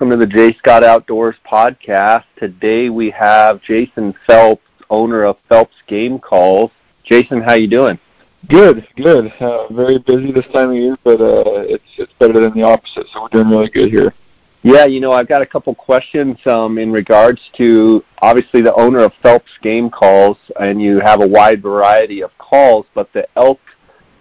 [0.00, 2.22] welcome to the Jay Scott Outdoors podcast.
[2.38, 6.70] Today we have Jason Phelps, owner of Phelps Game Calls.
[7.02, 7.98] Jason, how you doing?
[8.48, 9.32] Good, good.
[9.40, 13.06] Uh, very busy this time of year, but uh, it's it's better than the opposite.
[13.12, 14.14] So we're doing really good here.
[14.62, 19.00] Yeah, you know, I've got a couple questions um, in regards to obviously the owner
[19.00, 23.58] of Phelps Game Calls, and you have a wide variety of calls, but the elk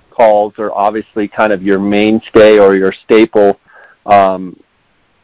[0.10, 3.60] calls are obviously kind of your mainstay or your staple.
[4.08, 4.58] Um,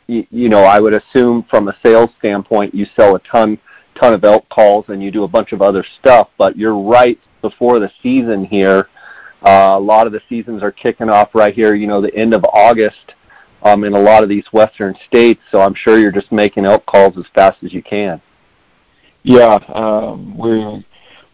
[0.07, 3.59] you, know, I would assume from a sales standpoint, you sell a ton
[3.99, 6.29] ton of elk calls and you do a bunch of other stuff.
[6.37, 8.89] But you're right before the season here.
[9.45, 11.75] Uh, a lot of the seasons are kicking off right here.
[11.75, 13.13] You know, the end of August
[13.61, 15.41] um, in a lot of these western states.
[15.51, 18.21] So I'm sure you're just making elk calls as fast as you can.
[19.23, 20.83] Yeah, um, we're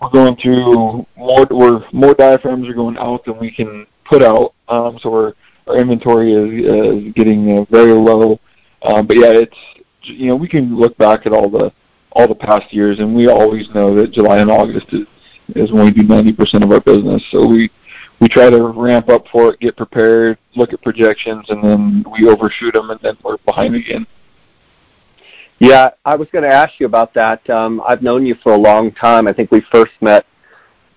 [0.01, 1.47] we're going through more.
[1.49, 4.53] We're more diaphragms are going out than we can put out.
[4.67, 5.33] Um, so we're
[5.67, 8.39] our inventory is, is getting uh, very low.
[8.83, 9.57] Um, but yeah, it's
[10.01, 11.71] you know we can look back at all the
[12.11, 15.05] all the past years, and we always know that July and August is
[15.55, 17.23] is when we do 90% of our business.
[17.31, 17.71] So we
[18.19, 22.27] we try to ramp up for it, get prepared, look at projections, and then we
[22.27, 24.05] overshoot them, and then we're behind again.
[25.59, 27.47] Yeah, I was going to ask you about that.
[27.49, 29.27] Um, I've known you for a long time.
[29.27, 30.25] I think we first met,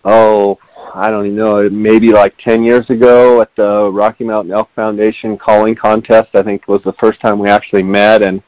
[0.04, 0.58] oh,
[0.94, 5.38] I don't even know, maybe like 10 years ago at the Rocky Mountain Elk Foundation
[5.38, 6.28] calling contest.
[6.34, 8.42] I think was the first time we actually met, and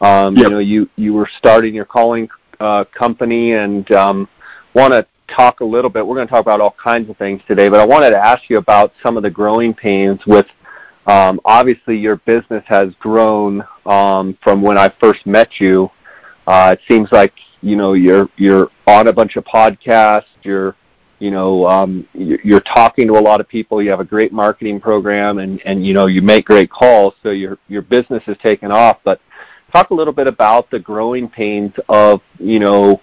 [0.00, 0.44] um, yep.
[0.44, 4.28] you know, you you were starting your calling uh, company, and um,
[4.74, 6.06] want to talk a little bit.
[6.06, 8.42] We're going to talk about all kinds of things today, but I wanted to ask
[8.48, 10.46] you about some of the growing pains with.
[11.06, 15.88] Um, obviously, your business has grown um, from when I first met you.
[16.48, 20.24] Uh, it seems like you know you're you're on a bunch of podcasts.
[20.42, 20.74] You're
[21.18, 23.82] you know um, you're talking to a lot of people.
[23.82, 27.14] You have a great marketing program, and and you know you make great calls.
[27.22, 28.98] So your your business is taken off.
[29.04, 29.20] But
[29.72, 33.00] talk a little bit about the growing pains of you know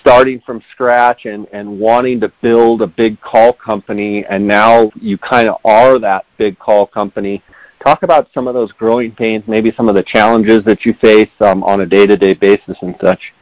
[0.00, 5.18] starting from scratch and, and wanting to build a big call company and now you
[5.18, 7.42] kind of are that big call company.
[7.82, 11.28] Talk about some of those growing pains, maybe some of the challenges that you face
[11.40, 13.32] um, on a day-to-day basis and such.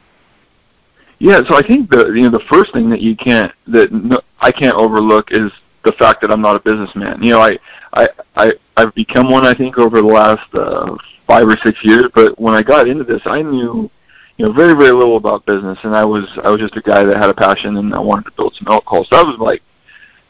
[1.23, 4.19] Yeah, so I think the you know the first thing that you can't that no,
[4.41, 5.53] I can't overlook is
[5.85, 7.23] the fact that I'm not a businessman.
[7.23, 7.57] You know, I
[7.93, 12.07] I I I've become one I think over the last uh, five or six years,
[12.13, 13.89] but when I got into this, I knew
[14.35, 17.05] you know very very little about business, and I was I was just a guy
[17.05, 19.07] that had a passion and I wanted to build some calls.
[19.09, 19.61] So that was like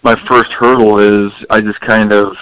[0.04, 2.36] my first hurdle is I just kind of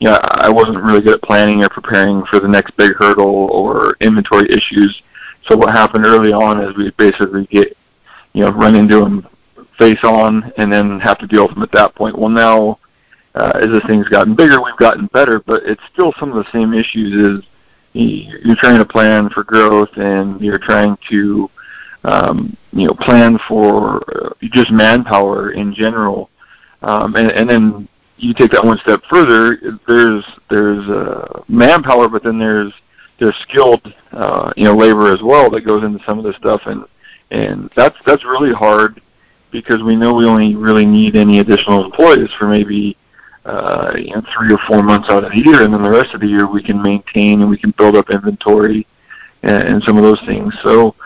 [0.00, 3.48] you know I wasn't really good at planning or preparing for the next big hurdle
[3.50, 5.00] or inventory issues.
[5.48, 7.74] So what happened early on is we basically get
[8.36, 9.26] you know run into them
[9.78, 12.18] face on and then have to deal with them at that point.
[12.18, 12.78] Well now
[13.34, 16.50] uh, as this thing's gotten bigger, we've gotten better, but it's still some of the
[16.52, 17.42] same issues.
[17.42, 17.48] Is
[17.92, 21.50] you're trying to plan for growth and you're trying to
[22.04, 26.28] um, you know plan for uh, just manpower in general
[26.82, 29.58] um, and, and then you take that one step further
[29.88, 32.72] there's there's uh, manpower but then there's
[33.18, 36.60] there's skilled uh, you know labor as well that goes into some of this stuff
[36.66, 36.84] and
[37.30, 39.00] and that's that's really hard
[39.50, 42.96] because we know we only really need any additional employees for maybe
[43.44, 46.12] uh, you know, three or four months out of the year, and then the rest
[46.14, 48.86] of the year we can maintain and we can build up inventory
[49.44, 50.52] and, and some of those things.
[50.62, 50.96] So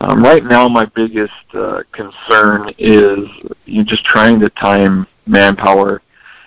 [0.00, 3.28] um, right now, my biggest uh, concern is
[3.66, 6.00] you know, just trying to time manpower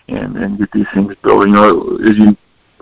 [0.07, 1.47] and, and get these things built.
[1.47, 2.35] You know, as you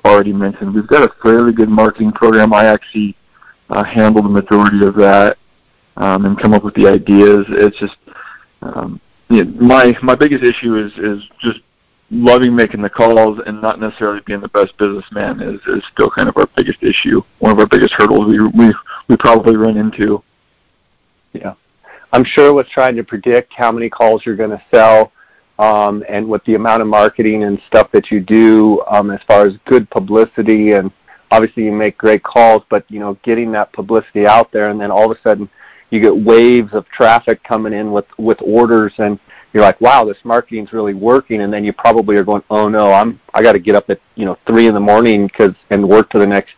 [0.06, 2.54] already mentioned, we've got a fairly good marketing program.
[2.54, 3.18] I actually
[3.70, 5.38] uh, handle the majority of that
[5.98, 7.46] um, and come up with the ideas.
[7.50, 7.98] It's just
[8.62, 11.60] um, you know, my my biggest issue is is just
[12.12, 16.28] loving making the calls and not necessarily being the best businessman is, is still kind
[16.28, 17.22] of our biggest issue.
[17.40, 18.74] One of our biggest hurdles we we
[19.08, 20.22] we probably run into.
[21.34, 21.54] Yeah,
[22.12, 25.14] I'm sure with trying to predict how many calls you're going to sell,
[25.60, 29.46] um, and with the amount of marketing and stuff that you do, um, as far
[29.46, 30.92] as good publicity and
[31.32, 34.92] obviously you make great calls, but you know getting that publicity out there, and then
[34.92, 35.50] all of a sudden
[35.92, 39.20] you get waves of traffic coming in with with orders and
[39.54, 42.92] you're like, wow, this marketing's really working, and then you probably are going, oh no,
[42.92, 45.88] I'm I got to get up at you know three in the morning because and
[45.88, 46.54] work for the next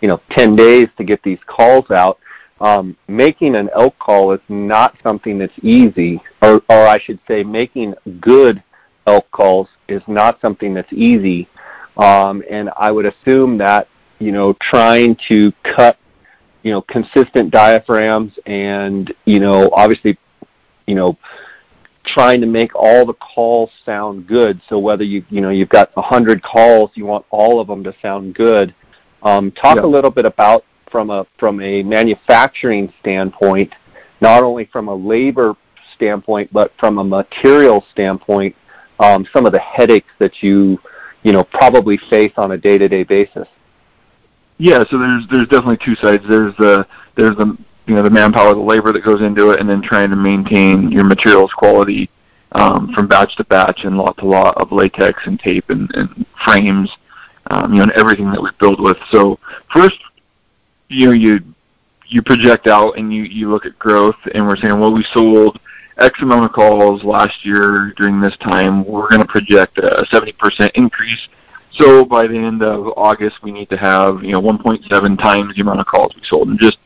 [0.00, 2.18] you know ten days to get these calls out.
[2.60, 7.42] Um, making an elk call is not something that's easy, or or I should say,
[7.44, 8.62] making good
[9.06, 11.48] elk calls is not something that's easy.
[11.96, 13.88] Um, and I would assume that
[14.18, 15.96] you know trying to cut
[16.62, 20.18] you know consistent diaphragms and you know obviously
[20.86, 21.16] you know
[22.04, 24.60] trying to make all the calls sound good.
[24.68, 27.84] So whether you you know you've got a hundred calls, you want all of them
[27.84, 28.74] to sound good.
[29.22, 29.84] Um, talk yeah.
[29.84, 33.72] a little bit about from a from a manufacturing standpoint,
[34.20, 35.54] not only from a labor
[35.94, 38.54] standpoint, but from a material standpoint,
[38.98, 40.78] um, some of the headaches that you
[41.22, 43.48] you know probably face on a day-to-day basis.
[44.62, 46.22] Yeah, so there's there's definitely two sides.
[46.28, 46.86] There's the
[47.16, 50.08] there's the you know the manpower, the labor that goes into it, and then trying
[50.10, 52.08] to maintain your materials quality
[52.52, 56.24] um, from batch to batch and lot to lot of latex and tape and, and
[56.44, 56.88] frames,
[57.50, 58.96] um, you know, and everything that we build with.
[59.10, 59.36] So
[59.74, 59.98] first,
[60.86, 61.40] you know, you
[62.06, 65.58] you project out and you you look at growth, and we're saying, well, we sold
[65.98, 68.84] X amount of calls last year during this time.
[68.84, 71.28] We're going to project a 70% increase.
[71.74, 75.62] So by the end of August, we need to have you know 1.7 times the
[75.62, 76.78] amount of calls we sold, and just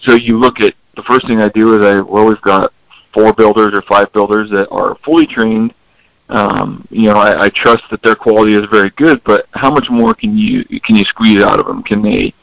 [0.00, 2.72] so you look at the first thing I do is I well we've got
[3.14, 5.72] four builders or five builders that are fully trained.
[6.28, 9.86] Um, you know, I, I trust that their quality is very good, but how much
[9.90, 11.82] more can you can you squeeze out of them?
[11.82, 12.34] Can they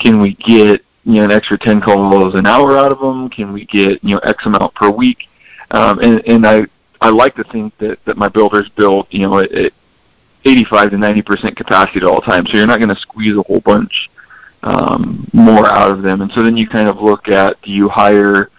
[0.00, 3.28] can we get you know an extra 10 calls an hour out of them?
[3.28, 5.28] Can we get you know X amount per week?
[5.70, 6.66] Um, and and I
[7.00, 9.72] I like to think that that my builders build you know at,
[10.44, 13.42] 85 to 90 percent capacity at all times, so you're not going to squeeze a
[13.42, 14.10] whole bunch
[14.62, 16.22] um, more out of them.
[16.22, 18.50] And so then you kind of look at do you hire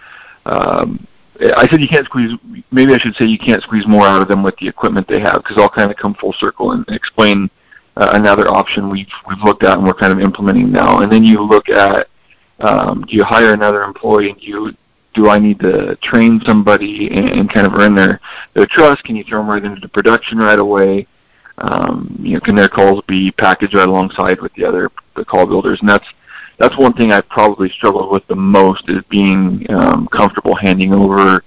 [0.46, 1.08] um,
[1.42, 2.38] I said you can't squeeze.
[2.72, 5.20] Maybe I should say you can't squeeze more out of them with the equipment they
[5.20, 7.50] have, because I'll kind of come full circle and explain
[7.98, 11.00] uh, another option we've we've looked at and we're kind of implementing now.
[11.00, 12.08] And then you look at
[12.60, 14.30] um, do you hire another employee?
[14.30, 14.78] And do you
[15.14, 18.20] do I need to train somebody and, and kind of earn their
[18.54, 19.04] their trust?
[19.04, 21.08] Can you throw them right into production right away?
[21.58, 25.46] Um, you know, can their calls be packaged right alongside with the other the call
[25.46, 25.80] builders?
[25.82, 26.08] And that's
[26.58, 31.44] that's one thing I've probably struggled with the most is being um, comfortable handing over,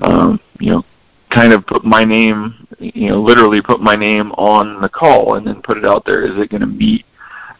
[0.00, 0.84] um, you know,
[1.30, 5.46] kind of put my name, you know, literally put my name on the call and
[5.46, 6.24] then put it out there.
[6.24, 7.04] Is it going to meet,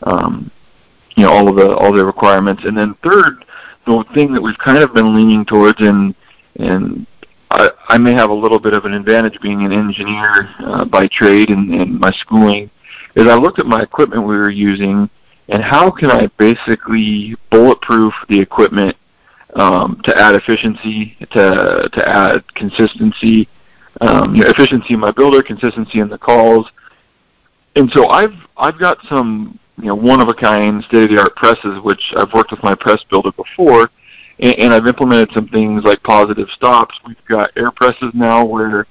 [0.03, 0.51] um,
[1.17, 2.65] you know, all of the all the requirements?
[2.65, 3.44] And then third,
[3.87, 6.15] the thing that we've kind of been leaning towards, and
[6.56, 7.06] and
[7.50, 11.09] I, I may have a little bit of an advantage being an engineer uh, by
[11.09, 12.71] trade and, and my schooling,
[13.15, 15.09] is I looked at my equipment we were using
[15.49, 18.97] and how can I basically bulletproof the equipment
[19.55, 23.49] um, to add efficiency, to to add consistency,
[24.01, 26.71] um, you know, efficiency in my builder, consistency in the calls,
[27.77, 31.23] and so I've I've got some you know one of a kind state of the
[31.23, 33.91] art presses, which I've worked with my press builder before,
[34.40, 36.99] and, and I've implemented some things like positive stops.
[37.06, 38.87] We've got air presses now where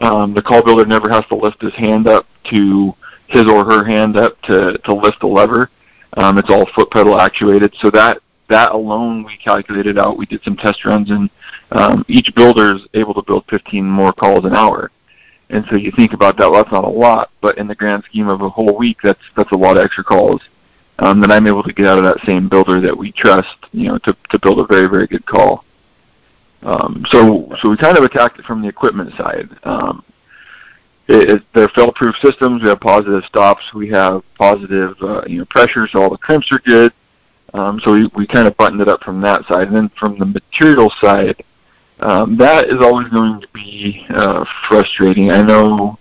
[0.00, 2.94] um, the call builder never has to lift his hand up to
[3.26, 5.70] his or her hand up to to lift the lever
[6.16, 7.74] um, it's all foot pedal actuated.
[7.80, 10.16] So that that alone we calculated out.
[10.16, 11.28] We did some test runs, and
[11.70, 14.90] um, each builder is able to build 15 more calls an hour.
[15.50, 18.04] And so you think about that, well, that's not a lot, but in the grand
[18.04, 20.42] scheme of a whole week, that's that's a lot of extra calls
[21.00, 23.88] um, that I'm able to get out of that same builder that we trust, you
[23.88, 25.64] know, to to build a very very good call.
[26.62, 29.48] Um, so so we kind of attacked it from the equipment side.
[29.64, 30.04] Um,
[31.06, 32.62] it, it, they're fail-proof systems.
[32.62, 33.62] We have positive stops.
[33.74, 36.92] We have positive uh, you know pressure, so all the crimps are good.
[37.54, 39.68] Um, so we, we kind of buttoned it up from that side.
[39.68, 41.42] And then from the material side,
[42.00, 45.30] um, that is always going to be uh, frustrating.
[45.30, 45.98] I know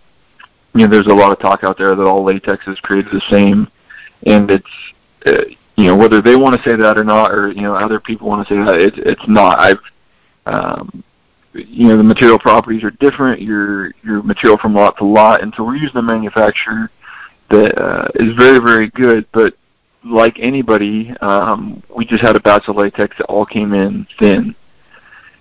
[0.75, 3.21] you know there's a lot of talk out there that all latex is created the
[3.31, 3.67] same,
[4.25, 4.65] and it's
[5.25, 5.43] uh,
[5.75, 8.27] you know whether they want to say that or not, or you know other people
[8.27, 9.59] want to say that it's it's not.
[9.59, 9.79] I've
[10.45, 11.03] um,
[11.53, 13.41] you know the material properties are different.
[13.41, 16.89] Your your material from lot to lot, and so we're using a manufacturer
[17.49, 19.27] that uh, is very very good.
[19.31, 19.55] But
[20.03, 24.55] like anybody, um, we just had a batch of latex that all came in thin,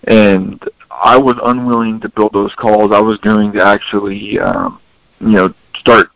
[0.04, 2.92] and I was unwilling to build those calls.
[2.92, 4.80] I was going to actually, um,
[5.20, 6.10] you know, start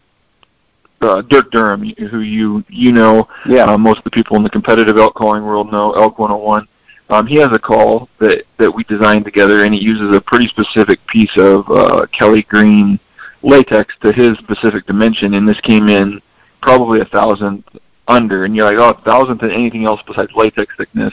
[1.01, 3.65] uh, Dirk Durham, who you you know, yeah.
[3.65, 6.67] Uh, most of the people in the competitive elk calling world know Elk 101.
[7.11, 10.47] Um, he has a call that, that we designed together, and he uses a pretty
[10.47, 13.01] specific piece of uh, Kelly Green
[13.43, 16.21] latex to his specific dimension, and this came in
[16.63, 17.67] probably a thousandth
[18.07, 18.45] under.
[18.45, 21.13] And you're like, oh, a thousandth in anything else besides latex thickness,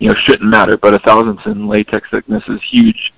[0.00, 0.76] you know, shouldn't matter.
[0.76, 3.12] But a thousandth in latex thickness is huge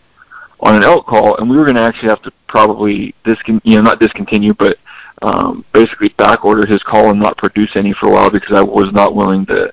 [0.61, 3.77] on an elk call, and we were going to actually have to probably discon, you
[3.77, 4.77] know, not discontinue, but
[5.23, 8.63] um, basically back order his call and not produce any for a while because I
[8.63, 9.73] was not willing to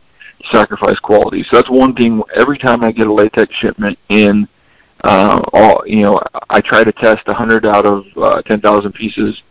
[0.52, 1.44] sacrifice quality.
[1.44, 2.22] So that's one thing.
[2.36, 4.48] Every time I get a latex shipment in,
[5.04, 9.42] uh, all you know, I try to test 100 out of uh, 10,000 pieces.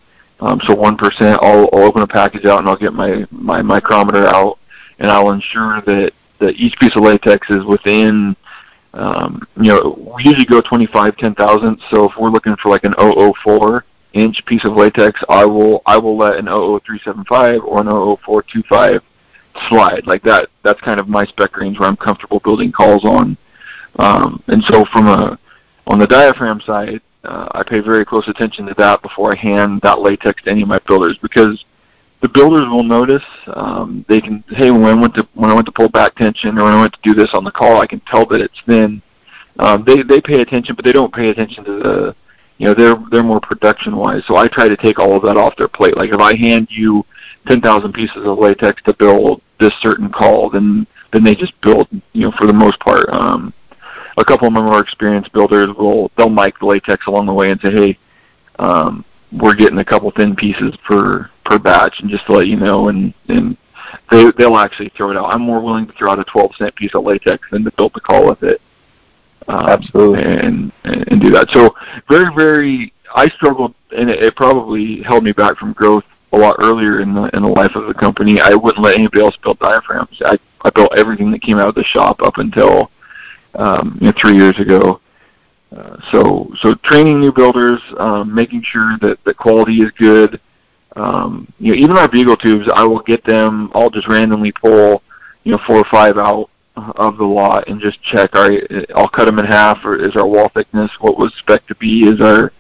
[0.41, 3.63] Um, so one percent, I'll, I'll open a package out and I'll get my my
[3.63, 4.59] micrometer out,
[4.99, 8.37] and I'll ensure that that each piece of latex is within.
[8.95, 11.83] Um, you know, we usually go 25 10 thousandths.
[11.91, 13.85] So if we're looking for like an 004
[14.15, 19.03] inch piece of latex, I will I will let an 00375 or an 00425
[19.69, 20.07] slide.
[20.07, 23.37] Like that, that's kind of my spec range where I'm comfortable building calls on.
[23.99, 25.39] Um, and so from a
[25.87, 29.81] on the diaphragm side, uh, I pay very close attention to that before I hand
[29.83, 31.65] that latex to any of my builders because
[32.23, 33.23] the builders will notice.
[33.49, 36.59] Um, they can, hey, when I went to when I went to pull back tension
[36.59, 38.61] or when I went to do this on the call, I can tell that it's
[38.67, 39.03] thin.
[39.59, 42.17] Um, they they pay attention, but they don't pay attention to the,
[42.59, 44.23] you know, they're they're more production wise.
[44.27, 45.97] So I try to take all of that off their plate.
[45.97, 47.05] Like if I hand you
[47.47, 52.23] 10,000 pieces of latex to build this certain call, then then they just build, you
[52.23, 53.09] know, for the most part.
[53.11, 53.53] Um,
[54.17, 57.61] a couple of more experienced builders will they'll mic the latex along the way and
[57.61, 57.99] say, hey,
[58.59, 62.57] um, we're getting a couple thin pieces per per batch, and just to let you
[62.57, 63.57] know, and and
[64.11, 65.35] they they'll actually throw it out.
[65.35, 67.93] I'm more willing to throw out a 12 cent piece of latex than to build
[67.95, 68.61] the call with it.
[69.49, 71.49] Um, Absolutely, and and do that.
[71.51, 71.75] So
[72.09, 76.57] very very, I struggled, and it, it probably held me back from growth a lot
[76.61, 78.41] earlier in the in the life of the company.
[78.41, 80.21] I wouldn't let anybody else build diaphragms.
[80.25, 82.91] I I built everything that came out of the shop up until
[83.55, 85.01] um, you know, three years ago.
[85.77, 90.41] Uh, so so training new builders, um, making sure that the quality is good.
[90.97, 93.71] Um, you know, even our bugle tubes, I will get them.
[93.75, 95.03] I'll just randomly pull,
[95.43, 98.35] you know, four or five out of the lot and just check.
[98.35, 98.63] All right,
[98.95, 99.85] I'll cut them in half.
[99.85, 102.07] Or is our wall thickness what was spec to be?
[102.09, 102.53] Is our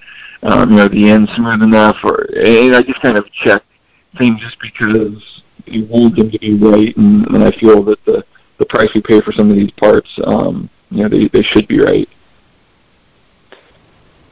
[0.43, 1.97] um, you know the end smooth enough?
[2.05, 3.63] Or and I just kind of check
[4.19, 8.25] things just because you want them to be right, and, and I feel that the
[8.59, 11.67] the price we pay for some of these parts, um, you know, they they should
[11.67, 12.09] be right.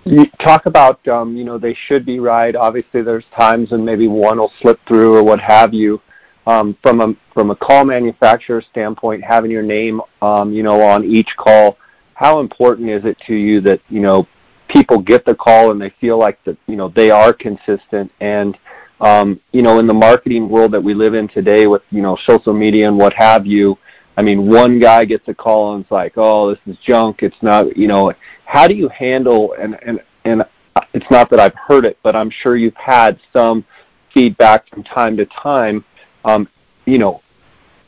[0.05, 2.55] You talk about um, you know they should be right.
[2.55, 6.01] Obviously, there's times when maybe one will slip through or what have you.
[6.47, 11.05] Um, from a from a call manufacturer standpoint, having your name um, you know on
[11.05, 11.79] each call,
[12.15, 14.27] how important is it to you that you know
[14.69, 18.59] people get the call and they feel like that you know they are consistent and
[19.01, 22.17] um, you know in the marketing world that we live in today with you know
[22.27, 23.79] social media and what have you
[24.17, 27.23] I mean, one guy gets a call and it's like, oh, this is junk.
[27.23, 28.13] It's not, you know,
[28.45, 30.45] how do you handle, and, and, and
[30.93, 33.65] it's not that I've heard it, but I'm sure you've had some
[34.13, 35.85] feedback from time to time,
[36.25, 36.49] um,
[36.87, 37.23] you know,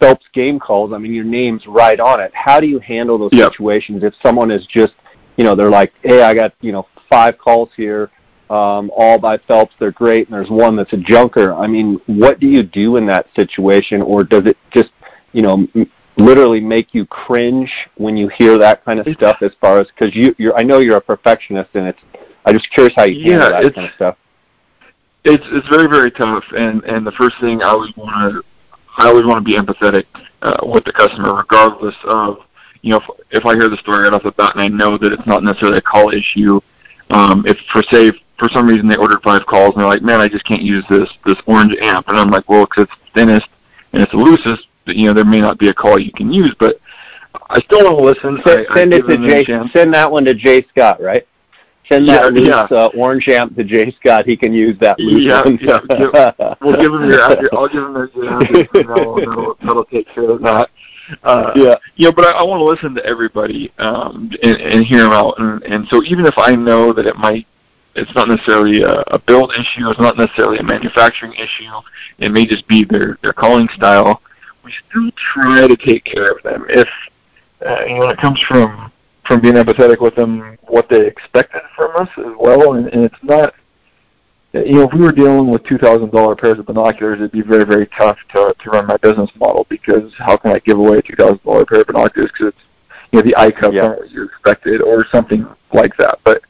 [0.01, 2.33] Phelps game calls, I mean, your name's right on it.
[2.35, 3.53] How do you handle those yep.
[3.53, 4.95] situations if someone is just,
[5.37, 8.11] you know, they're like, hey, I got, you know, five calls here,
[8.51, 11.55] um, all by Phelps, they're great, and there's one that's a junker.
[11.55, 14.91] I mean, what do you do in that situation, or does it just,
[15.33, 19.51] you know, M- literally make you cringe when you hear that kind of stuff as
[19.61, 21.99] far as because you you're I know you're a perfectionist and it's
[22.45, 24.17] I'm just curious how you handle yeah, that kind of stuff.
[25.25, 28.43] It's it's very very tough and and the first thing I always want to
[28.99, 30.05] I always want to be empathetic
[30.43, 32.39] uh, with the customer regardless of
[32.83, 34.99] you know if, if I hear the story right off the bat and I know
[34.99, 36.61] that it's not necessarily a call issue
[37.11, 40.21] um, if for say for some reason they ordered five calls and they're like man
[40.21, 43.49] I just can't use this this orange amp and I'm like well because it's thinnest
[43.93, 46.55] and it's the loosest you know there may not be a call you can use,
[46.59, 46.81] but
[47.51, 48.43] I still want to listen.
[48.47, 49.45] Send, I, send I it to Jay.
[49.73, 51.27] Send that one to Jay Scott, right?
[51.89, 52.77] Send that yeah, loose yeah.
[52.77, 54.25] Uh, orange amp to Jay Scott.
[54.27, 55.59] He can use that loose yeah, one.
[55.61, 55.81] yeah.
[55.99, 57.49] Give, we'll give him your address.
[57.53, 58.69] I'll give him your address.
[58.75, 60.71] And that'll, that'll, that'll take care of that.
[61.23, 65.03] Uh, yeah, yeah, but I, I want to listen to everybody um, and, and hear
[65.03, 65.35] them out.
[65.39, 67.47] And, and so even if I know that it might,
[67.95, 71.71] it's not necessarily a, a build issue, it's not necessarily a manufacturing issue.
[72.19, 74.23] It may just be their their calling style
[74.65, 76.65] we still try to take care of them.
[76.69, 76.89] If
[77.65, 78.91] uh, you know, it comes from
[79.27, 83.23] from being empathetic with them, what they expected from us as well, and, and it's
[83.23, 83.55] not.
[84.53, 87.43] You know, if we were dealing with two thousand dollar pairs of binoculars, it'd be
[87.43, 90.99] very, very tough to to run my business model because how can I give away
[90.99, 92.65] a two thousand dollar pair of binoculars because it's
[93.11, 93.87] you know the eye cups yeah.
[93.87, 96.21] aren't what you expected or something like that.
[96.23, 96.43] But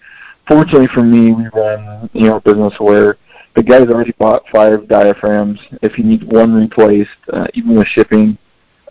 [0.47, 3.16] fortunately for me, we run you know a business where
[3.54, 5.61] the guy's already bought five diaphragms.
[5.81, 8.37] If he needs one replaced, uh, even with shipping,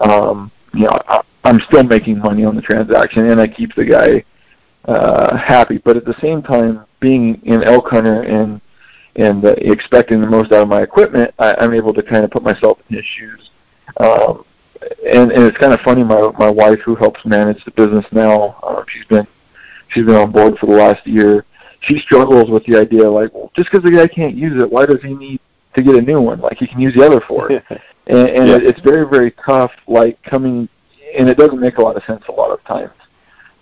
[0.02, 3.86] um, you know, I, I'm still making money on the transaction, and I keep the
[3.86, 4.24] guy
[4.86, 5.78] uh, happy.
[5.78, 8.62] But at the same time, being an elk hunter and
[9.16, 12.32] and uh, expecting the most out of my equipment, I, I'm able to kind of
[12.32, 13.52] put myself in his shoes.
[13.98, 14.46] Um,
[15.12, 16.04] and and it's kind of funny.
[16.04, 19.28] My my wife, who helps manage the business now, uh, she's been
[19.90, 21.46] she's been on board for the last year
[21.84, 24.86] she struggles with the idea like, well, just because the guy can't use it, why
[24.86, 25.40] does he need
[25.76, 26.40] to get a new one?
[26.40, 27.50] Like you can use the other four.
[27.52, 27.62] and
[28.08, 28.58] and yeah.
[28.62, 29.72] it's very very tough.
[29.88, 30.68] Like coming,
[31.18, 32.94] and it doesn't make a lot of sense a lot of times.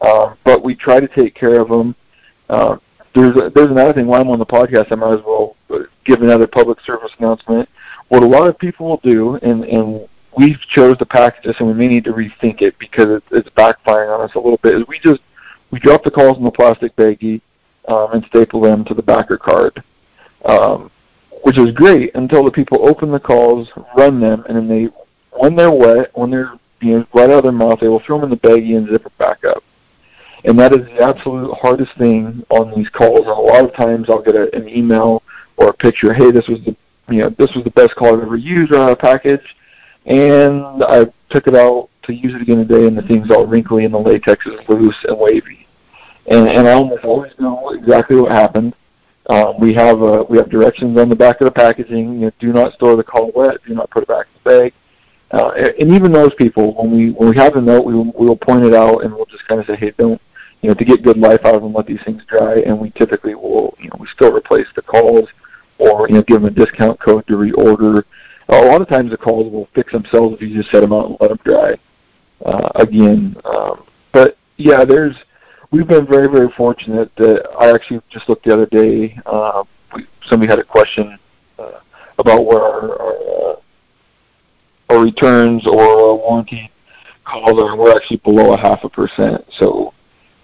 [0.02, 1.96] Um, but we try to take care of them.
[2.50, 2.78] Uh,
[3.14, 4.08] there's a, there's another thing.
[4.08, 5.56] While I'm on the podcast, I might as well
[6.06, 7.70] give another public service announcement.
[8.08, 11.68] What a lot of people will do, and and we've chose to package this, and
[11.68, 14.76] we may need to rethink it because it's, it's backfiring on us a little bit.
[14.76, 15.22] Is we just
[15.72, 17.42] we drop the calls in the plastic baggie
[17.88, 19.84] um, and staple them to the backer card,
[20.46, 20.92] um,
[21.44, 24.90] which is great until the people open the calls, run them, and then they
[25.32, 28.20] when they're wet, when they're you know right out of their mouth, they will throw
[28.20, 29.64] them in the baggie and zip it back up.
[30.44, 33.20] And that is the absolute hardest thing on these calls.
[33.20, 35.22] And a lot of times I'll get a, an email
[35.58, 36.14] or a picture.
[36.14, 36.76] Hey, this was the
[37.10, 39.56] you know this was the best call I've ever used on a package,
[40.06, 43.86] and I took it out to use it again today, and the thing's all wrinkly
[43.86, 45.68] and the latex is loose and wavy.
[46.28, 48.76] And, and I almost always know exactly what happened.
[49.32, 52.14] Um, we have uh, we have directions on the back of the packaging.
[52.14, 53.58] You know, do not store the call wet.
[53.66, 54.74] Do not put it back in the bag.
[55.32, 58.28] Uh, and even those people, when we when we have a note, we will, we
[58.28, 60.22] will point it out and we'll just kind of say, hey, don't
[60.62, 62.60] you know, to get good life out of them, let these things dry.
[62.60, 65.28] And we typically will, you know, we still replace the calls
[65.78, 68.04] or you know give them a discount code to reorder.
[68.50, 71.06] A lot of times the calls will fix themselves if you just set them out
[71.08, 71.78] and let them dry
[72.46, 73.36] uh, again.
[73.46, 75.16] Um, but yeah, there's
[75.72, 79.18] we've been very very fortunate that I actually just looked the other day.
[79.26, 79.64] Uh,
[80.28, 81.18] somebody had a question
[81.58, 81.80] uh,
[82.20, 83.56] about where our our, uh,
[84.90, 86.72] our returns or warranty
[87.24, 87.76] calls are.
[87.76, 89.94] We're actually below a half a percent, so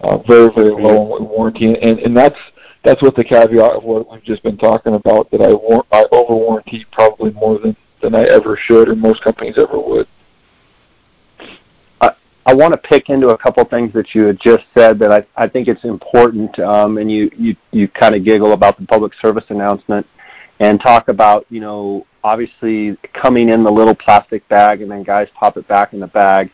[0.00, 2.38] uh, very very low warranty, and and that's
[2.84, 6.04] that's what the caveat of what we've just been talking about that I war- I
[6.12, 10.06] over warranty probably more than than I ever should or most companies ever would.
[12.48, 15.26] I, want to pick into a couple things that you had just said that I,
[15.36, 19.12] I think it's important, um, and you, you, you kind of giggle about the public
[19.20, 20.06] service announcement
[20.60, 25.28] and talk about, you know, obviously coming in the little plastic bag and then guys
[25.34, 26.50] pop it back in the bag.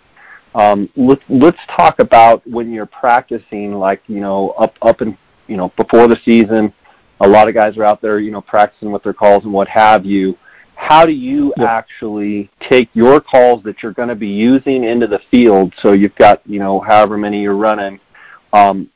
[0.54, 5.16] Um, let's let's talk about when you're practicing, like you know, up up and
[5.48, 6.72] you know before the season.
[7.20, 9.66] A lot of guys are out there, you know, practicing with their calls and what
[9.68, 10.38] have you
[10.76, 11.64] how do you yeah.
[11.64, 15.72] actually take your calls that you're going to be using into the field?
[15.80, 18.00] So you've got, you know, however many you're running,
[18.52, 18.90] um,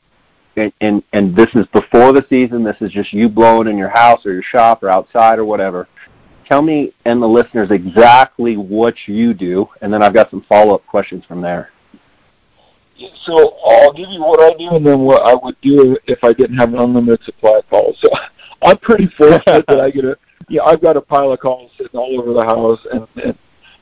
[0.57, 2.65] and, and, and this is before the season.
[2.65, 5.89] This is just you blowing in your house or your shop or outside or whatever.
[6.47, 10.85] Tell me and the listeners exactly what you do, and then I've got some follow-up
[10.87, 11.71] questions from there.
[13.25, 16.33] So I'll give you what I do, and then what I would do if I
[16.33, 17.97] didn't have an unlimited supply of calls.
[18.01, 18.09] So
[18.63, 21.99] I'm pretty fortunate that I get a yeah, I've got a pile of calls sitting
[21.99, 23.39] all over the house, and, and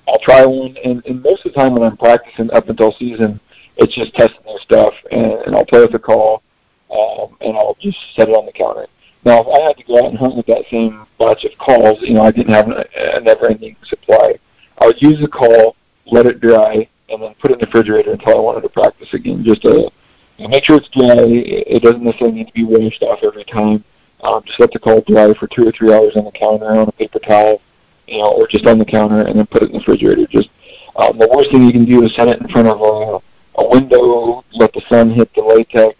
[0.08, 0.76] I'll try one.
[0.84, 3.40] And, and most of the time when I'm practicing up until season,
[3.76, 6.42] it's just testing their stuff, and, and I'll play with the call,
[6.90, 8.86] um, and I'll just set it on the counter.
[9.24, 11.98] Now, if I had to go out and hunt with that same batch of calls,
[12.00, 14.38] you know, I didn't have a, a never-ending supply.
[14.78, 18.12] I would use the call, let it dry, and then put it in the refrigerator
[18.12, 19.90] until I wanted to practice again, just to
[20.38, 21.24] you know, make sure it's dry.
[21.26, 23.84] It doesn't necessarily need to be washed off every time.
[24.22, 26.88] Um, just let the call dry for two or three hours on the counter on
[26.88, 27.60] a paper towel,
[28.06, 30.26] you know, or just on the counter, and then put it in the refrigerator.
[30.26, 30.48] Just
[30.96, 33.68] um, the worst thing you can do is set it in front of a, a
[33.68, 35.96] window, let the sun hit the latex,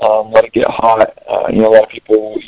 [0.00, 1.18] um, let it get hot.
[1.28, 2.38] Uh, you know, a lot of people,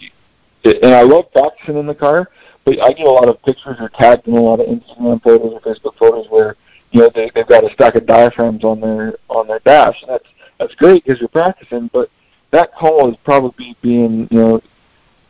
[0.64, 2.28] and I love practicing in the car,
[2.64, 5.54] but I get a lot of pictures or tagged in a lot of Instagram photos
[5.54, 6.56] or Facebook photos where
[6.90, 9.96] you know they, they've got a stack of diaphragms on their on their dash.
[10.02, 12.10] And that's that's great because you're practicing, but
[12.50, 14.60] that call is probably being you know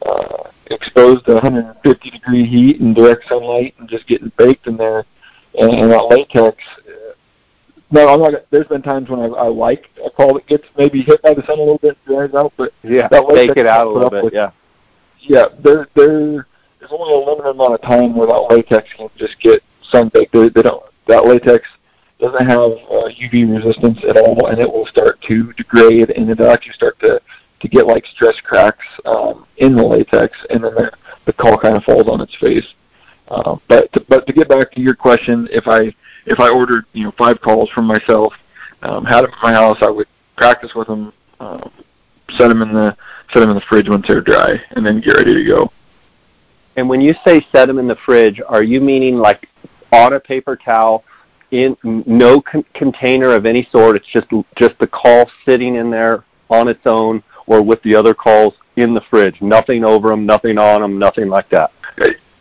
[0.05, 5.05] uh, exposed to 150 degree heat and direct sunlight and just getting baked in there
[5.59, 6.57] and, and that latex.
[6.87, 7.13] Uh,
[7.91, 8.45] no, I'm not.
[8.51, 11.43] There's been times when I, I like a call that gets maybe hit by the
[11.47, 14.25] sun a little bit, dries out, but yeah, that bake it out a little bit.
[14.25, 14.51] With, yeah,
[15.21, 15.47] yeah.
[15.65, 16.47] There, there,
[16.79, 20.33] there's only a limited amount of time where that latex can just get sun baked.
[20.35, 20.83] They, they don't.
[21.07, 21.67] That latex
[22.21, 26.51] doesn't have uh, UV resistance at all, and it will start to degrade, and it'll
[26.51, 27.21] actually start to
[27.61, 30.93] to get like stress cracks um, in the latex, and then the,
[31.27, 32.67] the call kind of falls on its face.
[33.29, 35.95] Uh, but to, but to get back to your question, if I
[36.27, 38.33] if I ordered you know five calls from myself,
[38.83, 41.71] um, had them at my house, I would practice with them, um,
[42.37, 42.97] set them in the
[43.33, 45.73] set them in the fridge once they're dry, and then get ready to go.
[46.77, 49.49] And when you say set them in the fridge, are you meaning like
[49.93, 51.05] on a paper towel,
[51.51, 53.97] in no con- container of any sort?
[53.97, 58.15] It's just just the call sitting in there on its own, or with the other
[58.15, 59.41] calls in the fridge.
[59.41, 61.73] Nothing over them, nothing on them, nothing like that.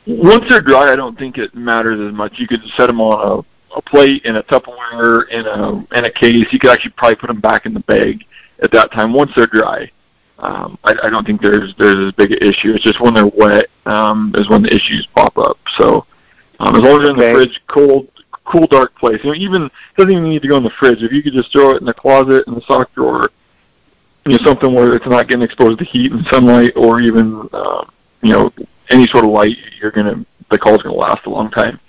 [0.05, 2.33] Once they're dry, I don't think it matters as much.
[2.37, 6.11] You could set them on a, a plate in a Tupperware in a in a
[6.11, 6.45] case.
[6.51, 8.23] You could actually probably put them back in the bag
[8.61, 9.91] at that time once they're dry.
[10.39, 12.73] Um, I, I don't think there's there's as big an issue.
[12.73, 15.57] It's just when they're wet um, is when the issues pop up.
[15.77, 16.05] So
[16.59, 18.07] um, as long as they're in the fridge, cold,
[18.45, 19.19] cool, dark place.
[19.23, 21.01] You know, even it doesn't even need to go in the fridge.
[21.01, 23.29] If you could just throw it in the closet in the sock drawer,
[24.27, 27.85] you know, something where it's not getting exposed to heat and sunlight or even, uh,
[28.21, 28.51] you know,
[28.89, 31.79] any sort of light, you're to, the call's to last a long time.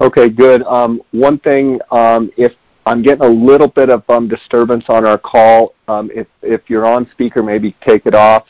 [0.00, 0.62] Okay, good.
[0.64, 2.52] Um, one thing, um, if
[2.84, 6.84] I'm getting a little bit of um, disturbance on our call, um, if, if you're
[6.84, 8.44] on speaker, maybe take it off.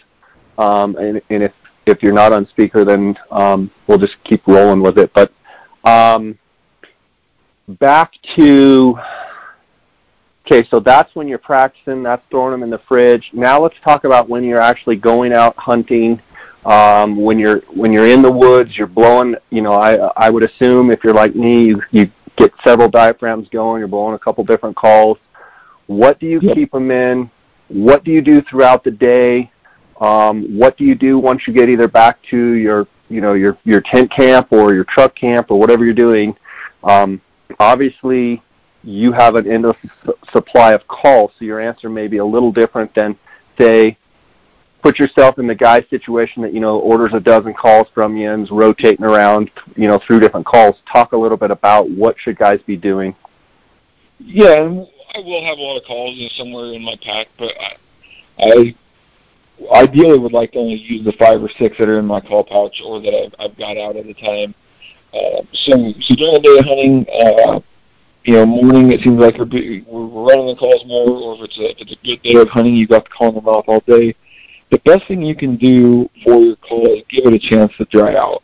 [0.58, 1.52] Um, and, and if,
[1.86, 5.12] if you're not on speaker, then um, we'll just keep rolling with it.
[5.14, 5.32] But
[5.84, 6.36] um,
[7.68, 8.98] back to
[10.46, 12.02] okay, so that's when you're practicing.
[12.02, 13.30] That's throwing them in the fridge.
[13.32, 16.20] Now let's talk about when you're actually going out hunting.
[16.64, 19.34] Um, when you're when you're in the woods, you're blowing.
[19.50, 23.48] You know, I I would assume if you're like me, you, you get several diaphragms
[23.48, 23.80] going.
[23.80, 25.18] You're blowing a couple different calls.
[25.86, 26.54] What do you yep.
[26.54, 27.30] keep them in?
[27.68, 29.50] What do you do throughout the day?
[30.00, 33.58] Um, what do you do once you get either back to your you know your
[33.64, 36.34] your tent camp or your truck camp or whatever you're doing?
[36.82, 37.20] Um,
[37.58, 38.42] obviously,
[38.84, 39.76] you have an endless
[40.32, 43.18] supply of calls, so your answer may be a little different than
[43.58, 43.96] say
[44.82, 48.30] put yourself in the guy's situation that you know orders a dozen calls from you
[48.42, 52.36] is rotating around you know through different calls talk a little bit about what should
[52.36, 53.14] guys be doing
[54.18, 57.76] yeah i will have a lot of calls in somewhere in my pack but i,
[58.40, 58.74] I
[59.76, 62.44] ideally would like to only use the five or six that are in my call
[62.44, 64.54] pouch or that I've, I've got out at the time.
[65.12, 67.60] Uh, so, so during the day hunting, uh,
[68.24, 71.70] you know, morning it seems like we're, running the calls more, or if it's a
[71.70, 74.14] if it's a good day of hunting, you've got the call them off all day.
[74.70, 77.84] The best thing you can do for your call is give it a chance to
[77.86, 78.42] dry out.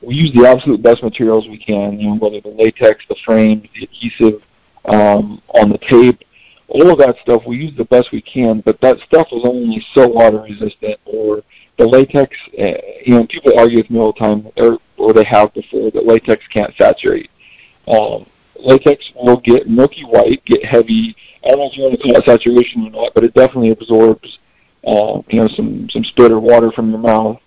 [0.00, 3.68] We use the absolute best materials we can, you know, whether the latex, the frame,
[3.74, 4.42] the adhesive
[4.86, 6.20] um, on the tape,
[6.68, 9.84] all of that stuff we use the best we can, but that stuff is only
[9.94, 11.42] so water resistant or
[11.78, 12.64] the latex, uh,
[13.04, 16.06] you know, people argue with me all the time, or, or they have before, that
[16.06, 17.30] latex can't saturate.
[17.86, 18.26] Um,
[18.58, 21.16] latex will get milky white, get heavy.
[21.44, 23.70] I don't know if you want to call it saturation or not, but it definitely
[23.70, 24.38] absorbs,
[24.86, 27.38] uh, you know, some some spit or water from your mouth,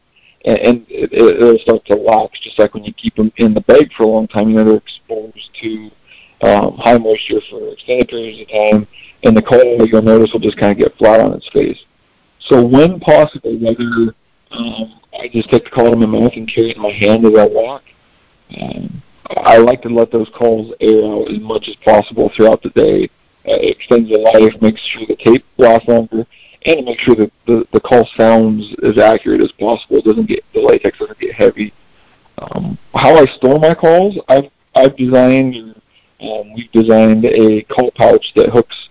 [0.46, 2.40] and, and it, it'll start to lax.
[2.42, 4.64] Just like when you keep them in the bag for a long time, you know,
[4.64, 5.92] they're exposed to
[6.42, 8.88] um, high moisture for extended periods of time,
[9.24, 11.86] and the coal you'll notice will just kind of get flat on its face.
[12.40, 14.16] So when possible, whether
[14.52, 17.26] um, I just take the call in my mouth and carry it in my hand
[17.26, 17.84] as I walk,
[18.60, 19.04] um,
[19.38, 23.10] I like to let those calls air out as much as possible throughout the day.
[23.48, 26.26] Uh, it extends the life, makes sure the tape lasts longer,
[26.66, 29.98] and it makes sure that the, the call sounds as accurate as possible.
[29.98, 31.74] It doesn't get the latex doesn't get heavy.
[32.38, 35.76] Um, how I store my calls, I've I've designed
[36.22, 38.90] um, we've designed a call pouch that hooks.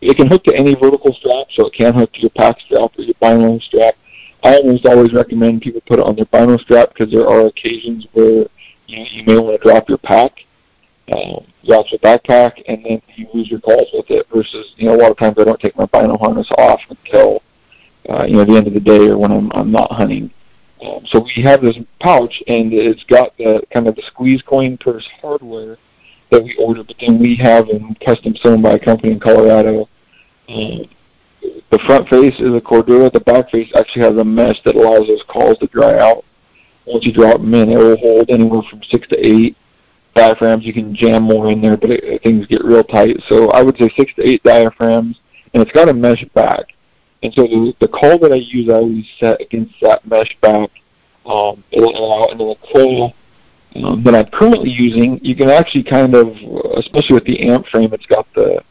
[0.00, 2.92] It can hook to any vertical strap, so it can hook to your pack strap
[2.96, 3.94] or your bino strap.
[4.44, 8.06] I almost always recommend people put it on their bino strap because there are occasions
[8.12, 8.46] where
[8.88, 10.32] you, you may want to drop your pack,
[11.12, 14.26] um, your backpack, and then you lose your calls with it.
[14.34, 17.42] Versus, you know, a lot of times I don't take my bino harness off until
[18.08, 20.30] uh, you know the end of the day or when I'm, I'm not hunting.
[20.82, 24.78] Um, so we have this pouch, and it's got the kind of the squeeze coin
[24.78, 25.76] purse hardware
[26.30, 29.88] that we order, but then we have them custom sewn by a company in Colorado.
[30.48, 30.84] Um,
[31.70, 33.12] the front face is a Cordura.
[33.12, 36.24] The back face actually has a mesh that allows those calls to dry out.
[36.88, 39.56] Once you drop them in, it will hold anywhere from six to eight
[40.14, 40.64] diaphragms.
[40.64, 43.16] You can jam more in there, but it, things get real tight.
[43.28, 45.20] So I would say six to eight diaphragms,
[45.52, 46.66] and it's got a mesh back.
[47.22, 50.70] And so the, the call that I use, I always set against that mesh back.
[51.26, 53.14] Um, it'll allow, and then the coil
[53.76, 56.28] um, that I'm currently using, you can actually kind of,
[56.76, 58.62] especially with the amp frame, it's got the,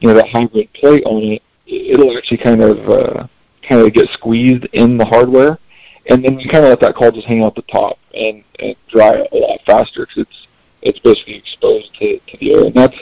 [0.00, 1.42] you know, the hybrid plate on it.
[1.66, 3.26] It'll actually kind of, uh,
[3.68, 5.58] kind of get squeezed in the hardware,
[6.06, 8.74] and then you kind of let that call just hang out the top and, and
[8.88, 10.46] dry a lot faster because it's
[10.82, 12.64] it's basically exposed to, to the air.
[12.64, 12.96] And that's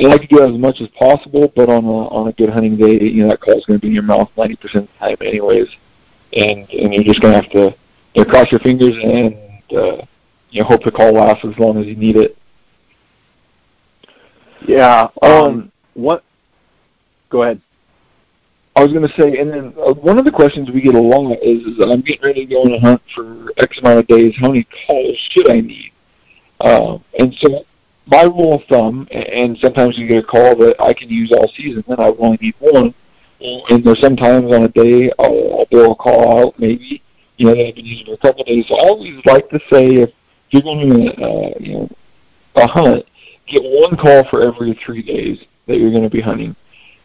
[0.00, 2.48] I like to do that as much as possible, but on a on a good
[2.48, 4.72] hunting day, you know that call is going to be in your mouth 90% of
[4.72, 5.68] the time, anyways,
[6.32, 7.76] and and you're just going to have to
[8.14, 9.34] you know, cross your fingers and
[9.76, 10.04] uh,
[10.50, 12.36] you know, hope the call lasts as long as you need it.
[14.66, 15.08] Yeah.
[15.20, 16.24] Um, um what?
[17.28, 17.60] Go ahead.
[18.74, 21.00] I was going to say, and then uh, one of the questions we get a
[21.00, 24.06] lot is, is, I'm getting ready to go on a hunt for X amount of
[24.06, 24.34] days.
[24.40, 25.92] How many calls should I need?
[26.60, 27.64] Uh, and so
[28.06, 31.48] my rule of thumb, and sometimes you get a call that I can use all
[31.54, 32.94] season, then I only need one.
[33.40, 37.02] And there's sometimes on a day I'll, I'll bill a call out, maybe,
[37.36, 38.64] you know, that I've been using for a couple of days.
[38.68, 40.10] So I always like to say if
[40.50, 41.88] you're going to, uh, you know,
[42.56, 43.04] a hunt,
[43.48, 46.54] get one call for every three days that you're going to be hunting.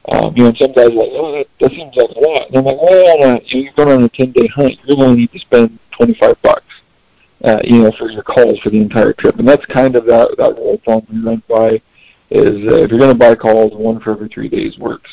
[0.10, 2.48] Um, you know, and some guys are like, oh, that, that seems like a lot.
[2.48, 5.16] And I'm like, well, a, you know, you're going on a 10-day hunt, you're going
[5.16, 6.64] to need to spend 25 bucks,
[7.44, 9.38] uh, you know, for your calls for the entire trip.
[9.38, 11.82] And that's kind of that, that rule of thumb we run by
[12.30, 15.10] is uh, if you're going to buy calls, one for every three days works.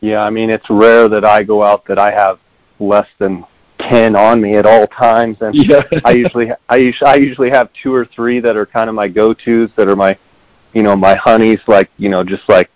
[0.00, 2.40] Yeah, I mean, it's rare that I go out that I have
[2.80, 3.44] less than
[3.78, 5.82] ten on me at all times, and yeah.
[6.04, 9.08] I usually I usually I usually have two or three that are kind of my
[9.08, 10.18] go-tos that are my,
[10.72, 11.60] you know, my honeys.
[11.66, 12.70] Like you know, just like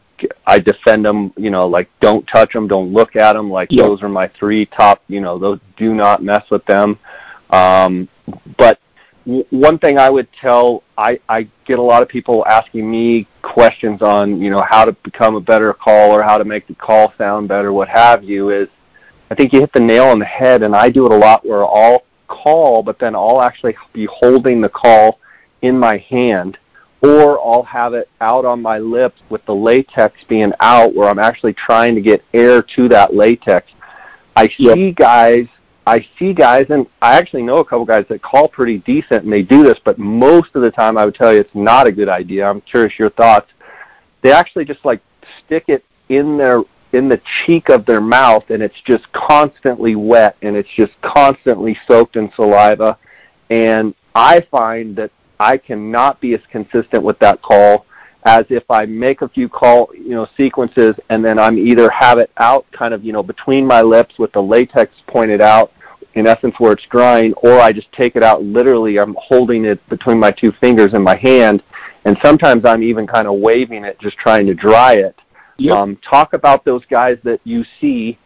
[0.46, 1.32] I defend them.
[1.36, 3.50] You know, like don't touch them, don't look at them.
[3.50, 3.84] Like yeah.
[3.84, 5.02] those are my three top.
[5.08, 6.98] You know, those do not mess with them.
[7.50, 8.08] Um,
[8.58, 8.80] but
[9.24, 13.28] w- one thing I would tell, I, I get a lot of people asking me
[13.42, 17.12] questions on, you know, how to become a better caller, how to make the call
[17.18, 18.68] sound better, what have you, is
[19.30, 21.44] I think you hit the nail on the head, and I do it a lot
[21.44, 25.20] where I'll call, but then I'll actually be holding the call
[25.62, 26.58] in my hand,
[27.06, 31.18] or I'll have it out on my lips with the latex being out where I'm
[31.18, 33.70] actually trying to get air to that latex.
[34.34, 35.46] I see guys
[35.86, 39.32] I see guys, and I actually know a couple guys that call pretty decent and
[39.32, 41.92] they do this, but most of the time I would tell you it's not a
[41.92, 42.44] good idea.
[42.44, 43.52] I'm curious your thoughts.
[44.22, 45.00] They actually just like
[45.44, 50.36] stick it in their in the cheek of their mouth and it's just constantly wet
[50.42, 52.98] and it's just constantly soaked in saliva.
[53.50, 57.86] And I find that I cannot be as consistent with that call
[58.24, 62.18] as if I make a few call, you know, sequences and then I'm either have
[62.18, 65.72] it out kind of, you know, between my lips with the latex pointed out
[66.14, 68.98] in essence where it's drying, or I just take it out literally.
[68.98, 71.62] I'm holding it between my two fingers in my hand,
[72.06, 75.14] and sometimes I'm even kind of waving it, just trying to dry it.
[75.58, 75.76] Yep.
[75.76, 78.18] Um, talk about those guys that you see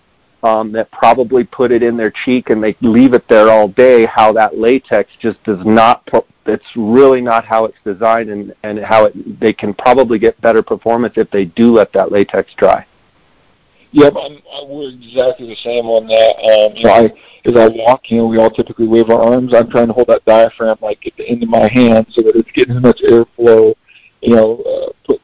[0.43, 4.07] um, that probably put it in their cheek and they leave it there all day.
[4.07, 6.09] How that latex just does not.
[6.51, 10.63] It's really not how it's designed, and and how it they can probably get better
[10.63, 12.87] performance if they do let that latex dry.
[13.93, 16.37] Yep, I'm, I, we're exactly the same on that.
[16.39, 17.05] Um, you know, I
[17.45, 19.53] as I walk, you know, we all typically wave our arms.
[19.53, 22.37] I'm trying to hold that diaphragm like at the end of my hand so that
[22.37, 23.75] it's getting as much airflow.
[24.23, 25.21] You know, uh, put,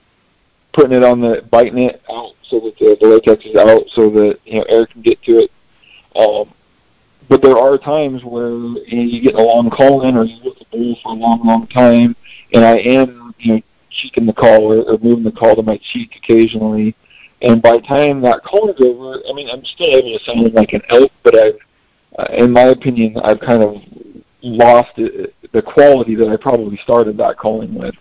[0.72, 4.10] putting it on the biting it out so that the, the latex is out so
[4.10, 5.50] that you know air can get to it.
[6.16, 6.52] Um,
[7.28, 10.36] but there are times where you, know, you get a long call in or you
[10.42, 12.16] look at the bowl for a long, long time,
[12.52, 15.80] and I am you know cheeking the call or, or moving the call to my
[15.92, 16.94] cheek occasionally
[17.42, 20.54] and by the time that call is over, I mean, I'm still able to sound
[20.54, 21.58] like an elk, but I've,
[22.18, 23.76] uh, in my opinion, I've kind of
[24.42, 27.94] lost it, the quality that I probably started that calling with.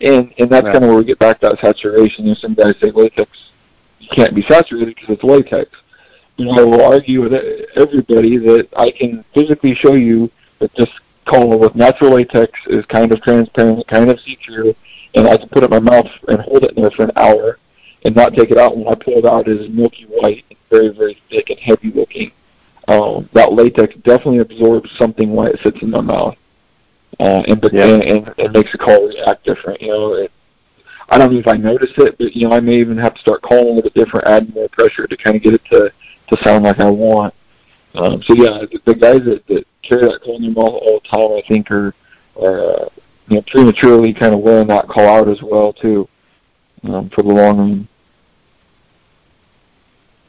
[0.00, 0.72] And and that's right.
[0.72, 2.26] kind of where we get back to that saturation.
[2.26, 3.30] Know, some guys say latex
[3.98, 5.70] you can't be saturated because it's latex.
[6.36, 7.32] You know, I will argue with
[7.76, 10.88] everybody that I can physically show you that this
[11.26, 14.74] call with natural latex is kind of transparent, kind of see-through,
[15.14, 17.12] and I can put it in my mouth and hold it in there for an
[17.16, 17.58] hour
[18.04, 18.76] and not take it out.
[18.76, 21.92] When I pull it out, it is milky white and very, very thick and heavy
[21.92, 22.32] looking.
[22.88, 26.34] Um, that latex definitely absorbs something when it sits in my mouth,
[27.20, 27.84] uh, and, yeah.
[27.84, 29.80] and and it makes the call react different.
[29.80, 30.32] You know, it,
[31.08, 33.20] I don't know if I notice it, but you know, I may even have to
[33.20, 35.92] start calling a little bit different, add more pressure to kind of get it to
[36.34, 37.34] to sound like I want.
[37.94, 41.00] Um, so yeah, the, the guys that, that carry that call in their mouth all
[41.02, 41.94] the time, I think, are,
[42.40, 42.88] are uh,
[43.28, 46.08] you know prematurely kind of wearing that call out as well too
[46.84, 47.88] um, for the long run.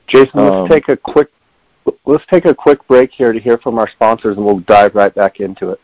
[0.08, 1.32] Jason, let's um, take a quick
[2.06, 5.14] let's take a quick break here to hear from our sponsors, and we'll dive right
[5.14, 5.82] back into it.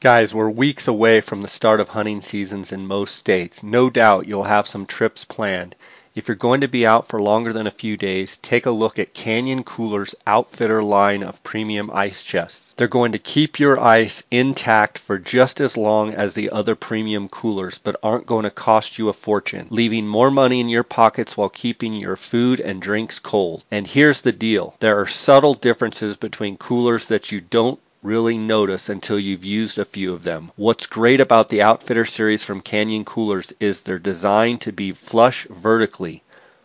[0.00, 3.62] Guys, we're weeks away from the start of hunting seasons in most states.
[3.62, 5.76] No doubt you'll have some trips planned.
[6.12, 8.98] If you're going to be out for longer than a few days, take a look
[8.98, 12.74] at Canyon Cooler's Outfitter line of premium ice chests.
[12.76, 17.28] They're going to keep your ice intact for just as long as the other premium
[17.28, 21.36] coolers, but aren't going to cost you a fortune, leaving more money in your pockets
[21.36, 23.64] while keeping your food and drinks cold.
[23.70, 28.88] And here's the deal there are subtle differences between coolers that you don't really notice
[28.88, 30.50] until you've used a few of them.
[30.56, 35.46] What's great about the Outfitter series from Canyon Coolers is they're designed to be flush
[35.50, 36.22] vertically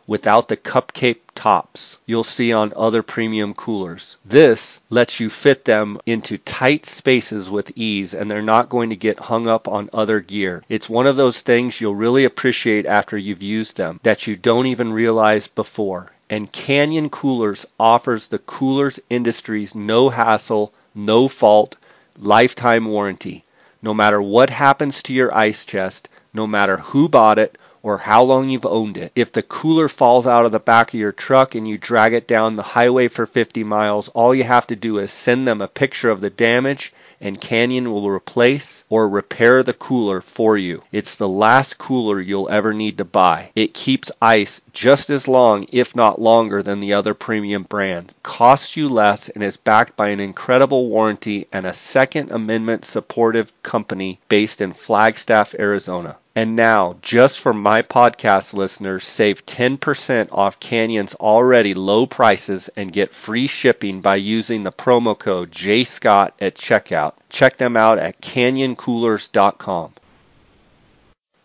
[0.07, 4.17] without the cupcake tops you'll see on other premium coolers.
[4.23, 8.95] This lets you fit them into tight spaces with ease and they're not going to
[8.95, 10.63] get hung up on other gear.
[10.69, 14.67] It's one of those things you'll really appreciate after you've used them that you don't
[14.67, 16.11] even realize before.
[16.29, 21.75] And Canyon Coolers offers the coolers industry's no hassle no fault,
[22.17, 23.43] lifetime warranty.
[23.81, 28.23] No matter what happens to your ice chest, no matter who bought it or how
[28.23, 29.11] long you've owned it.
[29.15, 32.27] If the cooler falls out of the back of your truck and you drag it
[32.27, 35.67] down the highway for 50 miles, all you have to do is send them a
[35.67, 40.83] picture of the damage and Canyon will replace or repair the cooler for you.
[40.91, 43.51] It's the last cooler you'll ever need to buy.
[43.55, 48.15] It keeps ice just as long, if not longer, than the other premium brands.
[48.23, 53.51] Costs you less and is backed by an incredible warranty and a Second Amendment supportive
[53.63, 56.17] company based in Flagstaff, Arizona.
[56.37, 62.91] And now, just for my podcast listeners, save 10% off Canyon's already low prices and
[62.91, 67.13] get free shipping by using the promo code JScott at checkout.
[67.29, 69.93] Check them out at canyoncoolers.com.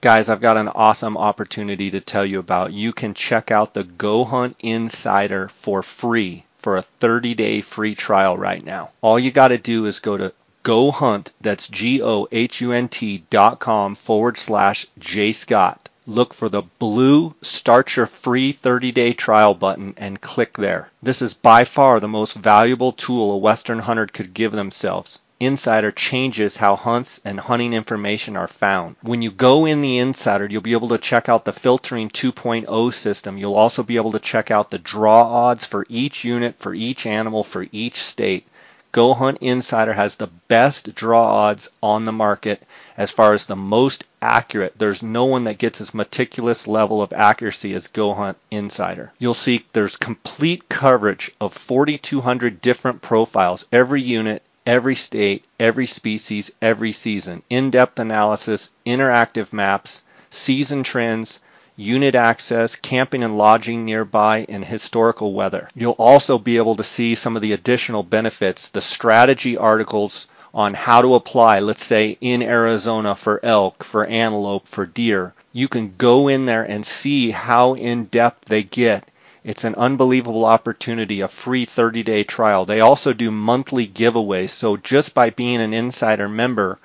[0.00, 2.72] Guys, I've got an awesome opportunity to tell you about.
[2.72, 8.36] You can check out the GoHunt Insider for free for a 30 day free trial
[8.36, 8.90] right now.
[9.02, 12.88] All you got to do is go to GoHunt, that's G O H U N
[12.88, 15.88] T dot com forward slash J Scott.
[16.06, 20.90] Look for the blue Start Your Free 30 Day Trial button and click there.
[21.02, 25.20] This is by far the most valuable tool a Western hunter could give themselves.
[25.42, 28.96] Insider changes how hunts and hunting information are found.
[29.00, 32.92] When you go in the Insider, you'll be able to check out the filtering 2.0
[32.92, 33.38] system.
[33.38, 37.06] You'll also be able to check out the draw odds for each unit, for each
[37.06, 38.46] animal, for each state.
[38.92, 42.64] GoHunt Insider has the best draw odds on the market
[42.96, 44.74] as far as the most accurate.
[44.78, 49.12] There's no one that gets as meticulous level of accuracy as GoHunt Insider.
[49.20, 56.50] You'll see there's complete coverage of 4,200 different profiles, every unit, every state, every species,
[56.60, 57.44] every season.
[57.48, 61.40] In depth analysis, interactive maps, season trends,
[61.80, 65.66] unit access, camping and lodging nearby, and historical weather.
[65.74, 70.74] You'll also be able to see some of the additional benefits, the strategy articles on
[70.74, 75.32] how to apply, let's say in Arizona for elk, for antelope, for deer.
[75.52, 79.08] You can go in there and see how in depth they get
[79.42, 82.66] it's an unbelievable opportunity, a free 30 day trial.
[82.66, 84.50] They also do monthly giveaways.
[84.50, 86.78] So just by being an insider member,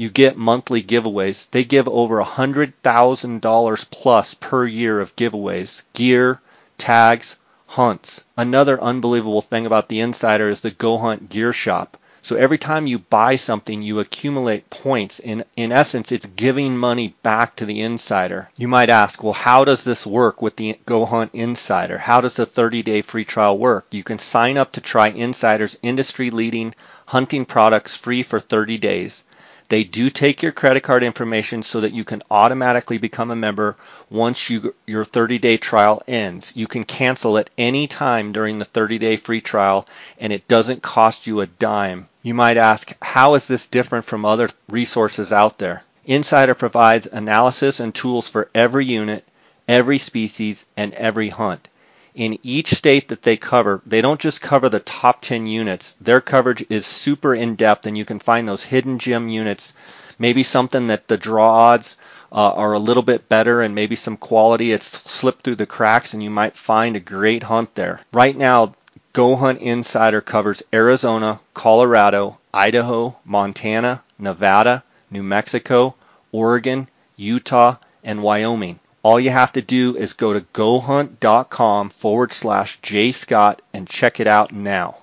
[0.00, 1.50] you get monthly giveaways.
[1.50, 6.40] They give over $100,000 plus per year of giveaways gear,
[6.78, 7.34] tags,
[7.66, 8.22] hunts.
[8.36, 11.96] Another unbelievable thing about the insider is the GoHunt Gear Shop.
[12.22, 15.18] So every time you buy something, you accumulate points.
[15.18, 18.50] In, in essence, it's giving money back to the insider.
[18.56, 21.98] You might ask, well, how does this work with the GoHunt Insider?
[21.98, 23.86] How does the 30 day free trial work?
[23.90, 26.72] You can sign up to try Insider's industry leading
[27.06, 29.24] hunting products free for 30 days.
[29.70, 33.76] They do take your credit card information so that you can automatically become a member
[34.08, 36.52] once you, your 30 day trial ends.
[36.56, 39.86] You can cancel at any time during the 30 day free trial
[40.18, 42.08] and it doesn't cost you a dime.
[42.22, 45.84] You might ask, how is this different from other resources out there?
[46.06, 49.28] Insider provides analysis and tools for every unit,
[49.68, 51.68] every species, and every hunt
[52.14, 55.92] in each state that they cover, they don't just cover the top 10 units.
[56.00, 59.74] Their coverage is super in depth, and you can find those hidden gem units.
[60.18, 61.96] Maybe something that the draw odds
[62.32, 64.72] uh, are a little bit better, and maybe some quality.
[64.72, 68.00] It's slipped through the cracks, and you might find a great hunt there.
[68.12, 68.72] Right now,
[69.14, 75.94] GoHunt Insider covers Arizona, Colorado, Idaho, Montana, Nevada, New Mexico,
[76.32, 78.78] Oregon, Utah, and Wyoming.
[79.08, 84.26] All you have to do is go to gohunt.com forward slash jscott and check it
[84.26, 84.98] out now.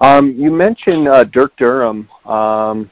[0.00, 2.08] Um, you mentioned uh, Dirk Durham.
[2.24, 2.88] Um,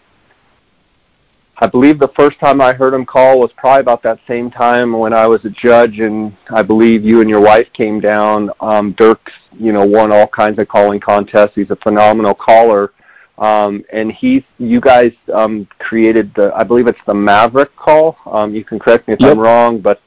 [1.58, 4.92] I believe the first time I heard him call was probably about that same time
[4.92, 8.50] when I was a judge, and I believe you and your wife came down.
[8.58, 11.54] Um, Dirk's, you know, won all kinds of calling contests.
[11.54, 12.92] He's a phenomenal caller.
[13.38, 18.16] Um, and he, you guys um, created the, I believe it's the Maverick call.
[18.26, 19.32] Um, you can correct me if yep.
[19.32, 20.00] I'm wrong, but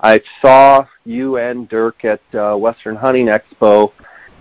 [0.00, 3.92] I saw you and Dirk at uh, Western Hunting Expo,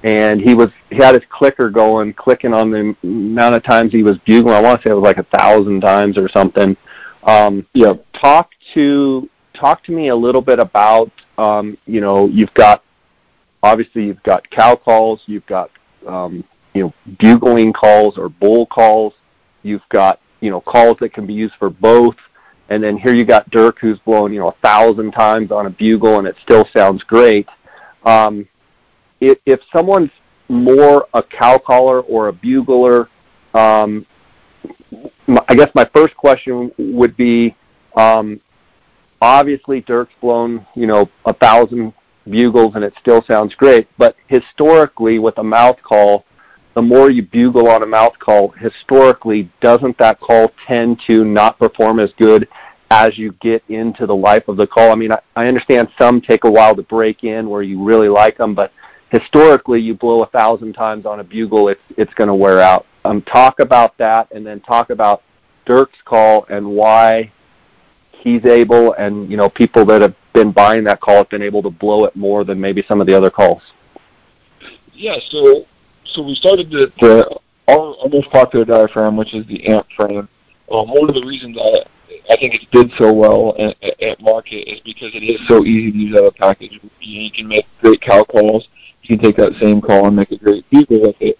[0.03, 4.03] and he was he had his clicker going, clicking on the amount of times he
[4.03, 4.53] was bugling.
[4.53, 6.75] I want to say it was like a thousand times or something.
[7.23, 12.27] Um, you know, talk to talk to me a little bit about um, you know
[12.27, 12.83] you've got
[13.63, 15.71] obviously you've got cow calls, you've got
[16.05, 16.43] um,
[16.75, 19.13] you know, bugling calls or bull calls.
[19.63, 22.17] You've got, you know, calls that can be used for both.
[22.69, 25.69] And then here you got Dirk who's blown, you know, a thousand times on a
[25.69, 27.47] bugle and it still sounds great.
[28.05, 28.47] Um,
[29.21, 30.11] if, if someone's
[30.49, 33.09] more a cow caller or a bugler,
[33.53, 34.05] um,
[35.47, 37.55] I guess my first question would be,
[37.95, 38.41] um,
[39.21, 41.93] obviously Dirk's blown, you know, a thousand
[42.29, 46.25] bugles and it still sounds great, but historically with a mouth call,
[46.75, 51.57] the more you bugle on a mouth call, historically, doesn't that call tend to not
[51.57, 52.47] perform as good
[52.91, 54.91] as you get into the life of the call?
[54.91, 58.09] I mean, I, I understand some take a while to break in where you really
[58.09, 58.73] like them, but
[59.09, 62.85] historically, you blow a thousand times on a bugle, it's it's going to wear out.
[63.05, 65.23] Um, talk about that, and then talk about
[65.65, 67.31] Dirk's call and why
[68.11, 71.63] he's able, and you know, people that have been buying that call have been able
[71.63, 73.61] to blow it more than maybe some of the other calls.
[74.93, 75.65] Yeah, so
[76.05, 80.27] so we started the, the our, our most popular diaphragm, which is the amp frame.
[80.71, 81.85] Um, one of the reasons I
[82.29, 85.91] I think it did so well at, at market is because it is so easy
[85.91, 86.79] to use out of package.
[86.99, 88.67] You, can make great cow calls.
[89.03, 91.37] You can take that same call and make a great bugle with it.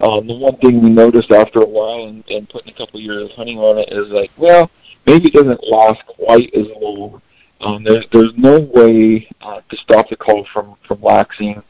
[0.00, 3.24] Um, the one thing we noticed after a while and, and putting a couple years
[3.24, 4.70] of hunting on it is like, well,
[5.06, 7.22] maybe it doesn't last quite as long.
[7.62, 11.62] Um, there's there's no way uh, to stop the call from from laxing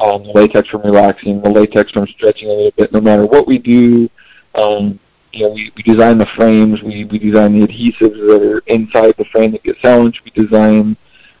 [0.00, 2.92] um, the latex from relaxing, the latex from stretching a little bit.
[2.92, 4.08] No matter what we do,
[4.54, 5.00] Um,
[5.32, 9.14] you know, we, we design the frames, we, we design the adhesives that are inside
[9.16, 10.94] the frame that get sandwiched, we design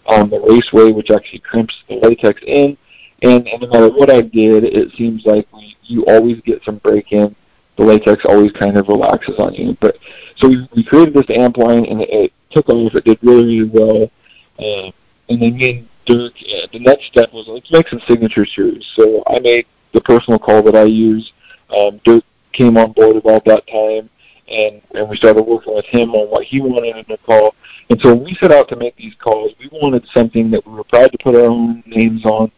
[0.06, 2.78] um, the raceway, which actually crimps the latex in,
[3.22, 6.78] and, and no matter what I did, it seems like we, you always get some
[6.78, 7.36] break-in.
[7.76, 9.76] The latex always kind of relaxes on you.
[9.80, 9.98] But
[10.36, 12.94] so we, we created this amp line, and it, it took off.
[12.94, 14.10] It did really, really well.
[14.58, 14.90] Uh,
[15.28, 18.86] and then Dirk, uh, the next step was let's make some signature series.
[18.96, 21.32] So I made the personal call that I use.
[21.76, 24.10] Um, Dirk came on board about that time,
[24.48, 27.54] and and we started working with him on what he wanted in a call.
[27.90, 30.72] And so when we set out to make these calls, we wanted something that we
[30.72, 32.50] were proud to put our own names on,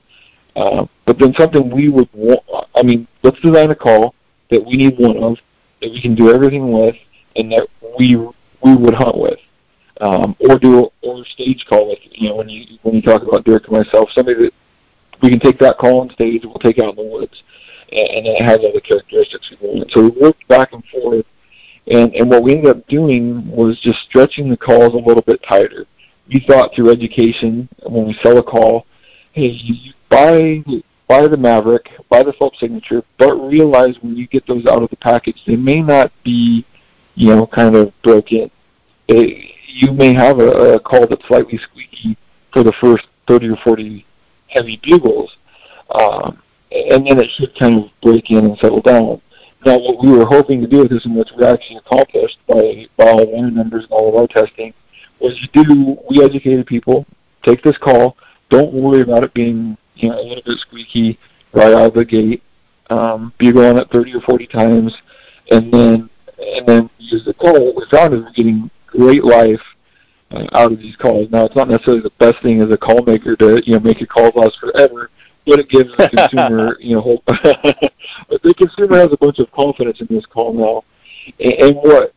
[0.57, 2.40] uh, but then something we would want.
[2.74, 4.14] I mean, let's design a call
[4.51, 5.38] that we need one of,
[5.80, 6.97] that we can do everything with,
[7.36, 7.68] and that
[7.99, 8.16] we
[8.62, 9.38] we would hunt with.
[10.01, 13.45] Um, or do or stage call with you know when you when you talk about
[13.45, 14.53] Dirk and myself, somebody that
[15.22, 17.42] we can take that call on stage we'll take out in the woods
[17.95, 19.90] and it has all the characteristics we want.
[19.92, 21.26] So we worked back and forth,
[21.86, 25.40] and, and what we ended up doing was just stretching the calls a little bit
[25.49, 25.86] tighter.
[26.28, 28.86] We thought through education, when we sell a call,
[29.32, 30.64] hey, you buy
[31.07, 34.88] buy the Maverick, buy the Phelps signature, but realize when you get those out of
[34.88, 36.64] the package, they may not be,
[37.14, 38.51] you know, kind of broken.
[39.74, 42.16] You may have a, a call that's slightly squeaky
[42.52, 44.06] for the first 30 or 40
[44.48, 45.36] heavy bugles,
[45.90, 49.20] um, and then it should kind of break in and settle down.
[49.66, 52.86] Now, what we were hoping to do with this, and what we actually accomplished by,
[52.96, 54.72] by all our numbers and all of our testing,
[55.20, 57.04] was to do, we educated people,
[57.42, 58.16] take this call,
[58.50, 61.18] don't worry about it being you know, a little bit squeaky
[61.52, 62.42] right out of the gate,
[62.90, 64.94] um, bugle on it 30 or 40 times,
[65.50, 67.52] and then and then use the call.
[67.52, 69.61] What we found getting great life
[70.30, 71.30] uh, out of these calls.
[71.30, 74.01] Now, it's not necessarily the best thing as a call maker to you know make
[74.01, 75.11] your calls last forever,
[75.47, 77.24] but it gives the consumer, you know, hope.
[77.26, 80.84] the consumer has a bunch of confidence in this call now.
[81.40, 82.14] And, and what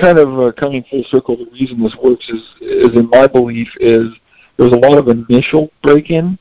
[0.00, 3.68] kind of uh, coming full circle, the reason this works is, is in my belief,
[3.78, 4.08] is
[4.56, 6.38] there's a lot of initial break-in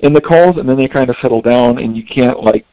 [0.00, 2.66] in the calls, and then they kind of settle down, and you can't like,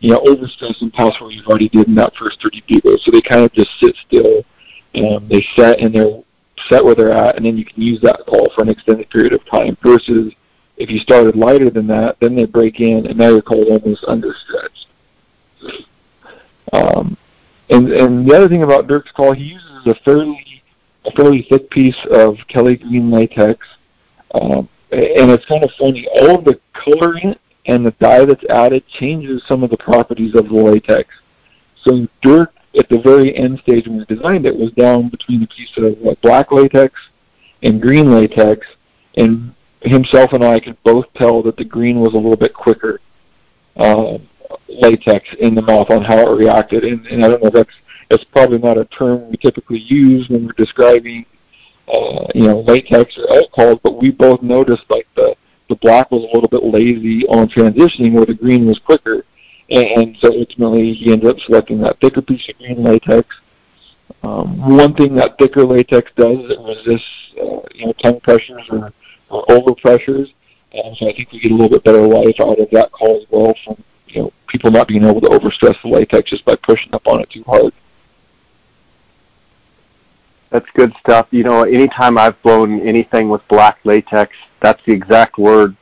[0.00, 2.96] you know, overstress and pass what you've already did in that first 30 people.
[3.00, 4.44] So they kind of just sit still,
[4.94, 6.22] and they set and they're
[6.68, 9.32] set where they're at, and then you can use that call for an extended period
[9.32, 10.32] of time versus
[10.76, 14.04] if you started lighter than that, then they break in, and now your call almost
[14.04, 14.86] understretched.
[16.72, 17.16] Um,
[17.70, 20.62] and and the other thing about Dirk's call, he uses a fairly
[21.06, 23.66] a fairly thick piece of Kelly green latex,
[24.34, 26.06] um, and it's kind of funny.
[26.20, 27.36] All of the coloring
[27.66, 31.08] and the dye that's added changes some of the properties of the latex.
[31.82, 35.46] So Dirk, at the very end stage when we designed it, was down between a
[35.46, 36.94] piece of like, black latex
[37.62, 38.66] and green latex,
[39.16, 43.00] and himself and I could both tell that the green was a little bit quicker
[43.76, 44.18] uh,
[44.68, 46.84] latex in the mouth on how it reacted.
[46.84, 47.74] And, and I don't know if that's
[48.10, 51.24] that's probably not a term we typically use when we're describing
[51.88, 55.34] uh, you know latex or alcohol, but we both noticed like the
[55.68, 59.24] the black was a little bit lazy on transitioning, where the green was quicker.
[59.70, 63.26] And, so ultimately, he ended up selecting that thicker piece of green latex.
[64.22, 67.06] Um, one thing that thicker latex does is it resists,
[67.40, 68.92] uh, you know, tongue pressures or
[69.30, 70.32] or over pressures.
[70.72, 73.16] And so I think we get a little bit better life out of that call
[73.16, 76.56] as well from you know people not being able to overstress the latex just by
[76.62, 77.72] pushing up on it too hard.
[80.50, 81.26] That's good stuff.
[81.30, 85.76] You know, anytime I've blown anything with black latex, that's the exact word.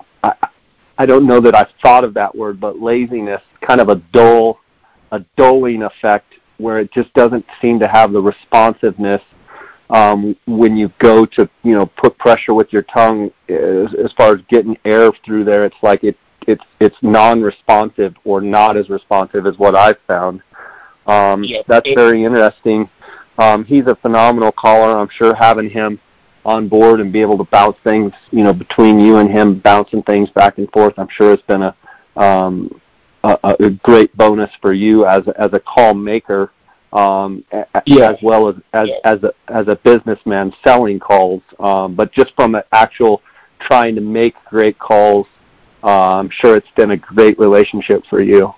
[0.99, 4.59] I don't know that I've thought of that word, but laziness, kind of a dull,
[5.11, 9.23] a dulling effect where it just doesn't seem to have the responsiveness
[9.93, 14.35] um, when you go to you know put pressure with your tongue as, as far
[14.35, 16.17] as getting air through there, it's like it
[16.47, 20.43] it's it's non-responsive or not as responsive as what I've found.
[21.07, 22.89] Um, yeah, that's very interesting.
[23.39, 24.99] Um, he's a phenomenal caller.
[24.99, 26.01] I'm sure having him
[26.45, 30.03] on board and be able to bounce things, you know, between you and him, bouncing
[30.03, 30.95] things back and forth.
[30.99, 31.77] I'm sure it's been a
[32.17, 32.81] um,
[33.25, 36.51] a, a great bonus for you as as a call maker
[36.93, 37.45] um,
[37.87, 38.11] yeah.
[38.11, 38.97] as well as as, yeah.
[39.05, 43.23] as a as a businessman selling calls, um, but just from an actual
[43.61, 45.27] trying to make great calls.
[45.83, 48.55] Uh, I'm sure it's been a great relationship for you.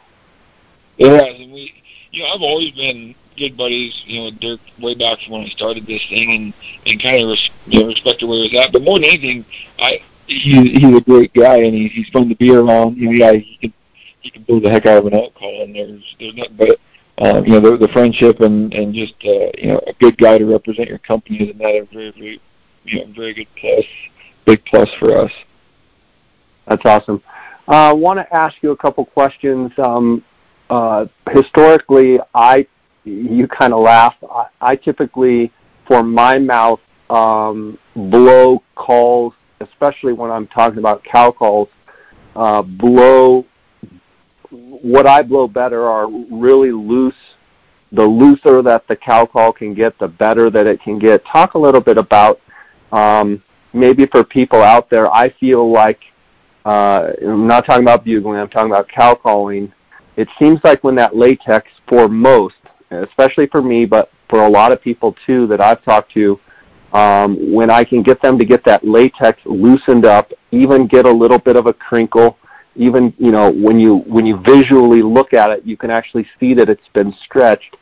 [0.99, 1.73] Yeah, and we,
[2.11, 5.43] you know, I've always been good buddies, you know, with Dirk way back from when
[5.43, 6.55] I started this thing, and
[6.87, 8.73] and kind of res- you know, respected where he's at.
[8.73, 9.45] But more than anything,
[9.79, 12.97] I he, he's a great guy, and he's he's fun to be around.
[12.97, 13.75] You know, yeah, he can
[14.21, 16.79] he can build the heck out of an call, and there's there's nothing but
[17.19, 20.39] uh, you know, the, the friendship and and just uh, you know a good guy
[20.39, 22.41] to represent your company is another very very
[22.85, 23.85] you know very good plus,
[24.45, 25.31] big plus for us.
[26.67, 27.23] That's awesome.
[27.69, 29.71] Uh, I want to ask you a couple questions.
[29.79, 30.25] Um,
[30.71, 32.67] uh, historically, I
[33.05, 34.15] you kind of laugh.
[34.31, 35.53] I, I typically,
[35.87, 36.81] for my mouth,
[37.11, 41.69] um, blow calls, especially when I'm talking about cow calls.
[42.35, 43.47] Uh, blow
[44.51, 47.15] what I blow better are really loose.
[47.93, 51.25] The looser that the cow call can get, the better that it can get.
[51.25, 52.41] Talk a little bit about
[52.91, 53.43] um,
[53.73, 55.13] maybe for people out there.
[55.13, 56.01] I feel like
[56.65, 58.39] uh, I'm not talking about bugling.
[58.41, 59.73] I'm talking about cow calling.
[60.17, 62.55] It seems like when that latex, for most,
[63.03, 66.39] especially for me, but for a lot of people too that I've talked to,
[66.93, 71.11] um, when I can get them to get that latex loosened up, even get a
[71.11, 72.39] little bit of a crinkle,
[72.77, 76.55] even you know when you when you visually look at it, you can actually see
[76.55, 77.77] that it's been stretched.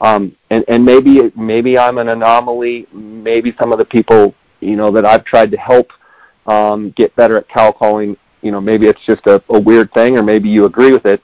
[0.00, 2.86] Um, and and maybe maybe I'm an anomaly.
[2.92, 5.90] Maybe some of the people you know that I've tried to help
[6.46, 8.16] um, get better at cow calling.
[8.42, 11.22] You know, maybe it's just a, a weird thing, or maybe you agree with it.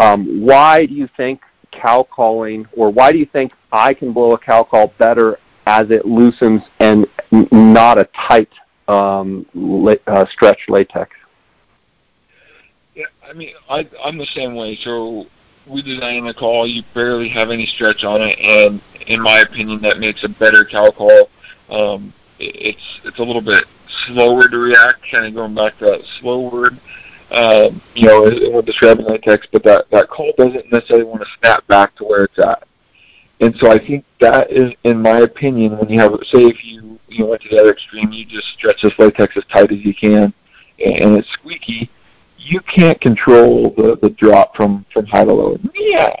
[0.00, 1.40] Um, why do you think
[1.80, 5.90] cow calling, or why do you think I can blow a cow call better as
[5.90, 7.06] it loosens and
[7.52, 8.50] not a tight
[8.88, 11.10] um, la- uh, stretch latex?
[12.94, 14.78] Yeah, I mean, I, I'm the same way.
[14.82, 15.26] So
[15.68, 19.80] we design the call, you barely have any stretch on it, and in my opinion,
[19.82, 21.28] that makes a better cow call.
[21.70, 23.64] Um, it's it's a little bit
[24.06, 26.80] slower to react, kind of going back to that slow word.
[27.30, 28.22] Um, you know,
[28.52, 32.24] when describing latex, but that that call doesn't necessarily want to snap back to where
[32.24, 32.66] it's at.
[33.40, 36.98] And so I think that is, in my opinion, when you have, say, if you
[37.08, 39.94] you went to the other extreme, you just stretch this latex as tight as you
[39.94, 40.32] can,
[40.84, 41.90] and it's squeaky.
[42.38, 45.58] You can't control the the drop from from high to low.
[45.74, 46.14] Yeah.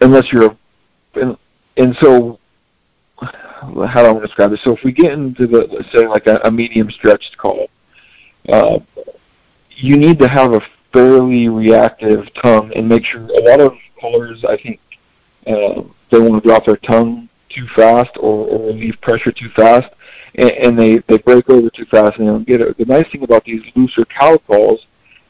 [0.00, 0.56] Unless you're,
[1.14, 1.36] and,
[1.76, 2.40] and so
[3.20, 4.60] how do I want to describe this?
[4.64, 7.68] So if we get into the say like a, a medium stretched call,
[8.48, 8.80] uh,
[9.76, 10.60] you need to have a
[10.92, 13.22] fairly reactive tongue and make sure.
[13.22, 14.80] A lot of callers, I think,
[15.46, 19.88] uh, they want to drop their tongue too fast or, or relieve pressure too fast,
[20.34, 22.76] and, and they they break over too fast and they don't get it.
[22.78, 24.86] The nice thing about these looser cow calls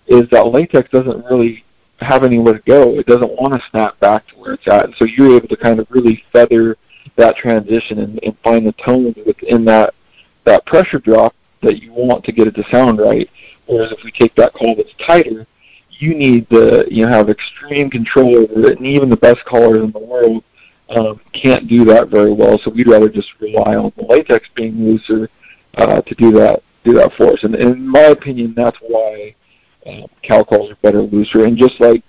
[0.06, 1.64] is that latex doesn't really
[2.00, 2.98] have anywhere to go.
[2.98, 4.90] It doesn't want to snap back to where it's at.
[4.98, 6.76] So you're able to kind of really feather
[7.16, 9.94] that transition and, and find the tone within that
[10.44, 13.30] that pressure drop that you want to get it to sound right.
[13.72, 15.46] Whereas if we take that call that's tighter,
[15.90, 19.82] you need to you know have extreme control over it, and even the best callers
[19.82, 20.42] in the world
[20.90, 22.58] um, can't do that very well.
[22.62, 25.28] So we'd rather just rely on the latex being looser
[25.76, 27.42] uh, to do that do that for us.
[27.42, 29.34] And, and in my opinion, that's why
[29.86, 31.44] um, cow calls are better looser.
[31.44, 32.02] And just like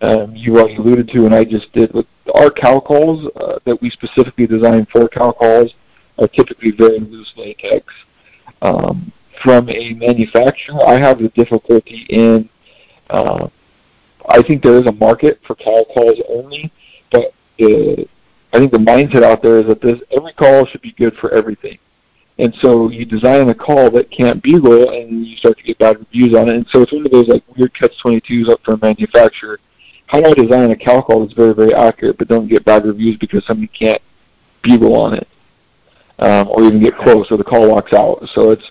[0.00, 3.80] um, you already alluded to, and I just did with our cow calls uh, that
[3.80, 5.74] we specifically designed for cow calls
[6.18, 7.92] are typically very loose latex.
[8.62, 9.12] Um,
[9.42, 12.48] from a manufacturer, I have the difficulty in.
[13.10, 13.48] Uh,
[14.28, 16.72] I think there is a market for cow calls only,
[17.10, 17.26] but
[17.60, 18.02] uh,
[18.52, 21.32] I think the mindset out there is that this every call should be good for
[21.32, 21.78] everything.
[22.38, 25.98] And so you design a call that can't bugle, and you start to get bad
[25.98, 26.56] reviews on it.
[26.56, 29.60] And so it's one of those like weird catch 22s up for a manufacturer
[30.06, 32.84] how do I design a cow call that's very, very accurate but don't get bad
[32.84, 34.02] reviews because somebody can't
[34.62, 35.28] bugle on it
[36.18, 38.22] um, or even get close or the call walks out.
[38.34, 38.70] So it's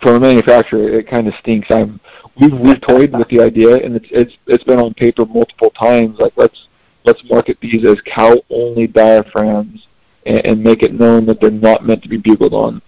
[0.00, 1.68] from a manufacturer, it kind of stinks.
[1.70, 2.00] I'm
[2.40, 6.18] we've we've toyed with the idea and it's it's it's been on paper multiple times.
[6.18, 6.68] Like let's
[7.04, 9.86] let's market these as cow only diaphragms
[10.26, 12.82] and, and make it known that they're not meant to be bugled on.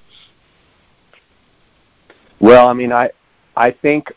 [2.40, 3.10] Well, I mean, I
[3.56, 4.12] I think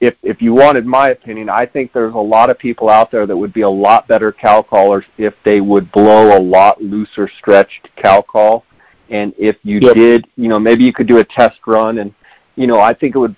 [0.00, 3.26] if if you wanted my opinion, I think there's a lot of people out there
[3.26, 7.30] that would be a lot better cow callers if they would blow a lot looser
[7.38, 8.64] stretched cow call.
[9.10, 9.94] And if you yep.
[9.94, 12.14] did, you know, maybe you could do a test run and
[12.56, 13.36] you know, I think it would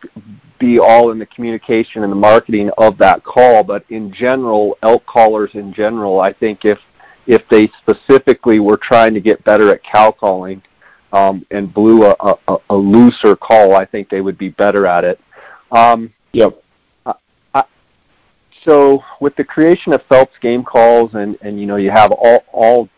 [0.59, 5.07] be all in the communication and the marketing of that call, but in general, elk
[5.07, 6.79] callers in general, I think if
[7.27, 10.63] if they specifically were trying to get better at cow calling
[11.13, 12.15] um, and blew a,
[12.49, 15.21] a, a looser call, I think they would be better at it.
[15.71, 16.61] Um, Yep.
[18.65, 22.45] So with the creation of Phelps game calls, and and you know you have all
[22.53, 22.89] all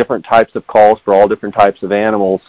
[0.00, 2.40] different types of calls for all different types of animals.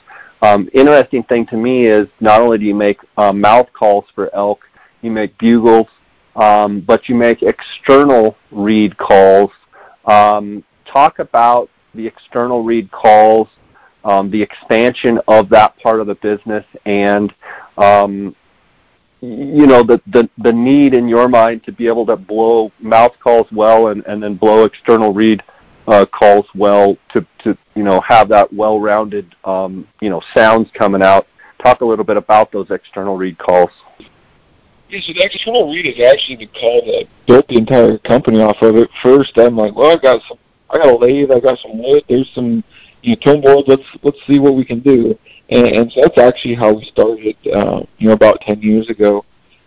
[0.42, 4.34] Um, interesting thing to me is not only do you make uh, mouth calls for
[4.34, 4.62] elk,
[5.02, 5.88] you make bugles,
[6.38, 9.52] um, but you make external reed calls.
[10.06, 13.50] Um, talk about the external reed calls,
[14.06, 17.34] um, the expansion of that part of the business, and
[17.78, 18.34] um,
[19.20, 23.14] you know the, the the need in your mind to be able to blow mouth
[23.22, 25.52] calls well and, and then blow external reed uh,
[25.86, 31.28] calls well to to you know have that well-rounded um, you know sounds coming out.
[31.64, 33.70] Talk a little bit about those external reed calls.
[34.90, 38.62] Yeah, so the external reed is actually the call that built the entire company off
[38.62, 38.90] of it.
[39.02, 40.38] First, I'm like, well, I got some,
[40.70, 42.62] I got a lathe, I got some wood, there's some,
[43.02, 43.68] you know, tone boards.
[43.68, 45.18] Let's let's see what we can do.
[45.50, 49.24] And, and so that's actually how we started, uh, you know, about ten years ago.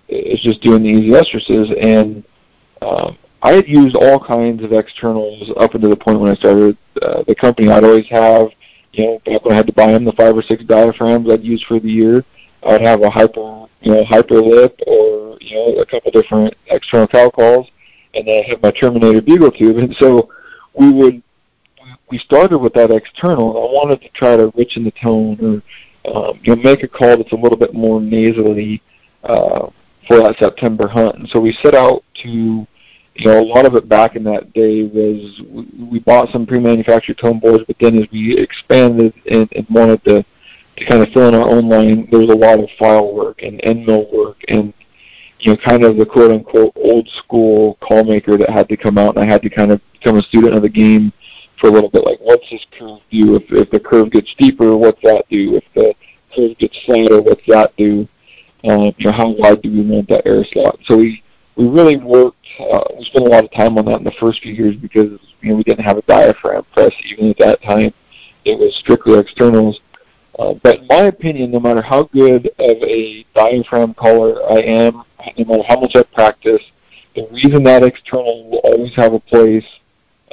[0.08, 2.22] It's just doing the EZ Estruses, and
[2.82, 6.78] um, I had used all kinds of externals up until the point when I started
[7.02, 7.68] uh, the company.
[7.68, 8.48] I'd always have,
[8.92, 11.44] you know, back when I had to buy them, the five or six diaphragms I'd
[11.44, 12.24] use for the year.
[12.66, 17.06] I'd have a hyper, you know, hyper lip or, you know, a couple different external
[17.06, 17.68] cow calls,
[18.14, 19.76] and then I have my Terminator bugle tube.
[19.76, 20.30] And so
[20.72, 21.22] we would,
[22.10, 23.50] we started with that external.
[23.50, 25.62] I wanted to try to richen the tone
[26.06, 28.82] or, um, you know, make a call that's a little bit more nasally
[29.22, 29.68] uh,
[30.08, 31.16] for that September hunt.
[31.16, 32.66] And so we set out to,
[33.14, 35.40] you know, a lot of it back in that day was
[35.78, 40.24] we, bought some pre-manufactured tone boards, but then as we expanded and, and wanted to
[40.76, 43.42] to kind of fill in our own line, there was a lot of file work
[43.42, 44.74] and end mill work and
[45.38, 48.98] you know, kind of the quote unquote old school call maker that had to come
[48.98, 51.12] out and I had to kind of become a student of the game
[51.60, 52.04] for a little bit.
[52.04, 53.36] Like, what's this curve do?
[53.36, 55.56] If, if the curve gets steeper, what's that do?
[55.56, 55.94] If the
[56.34, 58.08] curve gets flatter, what's that do?
[58.64, 60.78] Um, you know, how wide do we want that air slot?
[60.84, 61.22] So we,
[61.56, 64.42] we really worked, uh, we spent a lot of time on that in the first
[64.42, 67.92] few years because, you know, we didn't have a diaphragm press even at that time.
[68.44, 69.80] It was strictly externals.
[70.38, 75.04] Uh, but in my opinion, no matter how good of a diaphragm caller I am,
[75.38, 76.62] no matter how much I practice,
[77.14, 79.64] the reason that external will always have a place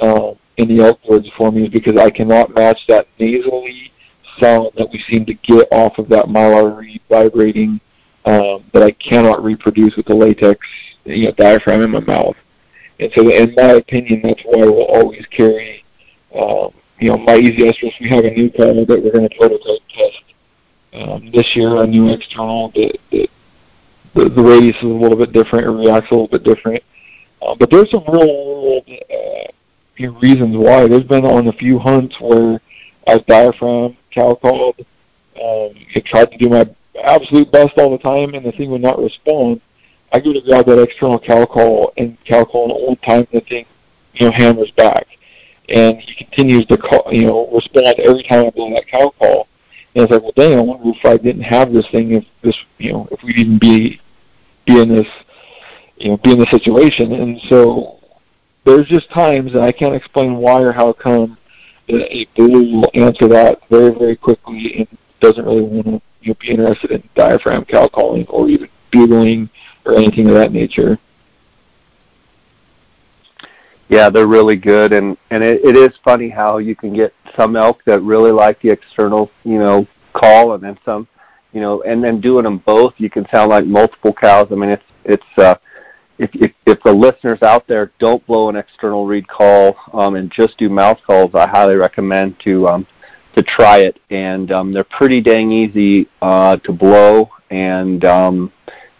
[0.00, 3.92] uh, in the woods for me is because I cannot match that nasally
[4.40, 7.80] sound that we seem to get off of that mylar reed vibrating
[8.24, 10.58] um, that I cannot reproduce with the latex
[11.04, 12.36] you know, diaphragm in my mouth.
[13.00, 15.84] And so, in my opinion, that's why we'll always carry
[16.34, 16.72] um,
[17.02, 19.82] you know, my EZ Estrus, we have a new panel that we're going to prototype
[19.88, 20.22] test
[20.92, 23.28] um, this year, a new external that, that
[24.14, 26.82] the, the radius is a little bit different, it reacts a little bit different.
[27.42, 30.86] Uh, but there's some real world uh, reasons why.
[30.86, 32.60] There's been on a few hunts where
[33.08, 36.64] I've diaphragm, cow called, um, I tried to do my
[37.02, 39.60] absolute best all the time, and the thing would not respond.
[40.12, 43.40] I go to grab that external cow call and cow call, and all time the
[43.40, 43.66] thing,
[44.14, 45.06] you know, hammers back
[45.68, 49.48] and he continues to call, you know, respond every time I blow that cow call.
[49.94, 52.56] And it's like, well, dang, I wonder if I didn't have this thing, if this,
[52.78, 54.00] you know, if we'd even be
[54.66, 55.06] be in this,
[55.96, 57.12] you know, be in this situation.
[57.12, 58.00] And so
[58.64, 61.36] there's just times that I can't explain why or how come
[61.88, 66.28] that a blue will answer that very, very quickly and doesn't really want to you
[66.28, 69.50] know, be interested in diaphragm cow calling or even bugling
[69.84, 70.98] or anything of that nature
[73.92, 77.56] yeah, they're really good, and and it, it is funny how you can get some
[77.56, 81.06] elk that really like the external, you know, call, and then some,
[81.52, 84.48] you know, and then doing them both, you can sound like multiple cows.
[84.50, 85.56] I mean, it's it's uh,
[86.18, 90.32] if if if the listeners out there don't blow an external reed call um, and
[90.32, 92.86] just do mouth calls, I highly recommend to um,
[93.36, 98.50] to try it, and um, they're pretty dang easy uh, to blow and um,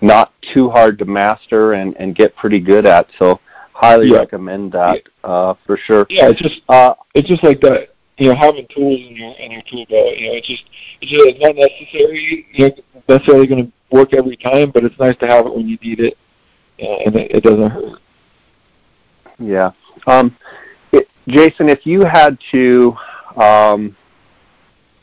[0.03, 3.09] not too hard to master and and get pretty good at.
[3.19, 3.41] So
[3.73, 4.19] highly yeah.
[4.19, 6.07] recommend that uh, for sure.
[6.11, 7.89] Yeah, it's just uh, it's just like that.
[8.19, 10.17] You know, having tools in your in your tool belt.
[10.17, 10.65] You know, it's just
[11.01, 12.47] it's just it's not necessary.
[12.53, 15.69] You know, necessarily going to work every time, but it's nice to have it when
[15.69, 16.19] you need it,
[16.79, 18.01] and it, it doesn't hurt.
[19.39, 19.71] Yeah.
[20.07, 20.37] Um,
[20.93, 22.97] it, Jason, if you had to
[23.37, 23.97] um,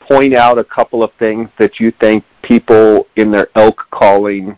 [0.00, 4.56] point out a couple of things that you think people in their elk calling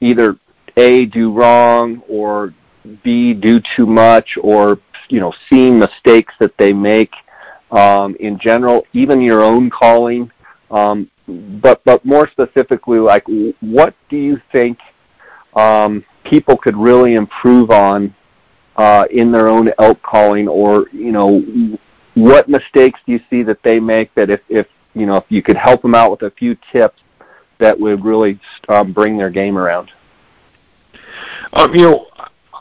[0.00, 0.36] either
[0.76, 2.54] a do wrong or
[3.02, 4.78] B do too much or
[5.08, 7.12] you know seeing mistakes that they make
[7.70, 10.30] um, in general, even your own calling.
[10.70, 13.24] Um, but but more specifically, like
[13.60, 14.78] what do you think
[15.54, 18.14] um, people could really improve on
[18.76, 21.42] uh, in their own elk calling, or you know
[22.14, 25.42] what mistakes do you see that they make that if if you know if you
[25.42, 27.02] could help them out with a few tips
[27.58, 28.38] that would really
[28.68, 29.90] um, bring their game around?
[31.52, 32.06] Um, you know,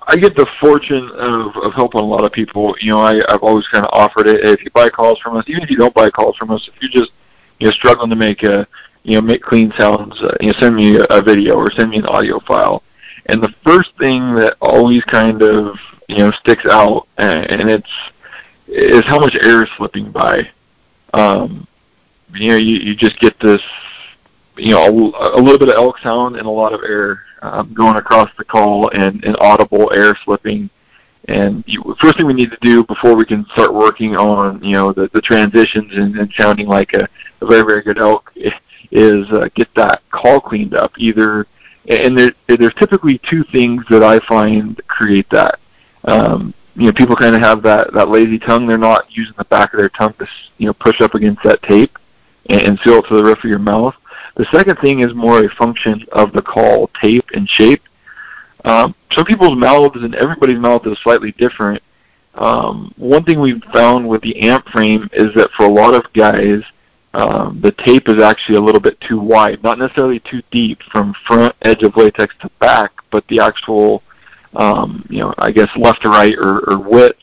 [0.08, 2.76] I get the fortune of, of helping a lot of people.
[2.80, 4.46] You know, I, I've always kind of offered it.
[4.46, 6.82] If you buy calls from us, even if you don't buy calls from us, if
[6.82, 7.12] you're just
[7.60, 8.68] you know struggling to make a
[9.04, 11.98] you know make clean sounds, uh, you know, send me a, video or send me
[11.98, 12.84] an audio file.
[13.28, 15.76] And the first thing that always kind of
[16.08, 17.90] you know sticks out, and, and it's
[18.68, 20.48] is how much air is slipping by.
[21.14, 21.68] Um,
[22.34, 23.62] you know, you, you just get this
[24.58, 27.74] you know a, a little bit of elk sound and a lot of air um,
[27.74, 30.70] going across the call and, and audible air slipping.
[31.28, 34.74] And you, first thing we need to do before we can start working on you
[34.74, 37.08] know the, the transitions and, and sounding like a,
[37.42, 38.32] a very very good elk
[38.92, 40.92] is uh, get that call cleaned up.
[40.98, 41.48] Either
[41.88, 45.60] And there, there's typically two things that I find create that.
[46.06, 48.68] Um, you know, people kind of have that, that lazy tongue.
[48.68, 50.28] They're not using the back of their tongue to,
[50.58, 51.98] you know, push up against that tape
[52.50, 53.96] and, and seal it to the roof of your mouth.
[54.36, 57.82] The second thing is more a function of the call tape and shape.
[58.66, 61.82] Um, some people's mouths and everybody's mouth is slightly different.
[62.34, 66.12] Um, one thing we've found with the amp frame is that for a lot of
[66.14, 66.62] guys,
[67.14, 71.16] um, the tape is actually a little bit too wide, not necessarily too deep from
[71.26, 74.04] front edge of latex to back, but the actual,
[74.56, 77.20] um, you know, I guess left to right or, or width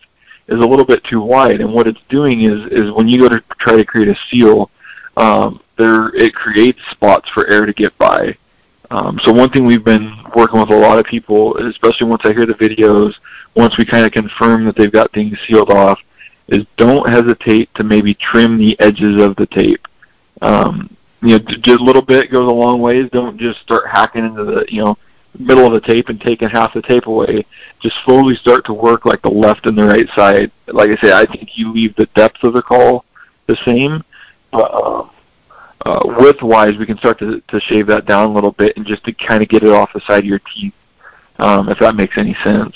[0.49, 1.61] is a little bit too wide.
[1.61, 4.71] And what it's doing is, is when you go to try to create a seal,
[5.19, 8.37] um, there it creates spots for air to get by.
[8.91, 12.33] Um, so one thing we've been working with a lot of people, especially once I
[12.33, 13.15] hear the videos,
[13.57, 15.99] once we kind of confirm that they've got things sealed off,
[16.49, 19.89] is don't hesitate to maybe trim the edges of the tape.
[20.43, 23.09] Um, you know, just a little bit goes a long ways.
[23.13, 24.99] Don't just start hacking into the you know
[25.39, 27.47] middle of the tape and taking half the tape away.
[27.81, 30.51] Just slowly start to work like the left and the right side.
[30.67, 33.05] Like I say, I think you leave the depth of the call
[33.47, 34.05] the same,
[34.51, 35.09] but uh,
[35.85, 39.05] uh, width-wise, we can start to, to shave that down a little bit and just
[39.05, 40.75] to kind of get it off the side of your teeth,
[41.39, 42.75] um, if that makes any sense.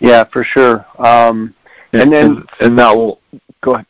[0.00, 0.86] Yeah, for sure.
[0.98, 1.54] Um,
[1.92, 3.20] and, and then and, and that will
[3.62, 3.86] go ahead.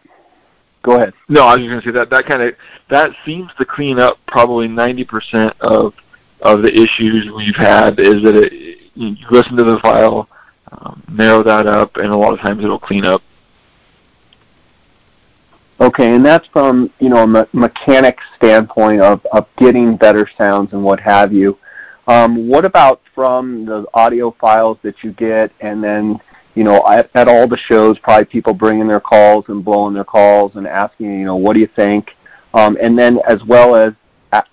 [0.83, 1.15] Go ahead.
[1.29, 2.55] No, I was just going to say that that kind of
[2.91, 5.95] that seems to clean up probably ninety percent of
[6.43, 7.99] of the issues we've had.
[7.99, 10.29] Is that it, you listen to the file,
[10.73, 13.23] um, narrow that up, and a lot of times it'll clean up.
[15.81, 20.73] Okay, and that's from you know a me- mechanic standpoint of of getting better sounds
[20.73, 21.59] and what have you.
[22.07, 26.21] Um, what about from the audio files that you get, and then
[26.55, 30.05] you know at, at all the shows, probably people bringing their calls and blowing their
[30.05, 32.15] calls and asking, you know, what do you think?
[32.55, 33.95] Um, and then as well as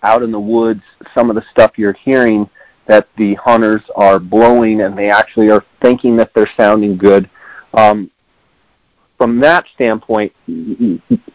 [0.04, 0.82] out in the woods,
[1.14, 2.50] some of the stuff you're hearing
[2.88, 7.30] that the hunters are blowing and they actually are thinking that they're sounding good.
[7.74, 8.11] Um,
[9.22, 10.34] from that standpoint,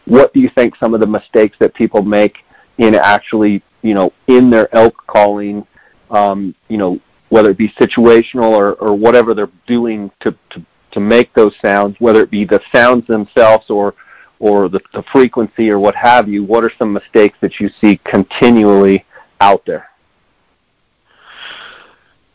[0.03, 2.39] what do you think some of the mistakes that people make
[2.79, 5.65] in actually, you know, in their elk calling
[6.09, 10.99] um, you know, whether it be situational or, or whatever they're doing to, to, to
[10.99, 13.95] make those sounds, whether it be the sounds themselves or
[14.39, 18.01] or the, the frequency or what have you, what are some mistakes that you see
[18.03, 19.05] continually
[19.39, 19.87] out there?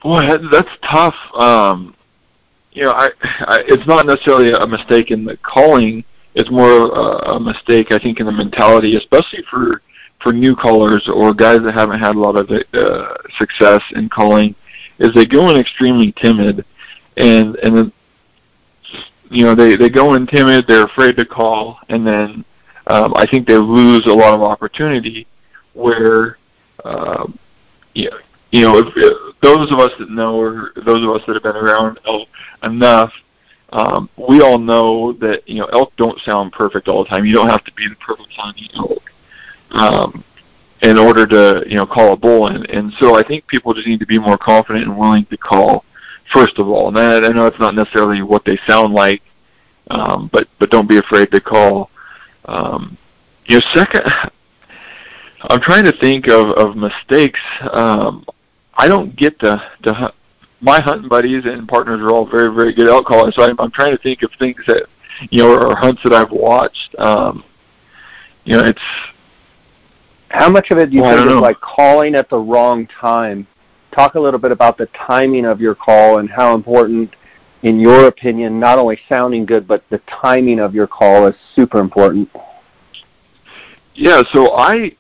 [0.03, 1.15] Boy, that's tough.
[1.35, 1.95] Um,
[2.73, 6.05] you know, I, I, it's not necessarily a mistake in the calling.
[6.35, 9.83] It's more a, a mistake, I think, in the mentality, especially for
[10.23, 14.55] for new callers or guys that haven't had a lot of uh, success in calling
[14.99, 16.65] is they go in extremely timid
[17.17, 17.93] and and then
[19.31, 22.45] you know they they go in timid they're afraid to call and then
[22.87, 25.27] um, I think they lose a lot of opportunity
[25.73, 26.39] where
[26.85, 27.37] um,
[27.95, 28.19] you know,
[28.53, 31.43] you know if, if those of us that know or those of us that have
[31.43, 32.29] been around elk
[32.63, 33.13] enough
[33.73, 37.33] um, we all know that you know elk don't sound perfect all the time you
[37.33, 39.03] don't have to be the perfect sounding elk
[39.73, 40.25] um,
[40.83, 42.49] in order to you know call a bull.
[42.49, 45.37] And, and so I think people just need to be more confident and willing to
[45.37, 45.85] call
[46.33, 46.89] first of all.
[46.89, 49.23] And I, I know it's not necessarily what they sound like,
[49.91, 51.91] um, but but don't be afraid to call.
[52.45, 52.99] Um,
[53.47, 54.05] you know, second,
[55.51, 57.41] I'm trying to think of of mistakes.
[57.71, 58.27] Um,
[58.75, 60.15] I don't get to to hunt.
[60.61, 63.35] My hunting buddies and partners are all very very good elk callers.
[63.35, 64.87] So I'm, I'm trying to think of things that
[65.31, 66.95] you know or hunts that I've watched.
[66.99, 67.45] Um,
[68.45, 68.81] you know, it's
[70.31, 71.41] how much of it do you well, think is know.
[71.41, 73.47] like calling at the wrong time?
[73.95, 77.15] Talk a little bit about the timing of your call and how important,
[77.63, 81.79] in your opinion, not only sounding good, but the timing of your call is super
[81.79, 82.31] important.
[83.95, 84.97] Yeah, so I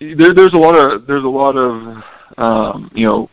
[0.00, 2.02] there, there's a lot of there's a lot of
[2.38, 3.30] um, you know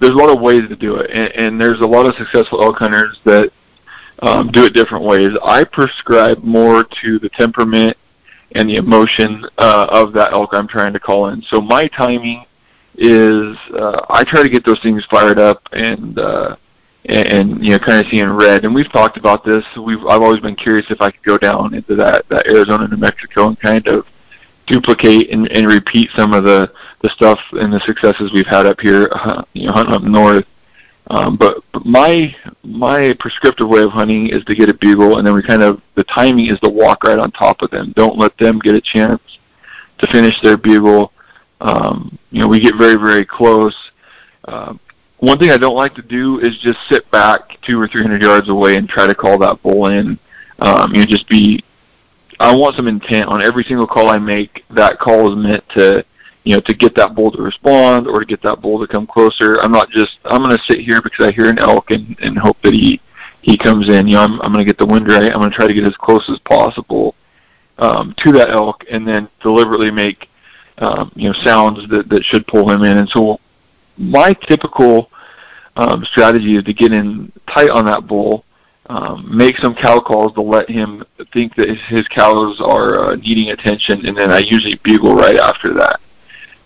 [0.00, 2.62] there's a lot of ways to do it, and, and there's a lot of successful
[2.62, 3.50] elk hunters that
[4.20, 5.30] um, do it different ways.
[5.44, 7.96] I prescribe more to the temperament
[8.54, 11.42] and the emotion uh, of that elk I'm trying to call in.
[11.42, 12.44] So my timing
[12.96, 16.56] is uh, I try to get those things fired up and uh,
[17.04, 18.64] and, and you know kind of seeing red.
[18.64, 19.64] And we've talked about this.
[19.76, 22.96] We've I've always been curious if I could go down into that that Arizona, New
[22.96, 24.06] Mexico, and kind of
[24.66, 26.72] duplicate and, and repeat some of the
[27.02, 30.44] the stuff and the successes we've had up here, uh, you know, hunting up north.
[31.10, 35.26] Um, but, but my my prescriptive way of hunting is to get a bugle, and
[35.26, 37.92] then we kind of the timing is to walk right on top of them.
[37.96, 39.22] Don't let them get a chance
[39.98, 41.12] to finish their bugle.
[41.60, 43.74] Um, you know, we get very very close.
[44.44, 44.74] Uh,
[45.18, 48.22] one thing I don't like to do is just sit back two or three hundred
[48.22, 50.18] yards away and try to call that bull in.
[50.58, 51.64] Um, you know, just be.
[52.40, 54.64] I want some intent on every single call I make.
[54.70, 56.04] That call is meant to
[56.44, 59.06] you know, to get that bull to respond or to get that bull to come
[59.06, 59.60] closer.
[59.60, 62.38] I'm not just I'm going to sit here because I hear an elk and, and
[62.38, 63.00] hope that he
[63.42, 64.06] he comes in.
[64.06, 65.32] You know, I'm I'm going to get the wind right.
[65.32, 67.14] I'm going to try to get as close as possible
[67.78, 70.28] um, to that elk, and then deliberately make
[70.78, 72.98] um, you know sounds that that should pull him in.
[72.98, 73.40] And so,
[73.96, 75.10] my typical
[75.76, 78.44] um, strategy is to get in tight on that bull,
[78.86, 83.50] um, make some cow calls to let him think that his cows are uh, needing
[83.50, 86.00] attention, and then I usually bugle right after that.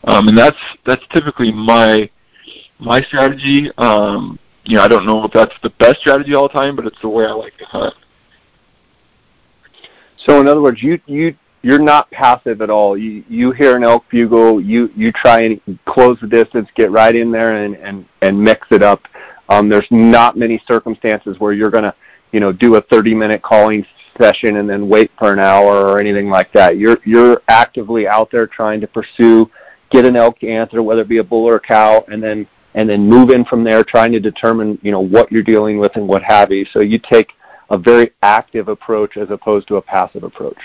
[0.05, 2.11] Um, and that's that's typically my
[2.79, 3.71] my strategy.
[3.79, 6.87] Um, you know, I don't know if that's the best strategy all the time, but
[6.87, 7.95] it's the way I like to hunt.
[10.27, 12.97] So in other words, you you you're not passive at all.
[12.97, 17.15] You you hear an elk bugle, you you try and close the distance, get right
[17.15, 19.07] in there and and and mix it up.
[19.49, 21.95] Um, there's not many circumstances where you're gonna
[22.33, 23.87] you know do a 30 minute calling
[24.21, 26.79] session and then wait for an hour or anything like that.
[26.79, 29.51] You're you're actively out there trying to pursue,
[29.93, 32.89] get an elk answer, whether it be a bull or a cow, and then and
[32.89, 36.09] then move in from there, trying to determine you know what you're dealing with and
[36.09, 36.65] what have you.
[36.73, 37.33] So you take
[37.71, 40.59] a very active approach as opposed to a passive approach.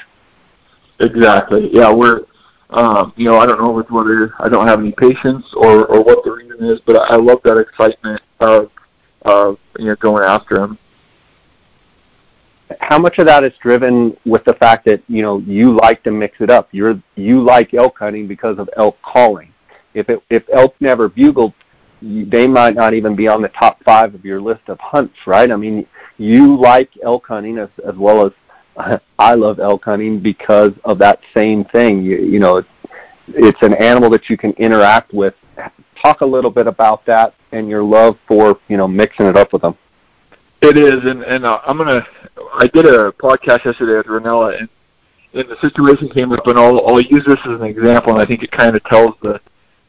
[0.99, 1.69] Exactly.
[1.71, 2.21] Yeah, we're
[2.69, 6.23] um, you know I don't know whether I don't have any patience or or what
[6.23, 8.71] the reason is, but I love that excitement of
[9.23, 10.77] of you know going after him.
[12.79, 16.11] How much of that is driven with the fact that you know you like to
[16.11, 16.69] mix it up?
[16.71, 19.53] You're you like elk hunting because of elk calling.
[19.93, 21.53] If it if elk never bugled,
[22.01, 25.49] they might not even be on the top five of your list of hunts, right?
[25.49, 25.85] I mean,
[26.17, 31.19] you like elk hunting as, as well as I love elk hunting because of that
[31.35, 32.03] same thing.
[32.03, 32.69] You, you know, it's,
[33.29, 35.33] it's an animal that you can interact with.
[36.01, 39.53] Talk a little bit about that and your love for you know mixing it up
[39.53, 39.77] with them.
[40.61, 42.05] It is, and and uh, I'm gonna.
[42.53, 44.69] I did a podcast yesterday with Rinella, and
[45.33, 48.25] and the situation came up, and I'll I'll use this as an example, and I
[48.25, 49.39] think it kind of tells the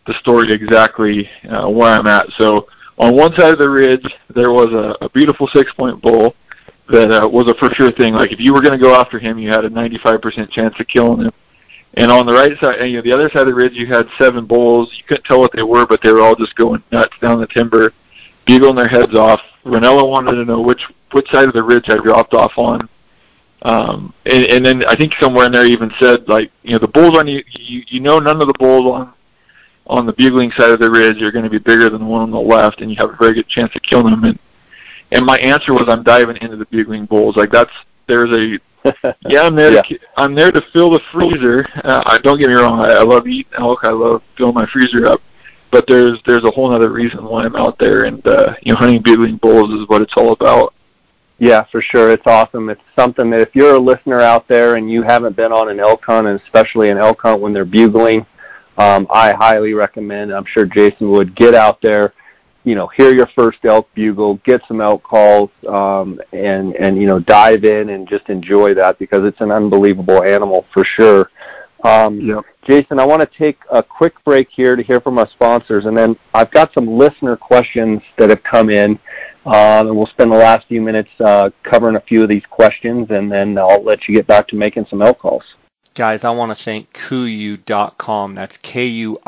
[0.06, 2.26] the story exactly uh, where I'm at.
[2.38, 6.34] So on one side of the ridge, there was a, a beautiful six point bull
[6.88, 8.14] that uh, was a for sure thing.
[8.14, 10.86] Like if you were going to go after him, you had a 95% chance of
[10.86, 11.32] killing him.
[11.94, 14.06] And on the right side, you know, the other side of the ridge, you had
[14.20, 14.90] seven bulls.
[14.96, 17.46] You couldn't tell what they were, but they were all just going nuts down the
[17.46, 17.92] timber,
[18.46, 19.40] bugling their heads off.
[19.68, 22.88] Rinella wanted to know which which side of the ridge I dropped off on.
[23.62, 26.88] Um, and, and then I think somewhere in there even said like, you know, the
[26.88, 29.14] bulls on you, you, you know, none of the bulls on
[29.86, 32.22] on the bugling side of the ridge are going to be bigger than the one
[32.22, 34.24] on the left, and you have a very good chance of killing them.
[34.24, 34.38] And
[35.12, 37.36] and my answer was, I'm diving into the bugling bulls.
[37.36, 37.72] Like that's
[38.06, 38.58] there's a
[39.28, 39.72] yeah, I'm there.
[39.72, 39.82] Yeah.
[39.82, 41.66] To, I'm there to fill the freezer.
[41.84, 42.80] Uh, I don't get me wrong.
[42.80, 43.80] I, I love eating elk.
[43.82, 45.20] I love filling my freezer up.
[45.70, 48.78] But there's there's a whole other reason why I'm out there, and uh, you know,
[48.78, 50.74] hunting bugling bulls is what it's all about.
[51.38, 52.10] Yeah, for sure.
[52.10, 52.68] It's awesome.
[52.68, 55.78] It's something that if you're a listener out there and you haven't been on an
[55.78, 58.26] elk hunt, and especially an elk hunt when they're bugling,
[58.78, 60.32] um, I highly recommend.
[60.32, 62.12] I'm sure Jason would get out there,
[62.64, 67.06] you know, hear your first elk bugle, get some elk calls, um, and and you
[67.06, 71.30] know dive in and just enjoy that because it's an unbelievable animal for sure.
[71.84, 72.44] Um, yep.
[72.62, 75.96] Jason, I want to take a quick break here to hear from our sponsors, and
[75.96, 78.98] then I've got some listener questions that have come in,
[79.46, 83.10] um, and we'll spend the last few minutes uh, covering a few of these questions,
[83.10, 85.44] and then I'll let you get back to making some elk calls.
[85.94, 89.22] Guys, I want to thank KUIU.com, that's K-U-I-U.com,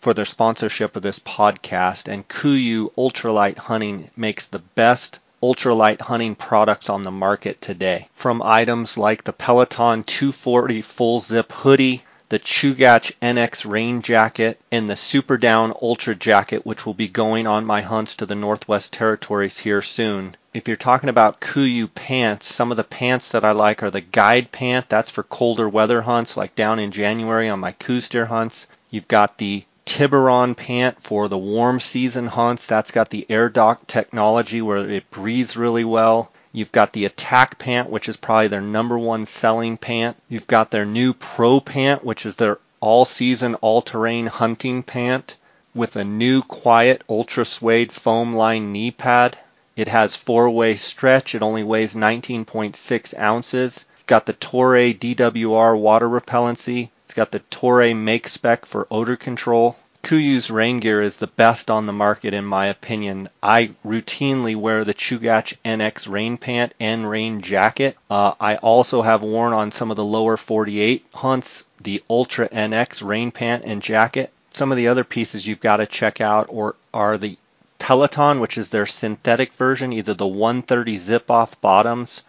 [0.00, 2.06] for their sponsorship of this podcast.
[2.06, 8.08] And KUIU Ultralight Hunting makes the best ultralight hunting products on the market today.
[8.14, 14.88] From items like the Peloton 240 full zip hoodie, the Chugach NX rain jacket, and
[14.88, 18.92] the Super Down Ultra jacket, which will be going on my hunts to the Northwest
[18.92, 20.34] Territories here soon.
[20.54, 24.00] If you're talking about KUIU pants, some of the pants that I like are the
[24.00, 24.88] Guide pant.
[24.88, 28.66] That's for colder weather hunts, like down in January on my deer hunts.
[28.90, 32.66] You've got the Tiburon pant for the warm season hunts.
[32.66, 36.30] That's got the air dock technology where it breathes really well.
[36.52, 40.16] You've got the Attack Pant, which is probably their number one selling pant.
[40.28, 45.36] You've got their new Pro Pant, which is their all season, all terrain hunting pant
[45.74, 49.38] with a new quiet ultra suede foam lined knee pad.
[49.74, 51.34] It has four way stretch.
[51.34, 53.86] It only weighs 19.6 ounces.
[53.94, 56.90] It's got the Toray DWR water repellency.
[57.12, 59.76] It's got the Toray Make Spec for odor control.
[60.02, 63.28] KUIU's rain gear is the best on the market in my opinion.
[63.42, 67.98] I routinely wear the Chugach NX rain pant and rain jacket.
[68.08, 73.06] Uh, I also have worn on some of the lower 48 hunts the Ultra NX
[73.06, 74.32] rain pant and jacket.
[74.50, 77.36] Some of the other pieces you've got to check out or are the
[77.78, 82.22] Peloton, which is their synthetic version, either the 130 zip off bottoms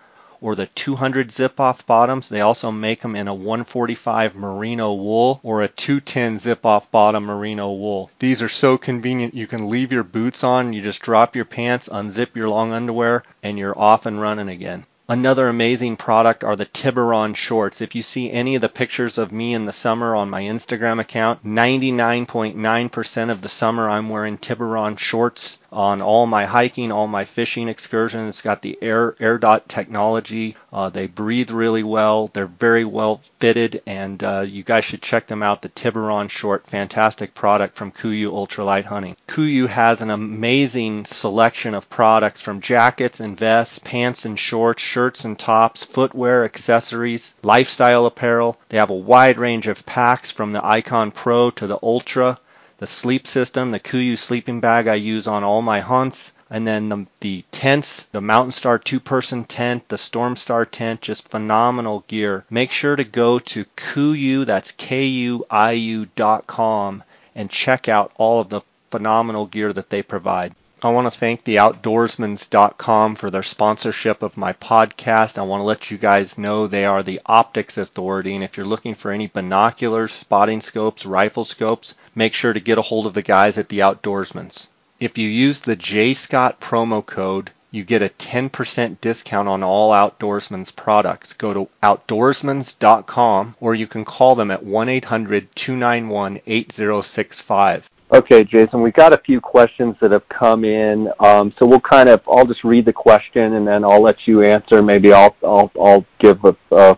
[0.43, 2.27] or the 200 zip off bottoms.
[2.27, 7.23] They also make them in a 145 merino wool or a 210 zip off bottom
[7.23, 8.11] merino wool.
[8.19, 9.33] These are so convenient.
[9.33, 13.23] You can leave your boots on, you just drop your pants, unzip your long underwear,
[13.41, 14.85] and you're off and running again.
[15.09, 17.81] Another amazing product are the Tiburon shorts.
[17.81, 20.99] If you see any of the pictures of me in the summer on my Instagram
[20.99, 27.25] account, 99.9% of the summer I'm wearing Tiburon shorts on all my hiking, all my
[27.25, 28.29] fishing excursions.
[28.29, 30.55] It's got the air air dot technology.
[30.71, 32.27] Uh, they breathe really well.
[32.27, 35.63] They're very well fitted, and uh, you guys should check them out.
[35.63, 39.15] The Tiburon short, fantastic product from KUIU Ultralight Hunting.
[39.27, 45.25] KUIU has an amazing selection of products from jackets and vests, pants and shorts, shirts
[45.25, 48.59] and tops, footwear, accessories, lifestyle apparel.
[48.69, 52.37] They have a wide range of packs from the Icon Pro to the Ultra
[52.83, 56.89] the sleep system, the KUIU sleeping bag I use on all my hunts, and then
[56.89, 62.03] the, the tents, the Mountain Star two person tent, the Storm Star tent, just phenomenal
[62.09, 62.43] gear.
[62.49, 67.03] Make sure to go to KUIU, that's K-U-I-U dot com,
[67.33, 68.59] and check out all of the
[68.91, 70.53] phenomenal gear that they provide.
[70.85, 75.37] I want to thank the outdoorsmans.com for their sponsorship of my podcast.
[75.37, 78.35] I want to let you guys know they are the optics authority.
[78.35, 82.77] And if you're looking for any binoculars, spotting scopes, rifle scopes, make sure to get
[82.77, 84.67] a hold of the guys at the Outdoorsmans.
[84.99, 89.91] If you use the Jay Scott promo code, you get a 10% discount on all
[89.91, 91.31] Outdoorsmans products.
[91.31, 97.89] Go to outdoorsmans.com or you can call them at 1 800 291 8065.
[98.13, 101.11] Okay, Jason, we've got a few questions that have come in.
[101.19, 104.43] Um, so we'll kind of, I'll just read the question and then I'll let you
[104.43, 104.83] answer.
[104.83, 106.93] Maybe I'll, I'll, I'll give a, uh,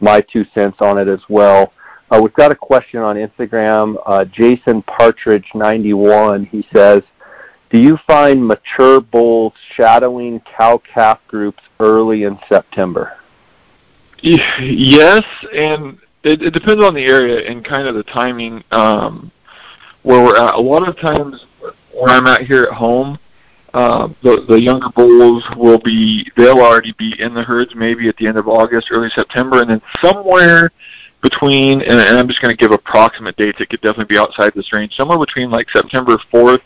[0.00, 1.72] my two cents on it as well.
[2.10, 4.02] Uh, we've got a question on Instagram.
[4.04, 6.46] Uh, Jason Partridge 91.
[6.46, 7.02] He says,
[7.70, 13.18] "Do you find mature bulls shadowing cow calf groups early in September?"
[14.22, 15.22] Yes,
[15.54, 18.64] and it, it depends on the area and kind of the timing.
[18.70, 19.30] Um,
[20.02, 20.54] where we're at.
[20.54, 23.18] A lot of times where I'm at here at home,
[23.74, 28.16] uh, the the younger bulls will be they'll already be in the herds maybe at
[28.16, 30.72] the end of August, early September, and then somewhere
[31.22, 33.60] between and, and I'm just going to give approximate dates.
[33.60, 34.94] It could definitely be outside this range.
[34.94, 36.62] Somewhere between like September 4th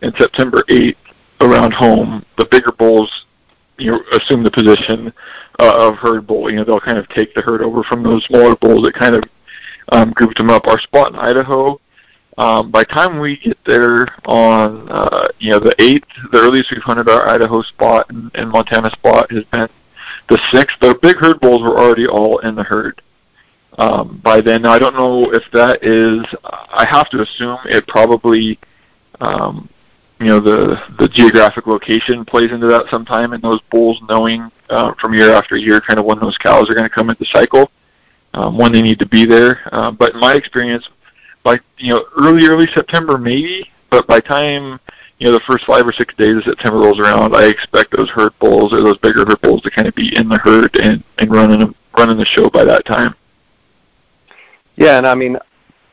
[0.00, 0.96] and September 8th
[1.40, 3.26] around home, the bigger bulls
[3.78, 5.12] you know assume the position
[5.60, 6.50] uh, of herd bull.
[6.50, 9.14] You know they'll kind of take the herd over from those smaller bulls that kind
[9.14, 9.22] of
[9.90, 10.66] um, grouped them up.
[10.66, 11.80] Our spot in Idaho
[12.38, 16.70] um, by the time we get there on, uh, you know, the eighth, the earliest
[16.70, 19.68] we've hunted our Idaho spot and, and Montana spot has been
[20.28, 20.76] the sixth.
[20.80, 23.02] The big herd bulls were already all in the herd
[23.78, 24.62] um, by then.
[24.62, 26.24] Now I don't know if that is.
[26.44, 28.58] I have to assume it probably,
[29.20, 29.68] um,
[30.18, 34.94] you know, the the geographic location plays into that sometime, and those bulls knowing uh,
[35.00, 37.70] from year after year kind of when those cows are going to come into cycle,
[38.34, 39.60] um, when they need to be there.
[39.72, 40.88] Uh, but in my experience,
[41.42, 44.80] by you know early early September maybe, but by time
[45.18, 48.10] you know the first five or six days of September rolls around, I expect those
[48.10, 51.02] herd bulls or those bigger herd bulls to kind of be in the herd and
[51.18, 53.14] and running running the show by that time.
[54.76, 55.38] Yeah, and I mean,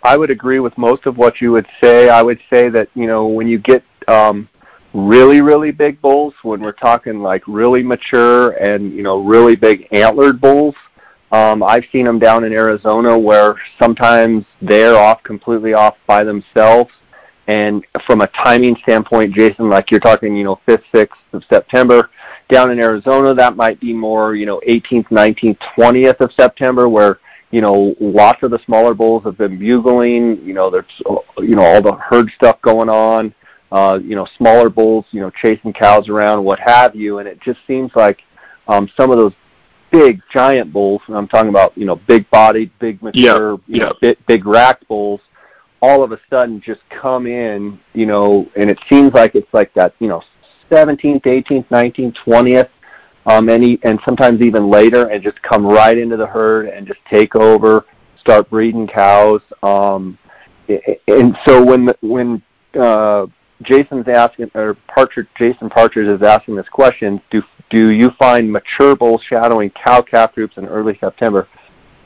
[0.03, 2.09] I would agree with most of what you would say.
[2.09, 4.47] I would say that you know when you get um,
[4.93, 9.87] really really big bulls, when we're talking like really mature and you know really big
[9.91, 10.75] antlered bulls,
[11.31, 16.91] um, I've seen them down in Arizona where sometimes they're off completely off by themselves.
[17.47, 22.09] And from a timing standpoint, Jason, like you're talking, you know, 5th, 6th of September,
[22.47, 27.19] down in Arizona, that might be more, you know, 18th, 19th, 20th of September, where,
[27.51, 31.01] you know, lots of the smaller bulls have been bugling, you know, there's,
[31.39, 33.33] you know, all the herd stuff going on,
[33.71, 37.17] uh, you know, smaller bulls, you know, chasing cows around, what have you.
[37.17, 38.21] And it just seems like
[38.67, 39.33] um, some of those
[39.91, 43.61] big giant bulls, and I'm talking about you know big bodied, big mature, yep.
[43.67, 45.21] you know, big, big rack bulls,
[45.81, 49.73] all of a sudden just come in, you know, and it seems like it's like
[49.73, 50.21] that, you know,
[50.69, 52.69] 17th, 18th, 19th, 20th,
[53.25, 56.85] um, and, he, and sometimes even later, and just come right into the herd and
[56.85, 57.85] just take over,
[58.19, 59.41] start breeding cows.
[59.63, 60.17] Um,
[61.07, 62.41] and so when the, when
[62.79, 63.25] uh,
[63.61, 68.95] Jason's asking, or Partridge, Jason Partridge is asking this question, do do you find mature
[68.95, 71.47] bulls shadowing cow calf groups in early September?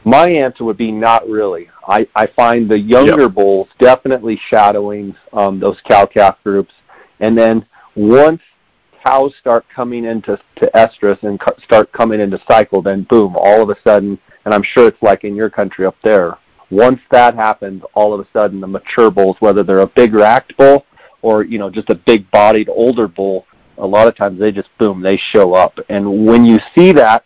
[0.04, 1.70] My answer would be not really.
[1.88, 3.34] I, I find the younger yep.
[3.34, 6.74] bulls definitely shadowing um, those cow calf groups,
[7.22, 8.42] and then once
[9.06, 13.62] cows start coming into to estrus and cu- start coming into cycle, then boom, all
[13.62, 16.38] of a sudden, and I'm sure it's like in your country up there.
[16.70, 20.58] Once that happens, all of a sudden the mature bulls, whether they're a bigger act
[20.58, 20.86] bull
[21.24, 23.48] or you know just a big-bodied older bull,
[23.80, 27.26] a lot of times they just boom they show up and when you see that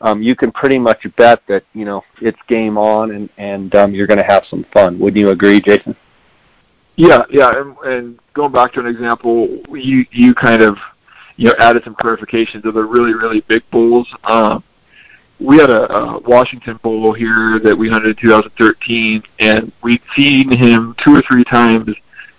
[0.00, 3.92] um, you can pretty much bet that you know it's game on and and um,
[3.92, 4.98] you're going to have some fun.
[4.98, 5.96] wouldn't you agree, Jason?
[6.96, 10.76] Yeah, yeah, and, and going back to an example, you you kind of
[11.36, 14.08] you know added some clarification to the really really big bulls.
[14.24, 14.62] Um,
[15.40, 20.50] we had a, a Washington bull here that we hunted in 2013, and we'd seen
[20.50, 21.88] him two or three times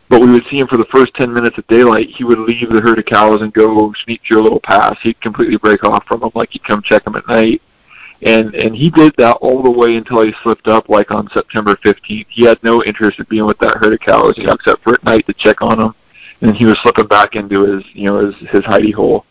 [0.10, 2.10] but we would see him for the first 10 minutes of daylight.
[2.10, 4.98] He would leave the herd of cows and go sneak through a little pass.
[5.02, 7.62] He'd completely break off from them, like he'd come check them at night.
[8.22, 11.76] And and he did that all the way until he slipped up, like on September
[11.76, 12.26] 15th.
[12.28, 14.94] He had no interest in being with that herd of cows, you know, except for
[14.94, 15.96] at night to check on them.
[16.42, 19.26] And he was slipping back into his, you know, his his hidey hole.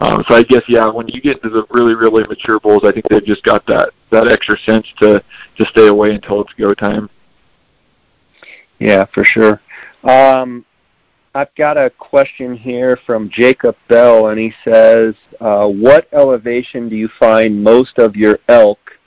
[0.00, 2.92] Um, so I guess yeah, when you get into the really really mature bulls, I
[2.92, 5.22] think they've just got that that extra sense to
[5.56, 7.10] to stay away until it's go time.
[8.78, 9.60] Yeah, for sure.
[10.04, 10.64] Um,
[11.34, 16.96] I've got a question here from Jacob Bell, and he says, uh, "What elevation do
[16.96, 18.98] you find most of your elk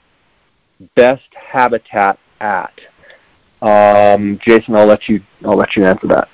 [0.96, 2.74] best habitat at?"
[3.62, 5.22] Um, Jason, I'll let you.
[5.46, 6.30] I'll let you answer that.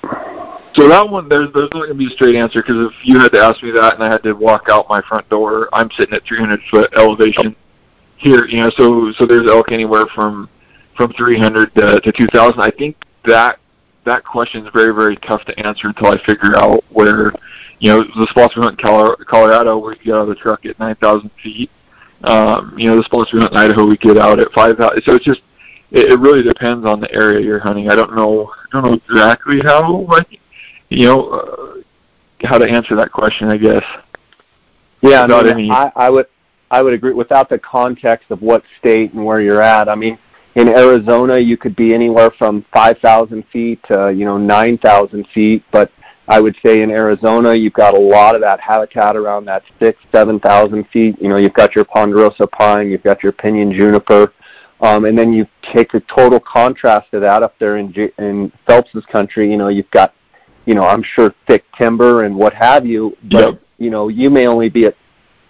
[0.74, 3.18] So that one, there's there's not going to be a straight answer because if you
[3.18, 5.90] had to ask me that and I had to walk out my front door, I'm
[5.92, 7.56] sitting at 300 foot elevation
[8.16, 8.46] here.
[8.46, 10.48] You know, so so there's elk anywhere from
[10.96, 12.60] from 300 to, to 2,000.
[12.60, 13.58] I think that
[14.08, 17.32] that question is very, very tough to answer until I figure out where,
[17.78, 20.78] you know, the spots we hunt in Colorado, we get out of the truck at
[20.78, 21.70] 9,000 feet.
[22.24, 25.02] Um, you know, the spots we hunt in Idaho, we get out at 5,000.
[25.04, 25.42] So it's just,
[25.90, 27.90] it, it really depends on the area you're hunting.
[27.90, 30.40] I don't know, I don't know exactly how, like,
[30.88, 33.84] you know, uh, how to answer that question, I guess.
[35.00, 35.70] Yeah, I, mean, any...
[35.70, 36.26] I, I would,
[36.70, 39.88] I would agree without the context of what state and where you're at.
[39.88, 40.18] I mean,
[40.58, 45.62] in Arizona, you could be anywhere from 5,000 feet to you know 9,000 feet.
[45.70, 45.92] But
[46.26, 50.02] I would say in Arizona, you've got a lot of that habitat around that six,
[50.12, 51.16] 7,000 feet.
[51.22, 54.32] You know, you've got your ponderosa pine, you've got your pinyon juniper,
[54.80, 59.06] um, and then you take a total contrast to that up there in in Phelps's
[59.06, 59.48] country.
[59.48, 60.12] You know, you've got
[60.66, 63.62] you know I'm sure thick timber and what have you, but yep.
[63.78, 64.96] you know you may only be at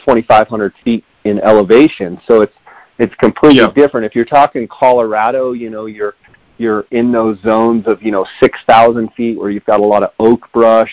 [0.01, 2.55] 2,500 feet in elevation, so it's
[2.99, 3.71] it's completely yeah.
[3.71, 4.07] different.
[4.07, 6.15] If you're talking Colorado, you know, you're
[6.59, 10.11] you're in those zones of you know 6,000 feet where you've got a lot of
[10.19, 10.93] oak brush.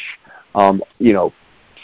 [0.53, 1.33] Um, you know,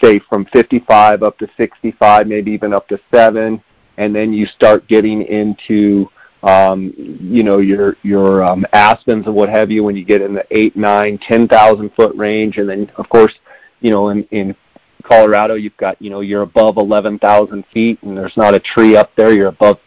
[0.02, 3.62] say from 55 up to 65, maybe even up to seven,
[3.98, 6.08] and then you start getting into
[6.44, 10.34] um, you know your your um, aspens and what have you when you get in
[10.34, 13.34] the eight, nine, ten thousand foot range, and then of course
[13.80, 14.56] you know in in
[15.02, 19.12] Colorado you've got you know you're above 11,000 feet and there's not a tree up
[19.16, 19.34] there.
[19.34, 19.80] You're above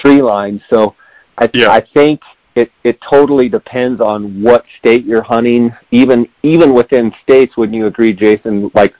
[0.00, 0.62] tree line.
[0.70, 0.94] So
[1.38, 1.70] I, yeah.
[1.70, 2.20] I think
[2.54, 5.74] it, it totally depends on what state you're hunting.
[5.90, 8.70] Even even within states, wouldn't you agree, Jason?
[8.74, 8.94] Like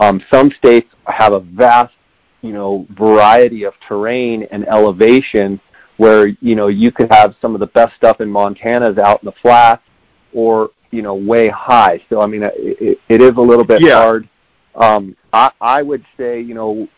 [0.00, 1.94] um, some states have a vast,
[2.42, 5.60] you know, variety of terrain and elevation
[5.96, 9.26] where you know you could have some of the best stuff in Montana's out in
[9.26, 9.82] the flats
[10.32, 12.02] or you know way high.
[12.08, 13.94] So I mean, it, it is a little bit yeah.
[13.94, 14.28] hard.
[14.74, 16.88] Um, I, I would say you know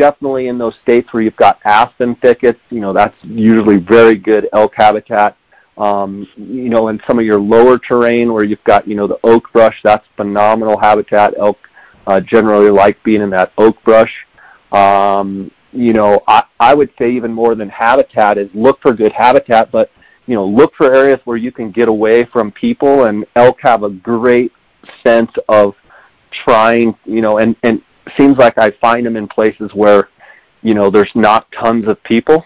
[0.00, 4.48] definitely in those states where you've got aspen thickets, you know, that's usually very good
[4.54, 5.36] elk habitat.
[5.76, 9.20] Um, you know, in some of your lower terrain where you've got, you know, the
[9.24, 11.34] oak brush, that's phenomenal habitat.
[11.38, 11.58] Elk
[12.06, 14.26] uh, generally like being in that oak brush.
[14.72, 19.12] Um, you know, I, I would say even more than habitat is look for good
[19.12, 19.90] habitat, but,
[20.26, 23.82] you know, look for areas where you can get away from people and elk have
[23.82, 24.50] a great
[25.06, 25.74] sense of
[26.44, 27.82] trying, you know, and, and
[28.16, 30.08] seems like I find them in places where,
[30.62, 32.44] you know, there's not tons of people.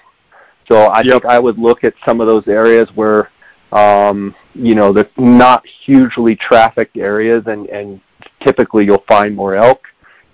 [0.69, 1.23] So I yep.
[1.23, 3.31] think I would look at some of those areas where,
[3.73, 8.01] um, you know, they're not hugely trafficked areas, and and
[8.41, 9.83] typically you'll find more elk.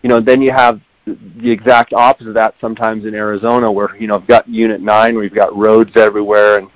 [0.02, 4.06] You know, then you have the exact opposite of that sometimes in Arizona, where you
[4.06, 6.70] know I've got Unit Nine, where you've got roads everywhere, and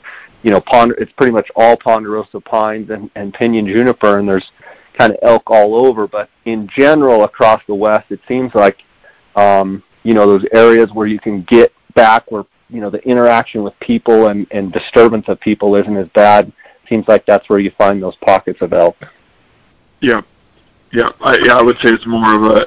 [0.44, 4.50] you know, pond, it's pretty much all ponderosa pines and, and pinyon juniper, and there's
[4.98, 6.06] kind of elk all over.
[6.06, 8.82] But in general, across the West, it seems like
[9.36, 13.62] um, you know those areas where you can get back where you know the interaction
[13.62, 16.52] with people and, and disturbance of people isn't as bad.
[16.88, 18.96] Seems like that's where you find those pockets of elk.
[20.00, 20.20] Yeah,
[20.94, 21.56] yeah, I, yeah.
[21.56, 22.66] I would say it's more of a,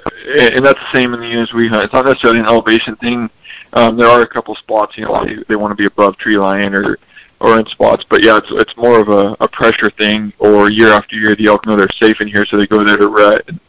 [0.54, 1.86] and that's the same in the units we hunt.
[1.86, 3.30] It's not necessarily an elevation thing.
[3.74, 6.38] Um, there are a couple spots, you know, they, they want to be above tree
[6.38, 6.98] line or
[7.40, 8.06] or in spots.
[8.10, 10.34] But yeah, it's it's more of a, a pressure thing.
[10.40, 12.98] Or year after year, the elk know they're safe in here, so they go there
[12.98, 13.60] to rut, and,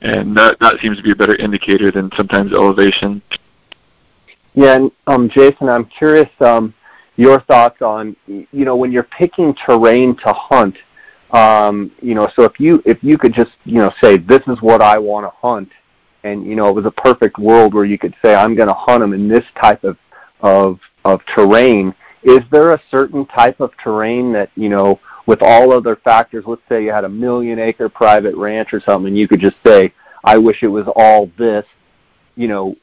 [0.00, 3.22] and that that seems to be a better indicator than sometimes elevation.
[4.54, 6.74] Yeah, and um, Jason, I'm curious um,
[7.16, 10.76] your thoughts on you know when you're picking terrain to hunt.
[11.30, 14.60] Um, you know, so if you if you could just you know say this is
[14.60, 15.70] what I want to hunt,
[16.24, 18.74] and you know it was a perfect world where you could say I'm going to
[18.74, 19.96] hunt them in this type of
[20.40, 21.94] of of terrain.
[22.22, 26.44] Is there a certain type of terrain that you know, with all other factors?
[26.46, 29.56] Let's say you had a million acre private ranch or something, and you could just
[29.66, 29.92] say,
[30.24, 31.64] "I wish it was all this."
[32.36, 32.76] You know,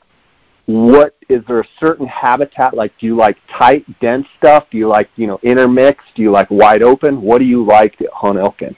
[0.69, 4.87] what is there a certain habitat like do you like tight dense stuff do you
[4.87, 8.37] like you know intermixed do you like wide open what do you like to hunt
[8.37, 8.75] elk in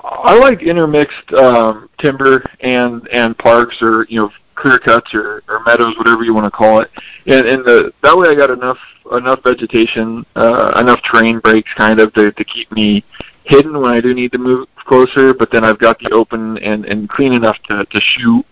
[0.00, 5.60] i like intermixed um timber and and parks or you know clear cuts or, or
[5.64, 6.90] meadows whatever you want to call it.
[7.26, 8.78] And and the that way i got enough
[9.12, 13.04] enough vegetation uh enough terrain breaks kind of to to keep me
[13.44, 16.86] hidden when i do need to move closer but then i've got the open and
[16.86, 18.44] and clean enough to to shoot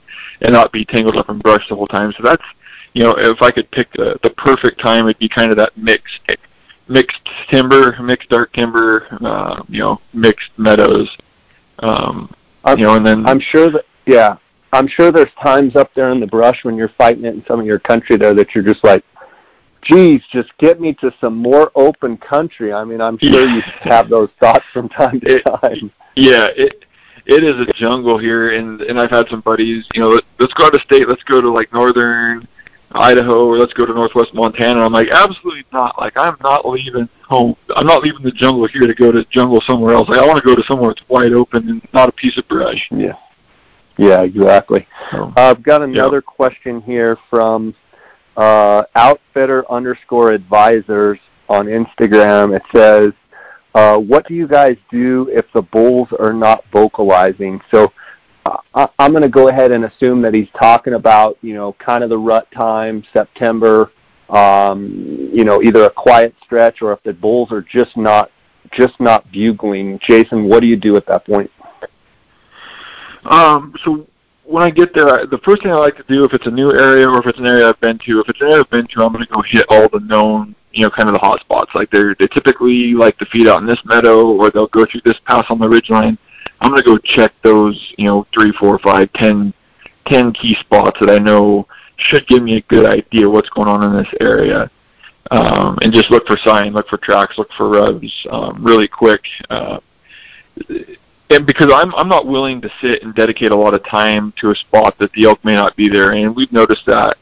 [0.42, 2.12] and not be tangled up in brush the whole time.
[2.12, 2.44] So that's
[2.94, 5.76] you know, if I could pick the, the perfect time, it'd be kind of that
[5.78, 6.20] mixed
[6.88, 11.16] mixed timber, mixed dark timber, uh, you know, mixed meadows.
[11.78, 12.34] Um,
[12.64, 14.36] I'm, you know, and then I'm sure that yeah,
[14.72, 17.60] I'm sure there's times up there in the brush when you're fighting it in some
[17.60, 19.04] of your country there that you're just like,
[19.82, 22.72] geez, just get me to some more open country.
[22.72, 25.92] I mean, I'm sure you have those thoughts from time to it, time.
[26.16, 26.84] Yeah, it
[27.24, 29.86] it is a jungle here, and and I've had some buddies.
[29.94, 31.08] You know, let, let's go out of state.
[31.08, 32.48] Let's go to like northern
[32.94, 34.84] Idaho or let's go to Northwest Montana.
[34.84, 35.98] I'm like, absolutely not.
[35.98, 37.56] Like, I'm not leaving home.
[37.76, 40.08] I'm not leaving the jungle here to go to jungle somewhere else.
[40.08, 42.46] Like, I want to go to somewhere that's wide open and not a piece of
[42.48, 42.88] brush.
[42.90, 43.14] Yeah.
[44.02, 44.86] Yeah, exactly.
[45.12, 46.34] uh, I've got another yeah.
[46.34, 47.74] question here from
[48.36, 51.18] uh, outfitter underscore advisors
[51.48, 52.56] on Instagram.
[52.56, 53.12] It says,
[53.74, 57.60] uh, what do you guys do if the bulls are not vocalizing?
[57.70, 57.92] So
[58.74, 62.02] I, am going to go ahead and assume that he's talking about, you know, kind
[62.02, 63.92] of the rut time, September,
[64.30, 68.30] um, you know, either a quiet stretch or if the bulls are just not
[68.72, 70.00] just not bugling.
[70.02, 71.50] Jason, what do you do at that point?
[73.24, 74.06] Um, so
[74.44, 76.72] when I get there, the first thing I like to do, if it's a new
[76.72, 78.86] area or if it's an area I've been to, if it's an area I've been
[78.88, 81.40] to, I'm going to go hit all the known, you know, kind of the hot
[81.40, 81.72] spots.
[81.74, 85.02] Like they they typically like to feed out in this meadow, or they'll go through
[85.04, 86.18] this pass on the ridge line.
[86.60, 89.52] I'm gonna go check those, you know, three, four, five, ten,
[90.06, 91.66] ten key spots that I know
[91.96, 94.70] should give me a good idea what's going on in this area.
[95.30, 99.22] Um, and just look for sign, look for tracks, look for rubs, um, really quick.
[99.48, 99.78] Uh,
[101.32, 104.50] and because I'm I'm not willing to sit and dedicate a lot of time to
[104.50, 107.16] a spot that the elk may not be there, and we've noticed that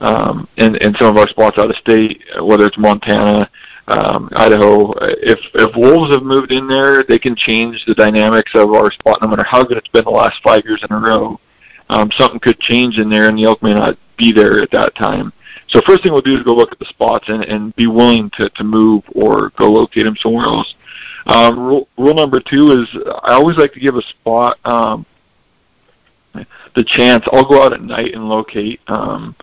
[0.00, 3.50] um, in in some of our spots out of state, whether it's Montana,
[3.88, 4.92] um, Idaho.
[5.00, 9.20] If if wolves have moved in there, they can change the dynamics of our spot.
[9.22, 11.40] No matter how good it's been the last five years in a row,
[11.88, 14.94] um, something could change in there, and the elk may not be there at that
[14.94, 15.32] time.
[15.68, 18.30] So first thing we'll do is go look at the spots and, and be willing
[18.38, 20.74] to, to move or go locate them somewhere else.
[21.26, 22.88] Um, rule, rule number two is
[23.22, 25.04] I always like to give a spot um,
[26.74, 27.24] the chance.
[27.32, 28.80] I'll go out at night and locate.
[28.86, 29.34] Um,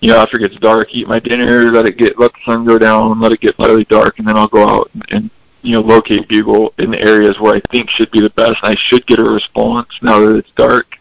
[0.00, 2.64] you know, after it gets dark, eat my dinner, let it get, let the sun
[2.64, 5.30] go down, let it get slightly dark, and then I'll go out and, and
[5.62, 8.56] you know, locate bugle in the areas where I think should be the best.
[8.62, 10.96] And I should get a response now that it's dark.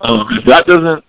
[0.00, 1.04] Um, if that doesn't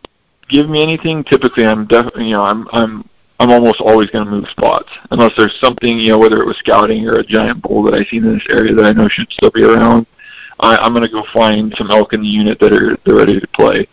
[0.49, 3.07] give me anything, typically I'm definitely, you know, I'm I'm
[3.41, 6.57] I'm almost always going to move spots unless there's something, you know, whether it was
[6.57, 9.31] scouting or a giant bull that I seen in this area that I know should
[9.31, 10.05] still be around.
[10.59, 13.39] I, I'm going to go find some elk in the unit that are they're ready
[13.39, 13.87] to play.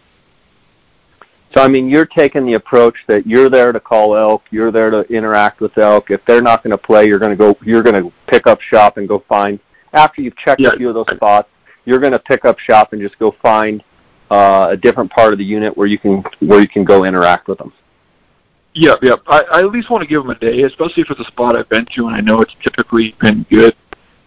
[1.55, 4.91] So I mean, you're taking the approach that you're there to call elk, you're there
[4.91, 6.11] to interact with elk.
[6.11, 8.61] If they're not going to play, you're going to go, you're going to pick up
[8.61, 9.59] shop and go find.
[9.95, 10.73] After you've checked yeah.
[10.75, 11.49] a few of those spots,
[11.87, 13.83] you're going to pick up shop and just go find
[14.31, 17.49] uh, a different part of the unit where you can where you can go interact
[17.49, 17.73] with them.
[18.75, 19.23] Yep, yep.
[19.27, 21.57] I, I at least want to give them a day, especially if it's a spot
[21.57, 23.75] I've been to and I know it's typically been good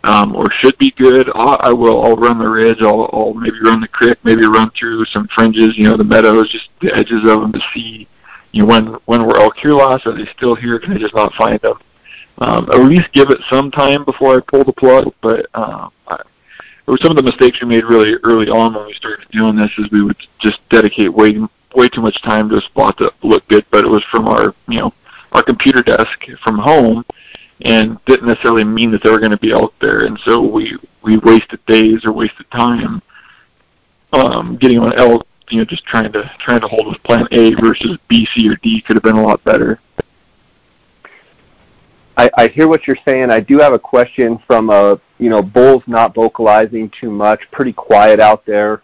[0.03, 1.30] um, or should be good.
[1.35, 2.03] I'll, I will.
[2.03, 2.81] I'll run the ridge.
[2.81, 4.18] I'll, I'll maybe run the creek.
[4.23, 5.77] Maybe run through some fringes.
[5.77, 8.07] You know, the meadows, just the edges of them to see.
[8.51, 10.07] You know, when when were elk here last?
[10.07, 10.80] Are they still here?
[10.80, 11.77] Can I just not find them?
[12.39, 15.13] Um, at least give it some time before I pull the plug.
[15.22, 16.18] But um, I,
[16.99, 19.72] some of the mistakes we made really early on when we started doing this.
[19.77, 21.38] Is we would just dedicate way
[21.76, 24.53] way too much time to a spot that looked good, but it was from our
[24.68, 24.93] you know
[25.31, 27.06] our computer desk from home
[27.64, 29.99] and didn't necessarily mean that they were going to be out there.
[29.99, 33.02] And so we we wasted days or wasted time
[34.14, 35.26] um, getting on elk.
[35.49, 38.56] You know, just trying to trying to hold with Plan A versus B, C, or
[38.64, 39.81] D could have been a lot better.
[42.18, 43.31] I, I hear what you're saying.
[43.31, 47.73] I do have a question from a you know bulls not vocalizing too much, pretty
[47.73, 48.81] quiet out there.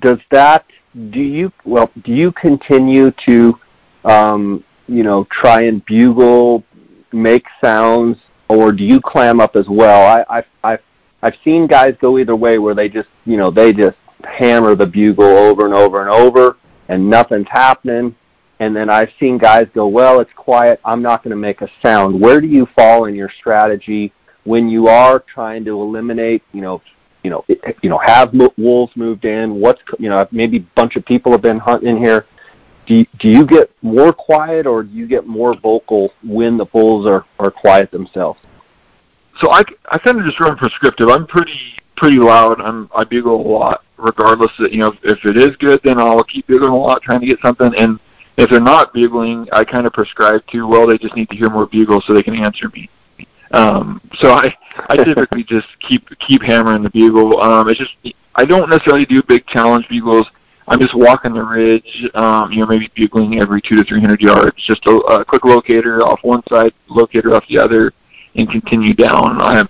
[0.00, 0.66] Does that
[1.10, 3.58] do you well do you continue to
[4.04, 6.64] um, you know try and bugle
[7.12, 10.06] make sounds, or do you clam up as well?
[10.06, 10.80] I, I've, I've,
[11.22, 14.86] I've seen guys go either way where they just, you know, they just hammer the
[14.86, 16.56] bugle over and over and over,
[16.88, 18.16] and nothing's happening.
[18.62, 20.80] and then I've seen guys go, well, it's quiet.
[20.84, 22.20] I'm not going to make a sound.
[22.20, 24.12] Where do you fall in your strategy
[24.44, 26.80] when you are trying to eliminate, you know,
[27.22, 27.44] you know,
[27.82, 29.60] you know, have wolves moved in?
[29.60, 32.26] What's, you know, maybe a bunch of people have been hunting here.
[32.86, 36.64] Do you, do you get more quiet or do you get more vocal when the
[36.64, 38.40] bulls are, are quiet themselves?
[39.40, 41.08] So I, I kind of just run prescriptive.
[41.08, 41.58] I'm pretty
[41.96, 42.60] pretty loud.
[42.60, 44.50] I'm I bugle a lot, regardless.
[44.58, 47.26] Of, you know, if it is good, then I'll keep bugling a lot, trying to
[47.26, 47.72] get something.
[47.76, 47.98] And
[48.36, 51.48] if they're not bugling, I kind of prescribe to well, they just need to hear
[51.48, 52.90] more bugles so they can answer me.
[53.52, 54.54] Um, so I
[54.88, 57.40] I typically just keep keep hammering the bugle.
[57.40, 60.26] Um, it's just I don't necessarily do big challenge bugles.
[60.68, 64.22] I'm just walking the ridge, um, you know, maybe bugling every two to three hundred
[64.22, 64.56] yards.
[64.64, 67.92] Just a, a quick locator off one side, locator off the other,
[68.36, 69.40] and continue down.
[69.40, 69.68] I'm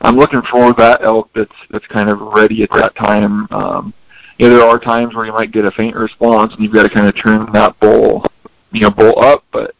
[0.00, 3.48] I'm looking for that elk that's that's kind of ready at that time.
[3.50, 3.92] Um,
[4.38, 6.84] you know, there are times where you might get a faint response, and you've got
[6.84, 8.24] to kind of turn that bull,
[8.70, 9.44] you know, bull up.
[9.52, 9.74] But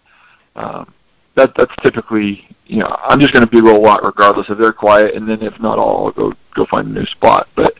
[0.56, 0.92] um,
[1.38, 4.72] that that's typically, you know, I'm just going to bugle a lot regardless if they're
[4.72, 7.48] quiet, and then if not, I'll go go find a new spot.
[7.54, 7.74] But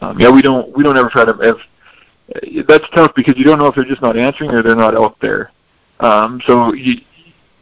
[0.00, 1.36] um, yeah, we don't we don't ever try to.
[1.40, 1.56] If,
[2.66, 5.20] that's tough because you don't know if they're just not answering or they're not out
[5.20, 5.50] there.
[6.00, 7.02] Um, so you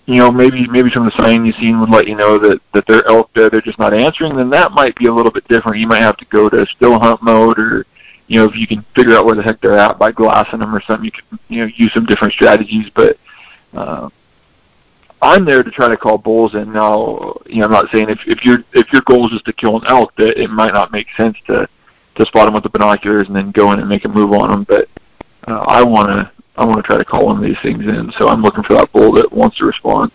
[0.06, 2.60] you know, maybe maybe some of the sign you've seen would let you know that
[2.74, 5.46] that they're elk there, they're just not answering, then that might be a little bit
[5.48, 5.78] different.
[5.78, 7.86] You might have to go to still hunt mode, or
[8.26, 10.74] you know, if you can figure out where the heck they're at by glassing them
[10.74, 12.90] or something, you can you know use some different strategies.
[12.94, 13.18] But
[13.72, 14.10] uh,
[15.22, 18.20] I'm there to try to call bulls, and now you know I'm not saying if
[18.26, 20.92] if your if your goal is just to kill an elk, that it might not
[20.92, 21.68] make sense to
[22.16, 24.50] to spot them with the binoculars and then go in and make a move on
[24.50, 24.64] them.
[24.64, 24.88] But
[25.46, 28.12] uh, I want to I want to try to call one of these things in.
[28.18, 30.10] So I'm looking for that bull that wants to respond.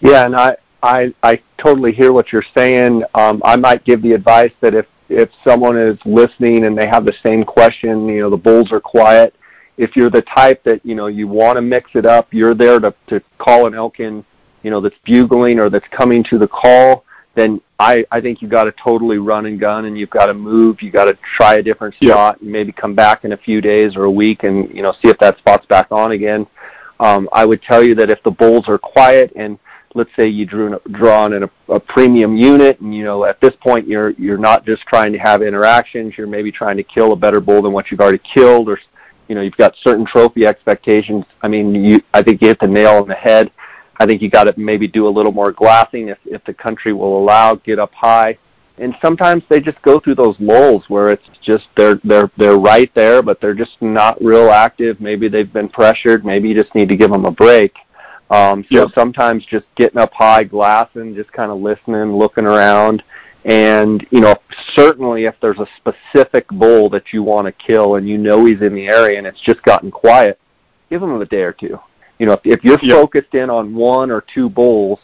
[0.00, 3.02] Yeah, and I I I totally hear what you're saying.
[3.14, 7.04] Um, I might give the advice that if if someone is listening and they have
[7.04, 9.34] the same question, you know, the bulls are quiet.
[9.76, 12.80] If you're the type that you know you want to mix it up, you're there
[12.80, 14.24] to to call an elk in,
[14.62, 18.48] you know, that's bugling or that's coming to the call then I, I think you
[18.48, 20.80] got to totally run and gun and you've got to move.
[20.82, 23.96] You got to try a different spot and maybe come back in a few days
[23.96, 26.46] or a week and you know see if that spot's back on again.
[27.00, 29.58] Um, I would tell you that if the bulls are quiet and
[29.96, 33.54] let's say you drew drawn in a, a premium unit and you know at this
[33.60, 37.16] point you're you're not just trying to have interactions you're maybe trying to kill a
[37.16, 38.78] better bull than what you've already killed or
[39.28, 42.66] you know you've got certain trophy expectations i mean you i think you hit the
[42.66, 43.50] nail on the head
[43.98, 46.92] I think you got to maybe do a little more glassing if if the country
[46.92, 47.54] will allow.
[47.54, 48.38] Get up high,
[48.78, 52.92] and sometimes they just go through those lulls where it's just they're they're they're right
[52.94, 55.00] there, but they're just not real active.
[55.00, 56.24] Maybe they've been pressured.
[56.24, 57.76] Maybe you just need to give them a break.
[58.30, 58.88] Um, so yep.
[58.94, 63.02] sometimes just getting up high, glassing, just kind of listening, looking around,
[63.44, 64.34] and you know
[64.74, 68.62] certainly if there's a specific bull that you want to kill and you know he's
[68.62, 70.38] in the area and it's just gotten quiet,
[70.90, 71.78] give him a day or two.
[72.18, 75.00] You know, if, if you're focused in on one or two bulls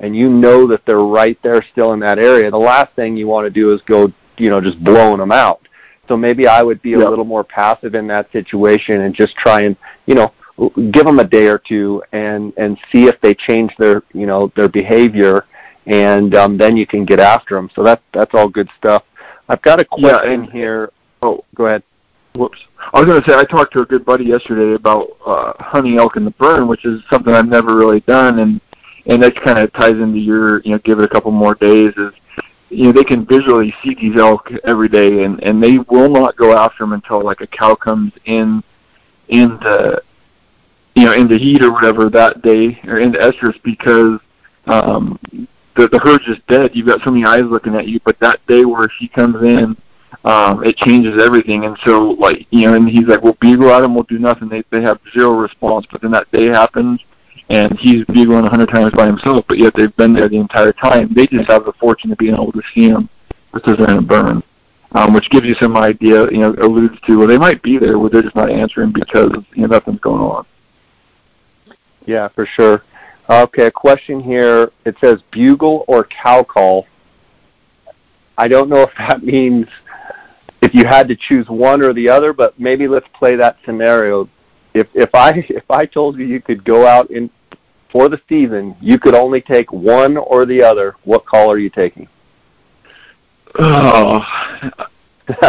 [0.00, 3.26] and you know that they're right there still in that area, the last thing you
[3.26, 5.60] want to do is go, you know, just blowing them out.
[6.08, 9.62] So maybe I would be a little more passive in that situation and just try
[9.62, 9.76] and,
[10.06, 10.32] you know,
[10.90, 14.52] give them a day or two and and see if they change their, you know,
[14.54, 15.46] their behavior,
[15.86, 17.70] and um, then you can get after them.
[17.74, 19.04] So that that's all good stuff.
[19.48, 20.92] I've got a question yeah, here.
[21.22, 21.82] Oh, go ahead
[22.34, 22.58] whoops.
[22.92, 25.98] I was going to say I talked to a good buddy yesterday about uh, hunting
[25.98, 28.60] elk in the burn, which is something I've never really done, and
[29.06, 31.92] and that kind of ties into your you know give it a couple more days
[31.96, 32.12] is
[32.70, 36.36] you know they can visually see these elk every day, and and they will not
[36.36, 38.62] go after them until like a cow comes in
[39.28, 40.02] into
[40.94, 44.20] you know into heat or whatever that day or into estrus because
[44.66, 45.18] um
[45.76, 46.70] the the herd's just dead.
[46.74, 49.76] You've got so many eyes looking at you, but that day where she comes in
[50.24, 51.64] um, it changes everything.
[51.64, 54.48] And so, like, you know, and he's like, well, bugle at him, we'll do nothing.
[54.48, 55.86] They they have zero response.
[55.90, 57.00] But then that day happens,
[57.50, 60.72] and he's bugling a hundred times by himself, but yet they've been there the entire
[60.72, 61.12] time.
[61.12, 63.08] They just have the fortune of being able to see him
[63.52, 64.42] because they're in a burn,
[64.92, 66.30] um, which gives you some idea.
[66.30, 69.30] You know, alludes to well, they might be there, but they're just not answering because
[69.54, 70.46] you know nothing's going on.
[72.06, 72.82] Yeah, for sure.
[73.28, 74.70] Okay, a question here.
[74.84, 76.86] It says bugle or cow call.
[78.36, 79.66] I don't know if that means
[80.62, 84.28] if you had to choose one or the other, but maybe let's play that scenario.
[84.74, 87.30] If if I if I told you you could go out in
[87.90, 90.96] for the season, you could only take one or the other.
[91.04, 92.08] What call are you taking?
[93.56, 94.20] Oh,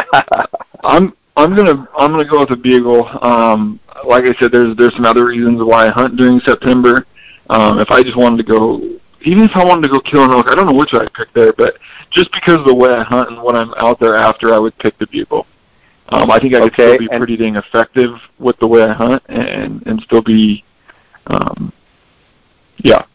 [0.83, 3.07] I'm I'm gonna I'm gonna go with a bugle.
[3.21, 7.05] Um, like I said, there's there's some other reasons why I hunt during September.
[7.49, 8.79] Um, if I just wanted to go,
[9.21, 11.31] even if I wanted to go kill an elk, I don't know which I'd pick
[11.33, 11.77] there, but
[12.11, 14.77] just because of the way I hunt and what I'm out there after, I would
[14.79, 15.45] pick the bugle.
[16.09, 18.83] Um, I think I could Okay, still be and- pretty dang effective with the way
[18.83, 20.63] I hunt and and still be,
[21.27, 21.71] um,
[22.77, 23.05] yeah.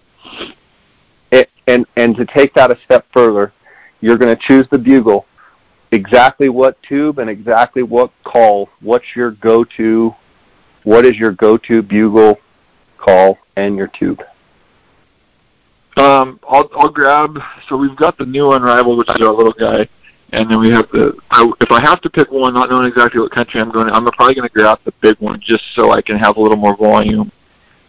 [1.30, 3.52] it, and and to take that a step further,
[4.00, 5.26] you're going to choose the bugle.
[5.92, 8.68] Exactly what tube and exactly what call.
[8.80, 10.14] What's your go-to?
[10.84, 12.38] What is your go-to bugle
[12.96, 14.22] call and your tube?
[15.96, 17.38] Um, I'll I'll grab.
[17.68, 19.88] So we've got the new Unrivaled, which is our little guy,
[20.32, 21.14] and then we have the.
[21.30, 23.92] I, if I have to pick one, not knowing exactly what country I'm going, to,
[23.92, 26.56] I'm probably going to grab the big one just so I can have a little
[26.56, 27.30] more volume,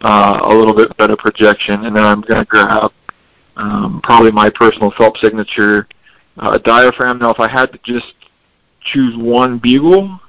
[0.02, 2.92] uh, a little bit better projection, and then I'm going to grab
[3.56, 5.86] um, probably my personal Phelps signature
[6.38, 7.18] uh, diaphragm.
[7.18, 8.14] Now, if I had to just
[8.92, 10.20] choose one bugle,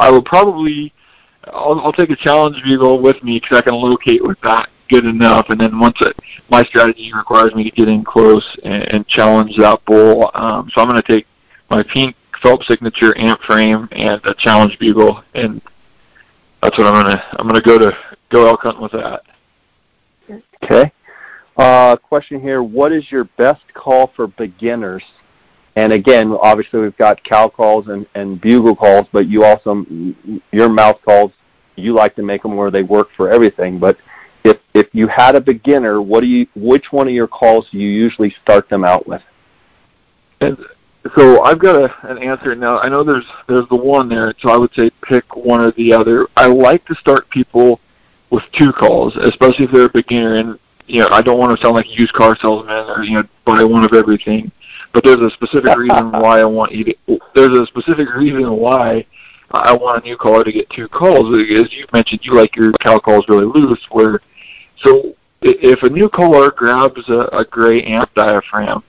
[0.00, 0.92] I would probably.
[1.44, 5.04] I'll, I'll take a challenge bugle with me because I can locate with that good
[5.04, 6.16] enough, and then once it,
[6.50, 10.30] my strategy requires me to get in close and, and challenge that bull.
[10.34, 11.26] Um, so I'm going to take
[11.70, 15.60] my pink Phelps signature amp frame and a challenge bugle, and
[16.62, 17.96] that's what I'm going to I'm going to go to
[18.30, 19.22] go elk hunting with that.
[20.62, 20.92] Okay.
[21.56, 25.02] Uh, question here: What is your best call for beginners?
[25.76, 29.84] And again, obviously we've got cow calls and, and bugle calls, but you also
[30.50, 31.32] your mouth calls.
[31.76, 33.78] You like to make them where they work for everything.
[33.78, 33.96] But
[34.44, 36.46] if if you had a beginner, what do you?
[36.54, 39.22] Which one of your calls do you usually start them out with?
[40.40, 40.56] And
[41.16, 42.78] so I've got a, an answer now.
[42.78, 45.92] I know there's there's the one there, so I would say pick one or the
[45.92, 46.26] other.
[46.36, 47.80] I like to start people
[48.30, 50.36] with two calls, especially if they're a beginner.
[50.36, 53.14] And you know, I don't want to sound like a used car salesman or you
[53.14, 54.50] know buy one of everything.
[54.92, 57.18] But there's a specific reason why I want you to.
[57.34, 59.06] There's a specific reason why
[59.50, 61.38] I want a new caller to get two calls.
[61.38, 63.80] As you mentioned, you like your cow calls really loose.
[63.90, 64.20] Where
[64.84, 68.82] so if a new caller grabs a, a gray amp diaphragm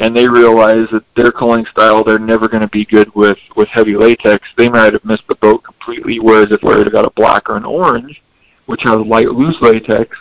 [0.00, 3.68] and they realize that their calling style they're never going to be good with with
[3.68, 6.18] heavy latex, they might have missed the boat completely.
[6.18, 8.22] Whereas if they got a black or an orange,
[8.66, 10.16] which has light loose latex,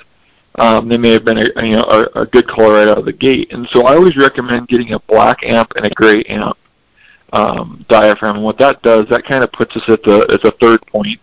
[0.59, 3.05] um, they may have been a you know a, a good color right out of
[3.05, 3.51] the gate.
[3.53, 6.57] And so I always recommend getting a black amp and a gray amp
[7.33, 8.35] um, diaphragm.
[8.35, 11.19] And what that does, that kind of puts us at the at the third point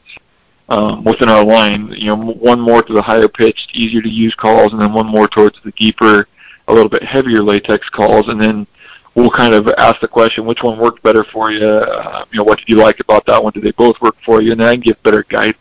[0.69, 1.89] um, within our line.
[1.97, 5.07] You know, one more to the higher pitched, easier to use calls, and then one
[5.07, 6.28] more towards the deeper,
[6.69, 8.66] a little bit heavier latex calls, and then
[9.15, 11.66] we'll kind of ask the question, which one worked better for you?
[11.66, 13.53] Uh, you know, what did you like about that one?
[13.53, 14.53] Did they both work for you?
[14.53, 15.57] And then I can give better guidance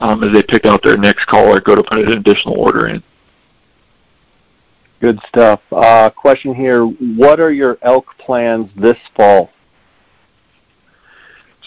[0.00, 2.88] um, as they pick out their next call or go to put an additional order
[2.88, 3.02] in.
[5.00, 5.60] Good stuff.
[5.72, 9.50] Uh, question here: What are your elk plans this fall?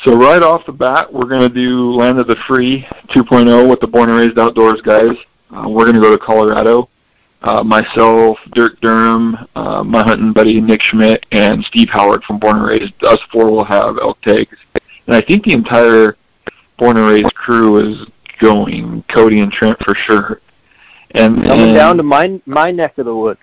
[0.04, 3.80] So right off the bat, we're going to do Land of the Free 2.0 with
[3.80, 5.16] the Born and Raised Outdoors guys.
[5.52, 6.90] Uh, we're going to go to Colorado.
[7.42, 12.58] Uh, myself, Dirk Durham, uh, my hunting buddy Nick Schmidt, and Steve Howard from Born
[12.58, 12.94] and Raised.
[13.04, 14.58] Us four will have elk tags,
[15.08, 16.16] and I think the entire
[16.78, 18.08] Born and Raised crew is
[18.40, 19.04] going.
[19.14, 20.42] Cody and Trent for sure.
[21.12, 23.40] And Coming down to my my neck of the woods.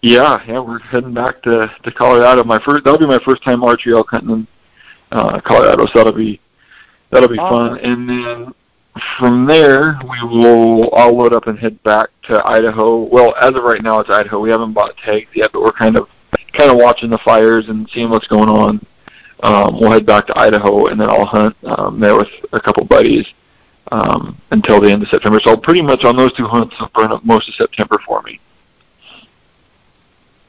[0.00, 2.42] yeah, yeah, we're heading back to to Colorado.
[2.44, 4.48] My first that'll be my first time archery elk hunting in
[5.12, 6.40] uh, Colorado, so that'll be
[7.10, 7.76] that'll be Awesome.
[7.76, 7.84] fun.
[7.84, 8.54] And then
[9.18, 13.04] from there, we will I'll load up and head back to Idaho.
[13.04, 14.40] Well, as of right now, it's Idaho.
[14.40, 16.08] We haven't bought tags yet, but we're kind of
[16.52, 18.84] kind of watching the fires and seeing what's going on.
[19.42, 22.84] Um, we'll head back to Idaho, and then I'll hunt um, there with a couple
[22.84, 23.26] buddies
[23.90, 25.40] um, until the end of September.
[25.42, 28.40] So pretty much on those two hunts, I'll burn up most of September for me.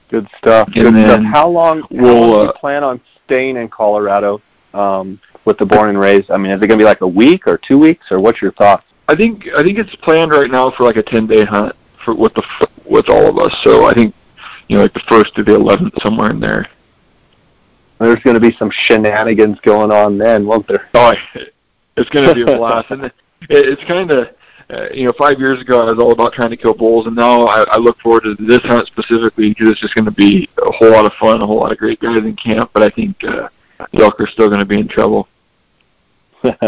[0.10, 0.68] Good stuff.
[0.76, 1.24] And Good stuff.
[1.34, 1.82] How long?
[1.82, 4.42] How we'll, long do you uh, plan on staying in Colorado
[4.74, 6.32] um, with the born and raised?
[6.32, 8.42] I mean, is it going to be like a week or two weeks, or what's
[8.42, 8.86] your thoughts?
[9.08, 12.16] I think I think it's planned right now for like a ten day hunt for
[12.16, 12.44] with the
[12.86, 13.56] with all of us.
[13.64, 14.16] So I think
[14.68, 16.68] you know like the first to the eleventh somewhere in there.
[18.00, 20.90] There's going to be some shenanigans going on then, won't there?
[20.94, 21.14] Oh,
[21.96, 23.14] it's going to be a blast, and it,
[23.50, 24.28] it's kind of
[24.70, 27.16] uh, you know five years ago I was all about trying to kill bulls, and
[27.16, 30.50] now I, I look forward to this hunt specifically because it's just going to be
[30.58, 32.72] a whole lot of fun, a whole lot of great guys in camp.
[32.74, 33.50] But I think uh,
[33.94, 35.28] elk are still going to be in trouble.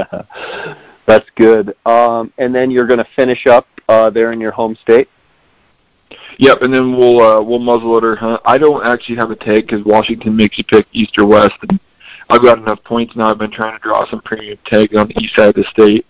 [1.07, 1.75] That's good.
[1.85, 5.09] Um, and then you're going to finish up uh, there in your home state.
[6.37, 8.41] Yep, and then we'll uh, we'll muzzleloader hunt.
[8.45, 11.55] I don't actually have a tag because Washington makes you pick east or west.
[11.69, 11.79] And
[12.29, 13.29] I've got enough points now.
[13.29, 16.05] I've been trying to draw some premium tags on the east side of the state.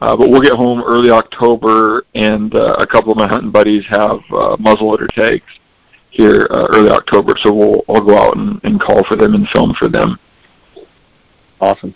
[0.00, 3.84] Uh, but we'll get home early October, and uh, a couple of my hunting buddies
[3.86, 5.44] have uh, muzzleloader tags
[6.10, 7.34] here uh, early October.
[7.42, 10.18] So we'll I'll go out and, and call for them and film for them.
[11.62, 11.94] Awesome.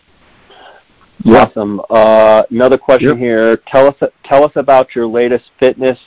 [1.24, 1.42] Yeah.
[1.42, 1.80] Awesome.
[1.90, 3.18] Uh, another question Yep.
[3.18, 3.56] here.
[3.66, 5.98] Tell us tell us about your latest fitness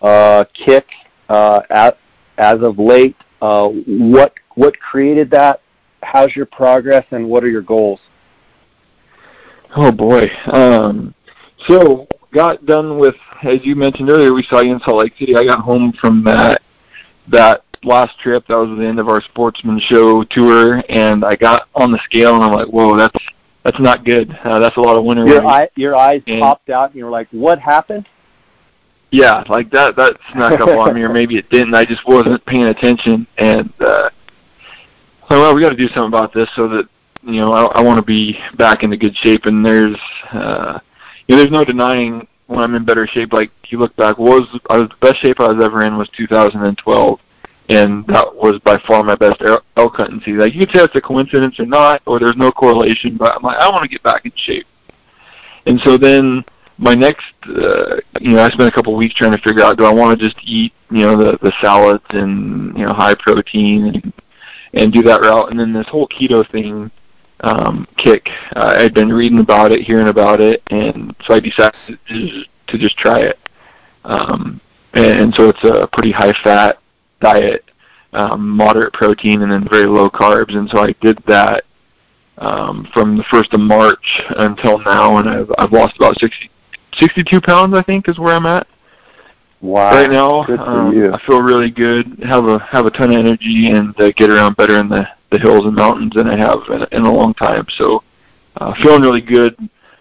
[0.00, 0.86] uh, kick
[1.28, 1.98] uh, at,
[2.38, 3.16] as of late.
[3.42, 5.62] Uh, what what created that?
[6.04, 7.98] How's your progress, and what are your goals?
[9.74, 10.26] Oh boy.
[10.52, 11.12] Um,
[11.66, 15.34] so got done with, as you mentioned earlier, we saw you in Salt Lake City.
[15.36, 16.62] I got home from that
[17.28, 18.44] that last trip.
[18.48, 22.34] That was the end of our Sportsman Show tour, and I got on the scale,
[22.34, 23.18] and I'm like, whoa, that's
[23.64, 24.30] that's not good.
[24.44, 25.48] Uh, that's a lot of winter Your weight.
[25.50, 28.06] eye, your eyes And- popped out, and you were like, "What happened?"
[29.10, 31.74] yeah, like that that snuck up on me, or maybe it didn't.
[31.74, 34.10] I just wasn't paying attention, and uh,
[35.28, 36.88] so well, we got to do something about this so that
[37.22, 39.46] you know I, I want to be back into good shape.
[39.46, 39.96] And there's
[40.32, 40.78] uh,
[41.26, 43.32] you know, there's no denying when I'm in better shape.
[43.32, 45.96] Like you look back, what was I was the best shape I was ever in
[45.96, 47.18] was 2012,
[47.68, 50.38] and that was by far my best el- elk hunting season.
[50.38, 53.42] Like you can say it's a coincidence or not, or there's no correlation, but I'm
[53.42, 54.66] like I want to get back in shape.
[55.66, 56.44] And so then
[56.78, 59.78] my next, uh, you know, I spent a couple of weeks trying to figure out
[59.78, 63.14] do I want to just eat, you know, the the salads and you know high
[63.14, 64.12] protein and
[64.74, 65.50] and do that route.
[65.50, 66.90] And then this whole keto thing
[67.40, 71.74] um, kick, uh, I'd been reading about it, hearing about it, and so I decided
[71.86, 73.38] to just, to just try it.
[74.04, 74.60] Um,
[74.94, 76.78] and so it's a pretty high fat
[77.20, 77.64] diet,
[78.12, 80.56] um, moderate protein, and then very low carbs.
[80.56, 81.64] And so I did that
[82.38, 86.50] um, from the first of March until now, and I've I've lost about 60,
[86.98, 87.76] 62 pounds.
[87.76, 88.66] I think is where I'm at
[89.60, 89.90] Wow.
[89.90, 90.44] right now.
[90.58, 91.14] Um.
[91.14, 92.18] I feel really good.
[92.24, 95.38] Have a have a ton of energy and uh, get around better in the the
[95.38, 97.66] hills and mountains than I have in, in a long time.
[97.78, 98.02] So
[98.58, 99.56] uh, feeling really good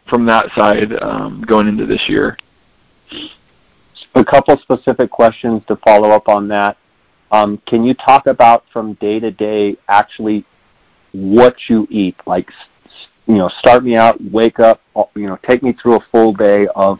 [0.07, 2.37] from that side um, going into this year.
[4.15, 6.77] A couple specific questions to follow up on that.
[7.35, 10.45] Um, can you talk about from day to day actually
[11.11, 12.15] what you eat?
[12.25, 12.49] Like,
[13.27, 16.31] you know, start me out, wake up, uh, you know, take me through a full
[16.31, 16.99] day of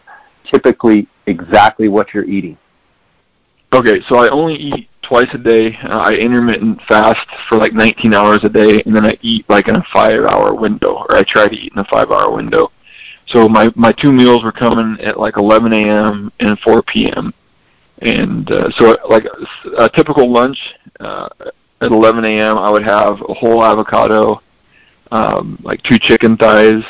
[0.52, 2.58] typically exactly what you're eating.
[3.74, 5.78] Okay, so I only eat twice a day.
[5.84, 9.70] Uh, I intermittent fast for like 19 hours a day, and then I eat like
[9.70, 12.72] in a five-hour window, or I try to eat in a five-hour window.
[13.28, 16.32] So my my two meals were coming at like 11 a.m.
[16.42, 17.34] and 4 p.m.
[18.02, 19.26] And uh, so like
[19.78, 20.58] a typical lunch
[21.00, 21.30] uh,
[21.82, 22.58] at 11 a.m.
[22.58, 24.42] I would have a whole avocado,
[25.12, 26.84] um, like two chicken thighs,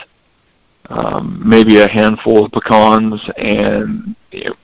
[0.90, 4.56] um, maybe a handful of pecans, and you know,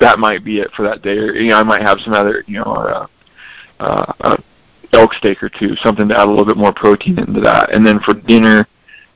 [0.00, 1.16] that might be it for that day.
[1.16, 3.06] Or you know, I might have some other, you know, uh,
[3.80, 4.36] uh, uh,
[4.92, 7.74] elk steak or two, something to add a little bit more protein into that.
[7.74, 8.66] And then for dinner,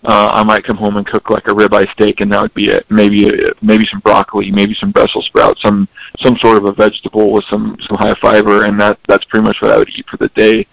[0.09, 2.69] uh, I might come home and cook like a ribeye steak, and that would be
[2.69, 2.91] it.
[2.91, 5.87] Maybe uh, maybe some broccoli, maybe some Brussels sprouts, some
[6.21, 9.59] some sort of a vegetable with some some high fiber, and that that's pretty much
[9.61, 10.67] what I would eat for the day.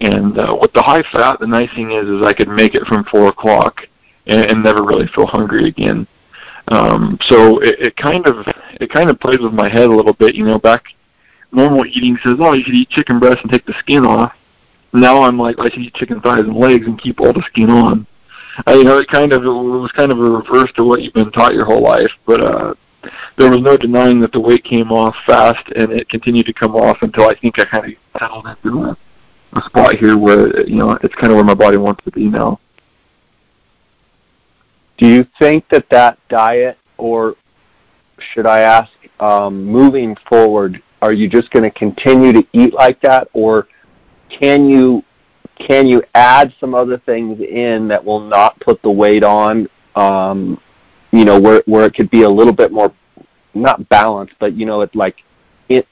[0.00, 2.84] And uh, with the high fat, the nice thing is is I could make it
[2.88, 3.80] from four o'clock
[4.26, 6.08] and, and never really feel hungry again.
[6.66, 8.44] Um, so it, it kind of
[8.80, 10.34] it kind of plays with my head a little bit.
[10.34, 10.86] You know, back
[11.52, 14.32] normal eating says, oh, you should eat chicken breast and take the skin off.
[14.92, 17.70] Now I'm like, I should eat chicken thighs and legs and keep all the skin
[17.70, 18.04] on.
[18.66, 21.14] I, you know, it kind of it was kind of a reverse to what you've
[21.14, 22.10] been taught your whole life.
[22.26, 22.74] But uh,
[23.36, 26.74] there was no denying that the weight came off fast, and it continued to come
[26.74, 28.96] off until I think I kind of settled into a,
[29.54, 32.28] a spot here where you know it's kind of where my body wants to be
[32.28, 32.60] now.
[34.96, 37.34] Do you think that that diet, or
[38.32, 43.00] should I ask, um, moving forward, are you just going to continue to eat like
[43.02, 43.66] that, or
[44.30, 45.04] can you
[45.66, 49.68] can you add some other things in that will not put the weight on?
[49.96, 50.60] Um,
[51.12, 52.92] you know, where where it could be a little bit more
[53.54, 55.22] not balanced, but you know, it like
[55.68, 55.86] it.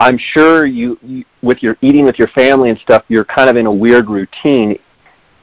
[0.00, 3.56] I'm sure you, you with your eating with your family and stuff, you're kind of
[3.56, 4.78] in a weird routine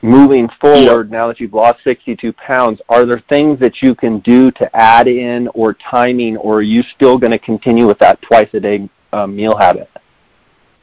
[0.01, 4.49] moving forward now that you've lost 62 pounds are there things that you can do
[4.49, 8.49] to add in or timing or are you still going to continue with that twice
[8.53, 9.87] a day uh, meal habit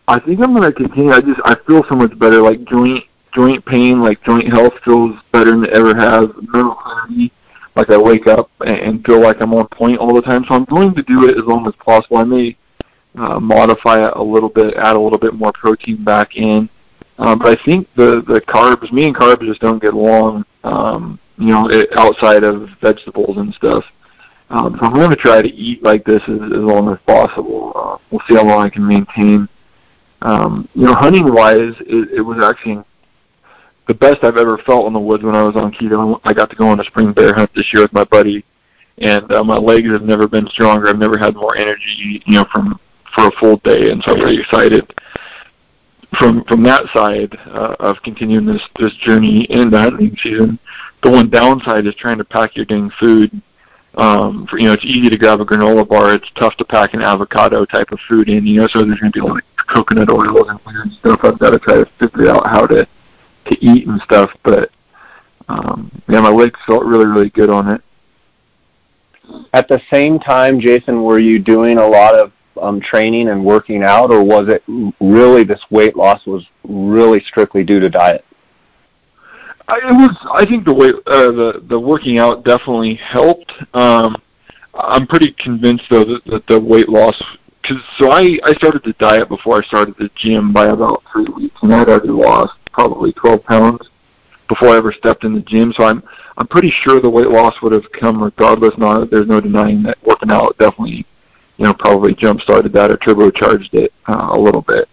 [0.09, 1.13] I think I'm gonna continue.
[1.13, 2.41] I just I feel so much better.
[2.41, 3.05] Like joint
[3.35, 6.31] joint pain, like joint health feels better than it ever has.
[6.41, 7.31] Mental clarity,
[7.77, 10.47] like I wake up and, and feel like I'm on point all the time.
[10.49, 12.17] So I'm going to do it as long as possible.
[12.17, 12.57] I may
[13.17, 16.71] uh, modify it a little bit, add a little bit more protein back in.
[17.19, 20.47] Um, but I think the the carbs, me and carbs just don't get along.
[20.65, 23.85] Um, you know, it, outside of vegetables and stuff.
[24.49, 27.73] Um, so I'm going to try to eat like this as, as long as possible.
[27.77, 29.47] Uh, we'll see how long I can maintain
[30.23, 32.83] um, you know, hunting wise, it, it was actually
[33.87, 36.21] the best I've ever felt in the woods when I was on keto.
[36.25, 38.45] I got to go on a spring bear hunt this year with my buddy,
[38.99, 40.89] and uh, my legs have never been stronger.
[40.89, 42.79] I've never had more energy, you know, from
[43.15, 44.93] for a full day, and so I'm really excited
[46.19, 50.59] from from that side uh, of continuing this this journey in the hunting season.
[51.03, 53.43] The one downside is trying to pack your dang food.
[53.95, 56.15] Um, for, you know, it's easy to grab a granola bar.
[56.15, 58.47] It's tough to pack an avocado type of food in.
[58.47, 61.21] You know, so there's going to be like coconut oil and weird stuff.
[61.23, 62.87] I've got to try to figure out how to
[63.47, 64.31] to eat and stuff.
[64.43, 64.71] But
[65.49, 67.83] um, yeah, my legs felt really really good on it.
[69.53, 73.83] At the same time, Jason, were you doing a lot of um, training and working
[73.83, 74.63] out, or was it
[75.01, 78.25] really this weight loss was really strictly due to diet?
[79.69, 80.17] I, it was.
[80.35, 83.53] I think the weight, uh, the the working out definitely helped.
[83.75, 84.17] Um,
[84.75, 87.21] I'm pretty convinced though that, that the weight loss.
[87.69, 91.27] Cause, so I I started the diet before I started the gym by about three
[91.37, 93.91] weeks, and I'd already lost probably 12 pounds
[94.49, 95.73] before I ever stepped in the gym.
[95.77, 96.03] So I'm
[96.39, 98.77] I'm pretty sure the weight loss would have come regardless.
[98.79, 101.07] Not there's no denying that working out definitely,
[101.59, 104.89] you know, probably jump started that or turbocharged it uh, a little bit.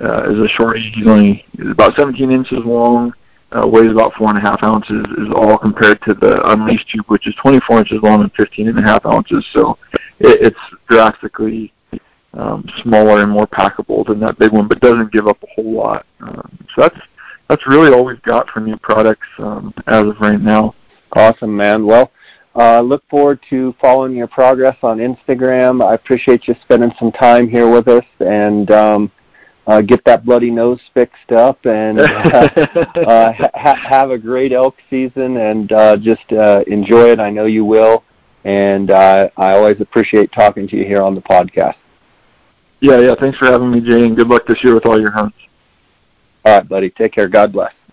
[0.00, 0.90] uh, is a shorty.
[0.94, 3.12] He's only about 17 inches long,
[3.52, 7.80] uh, weighs about 4.5 ounces, is all compared to the Unleashed Tube, which is 24
[7.80, 9.46] inches long and 15.5 ounces.
[9.52, 9.76] So
[10.18, 11.74] it, it's drastically
[12.32, 15.70] um, smaller and more packable than that big one, but doesn't give up a whole
[15.70, 16.06] lot.
[16.20, 17.00] Um, so that's
[17.50, 20.74] that's really all we've got for new products um, as of right now.
[21.16, 21.86] Awesome, man.
[21.86, 22.12] Well,
[22.54, 25.82] uh, look forward to following your progress on Instagram.
[25.82, 29.10] I appreciate you spending some time here with us and um,
[29.66, 34.76] uh, get that bloody nose fixed up and uh, uh, ha- have a great elk
[34.90, 37.18] season and uh, just uh, enjoy it.
[37.18, 38.04] I know you will.
[38.44, 41.76] And uh, I always appreciate talking to you here on the podcast.
[42.80, 43.14] Yeah, yeah.
[43.18, 45.38] Thanks for having me, Jay, and good luck this year with all your hunts.
[46.44, 46.90] All right, buddy.
[46.90, 47.26] Take care.
[47.26, 47.72] God bless.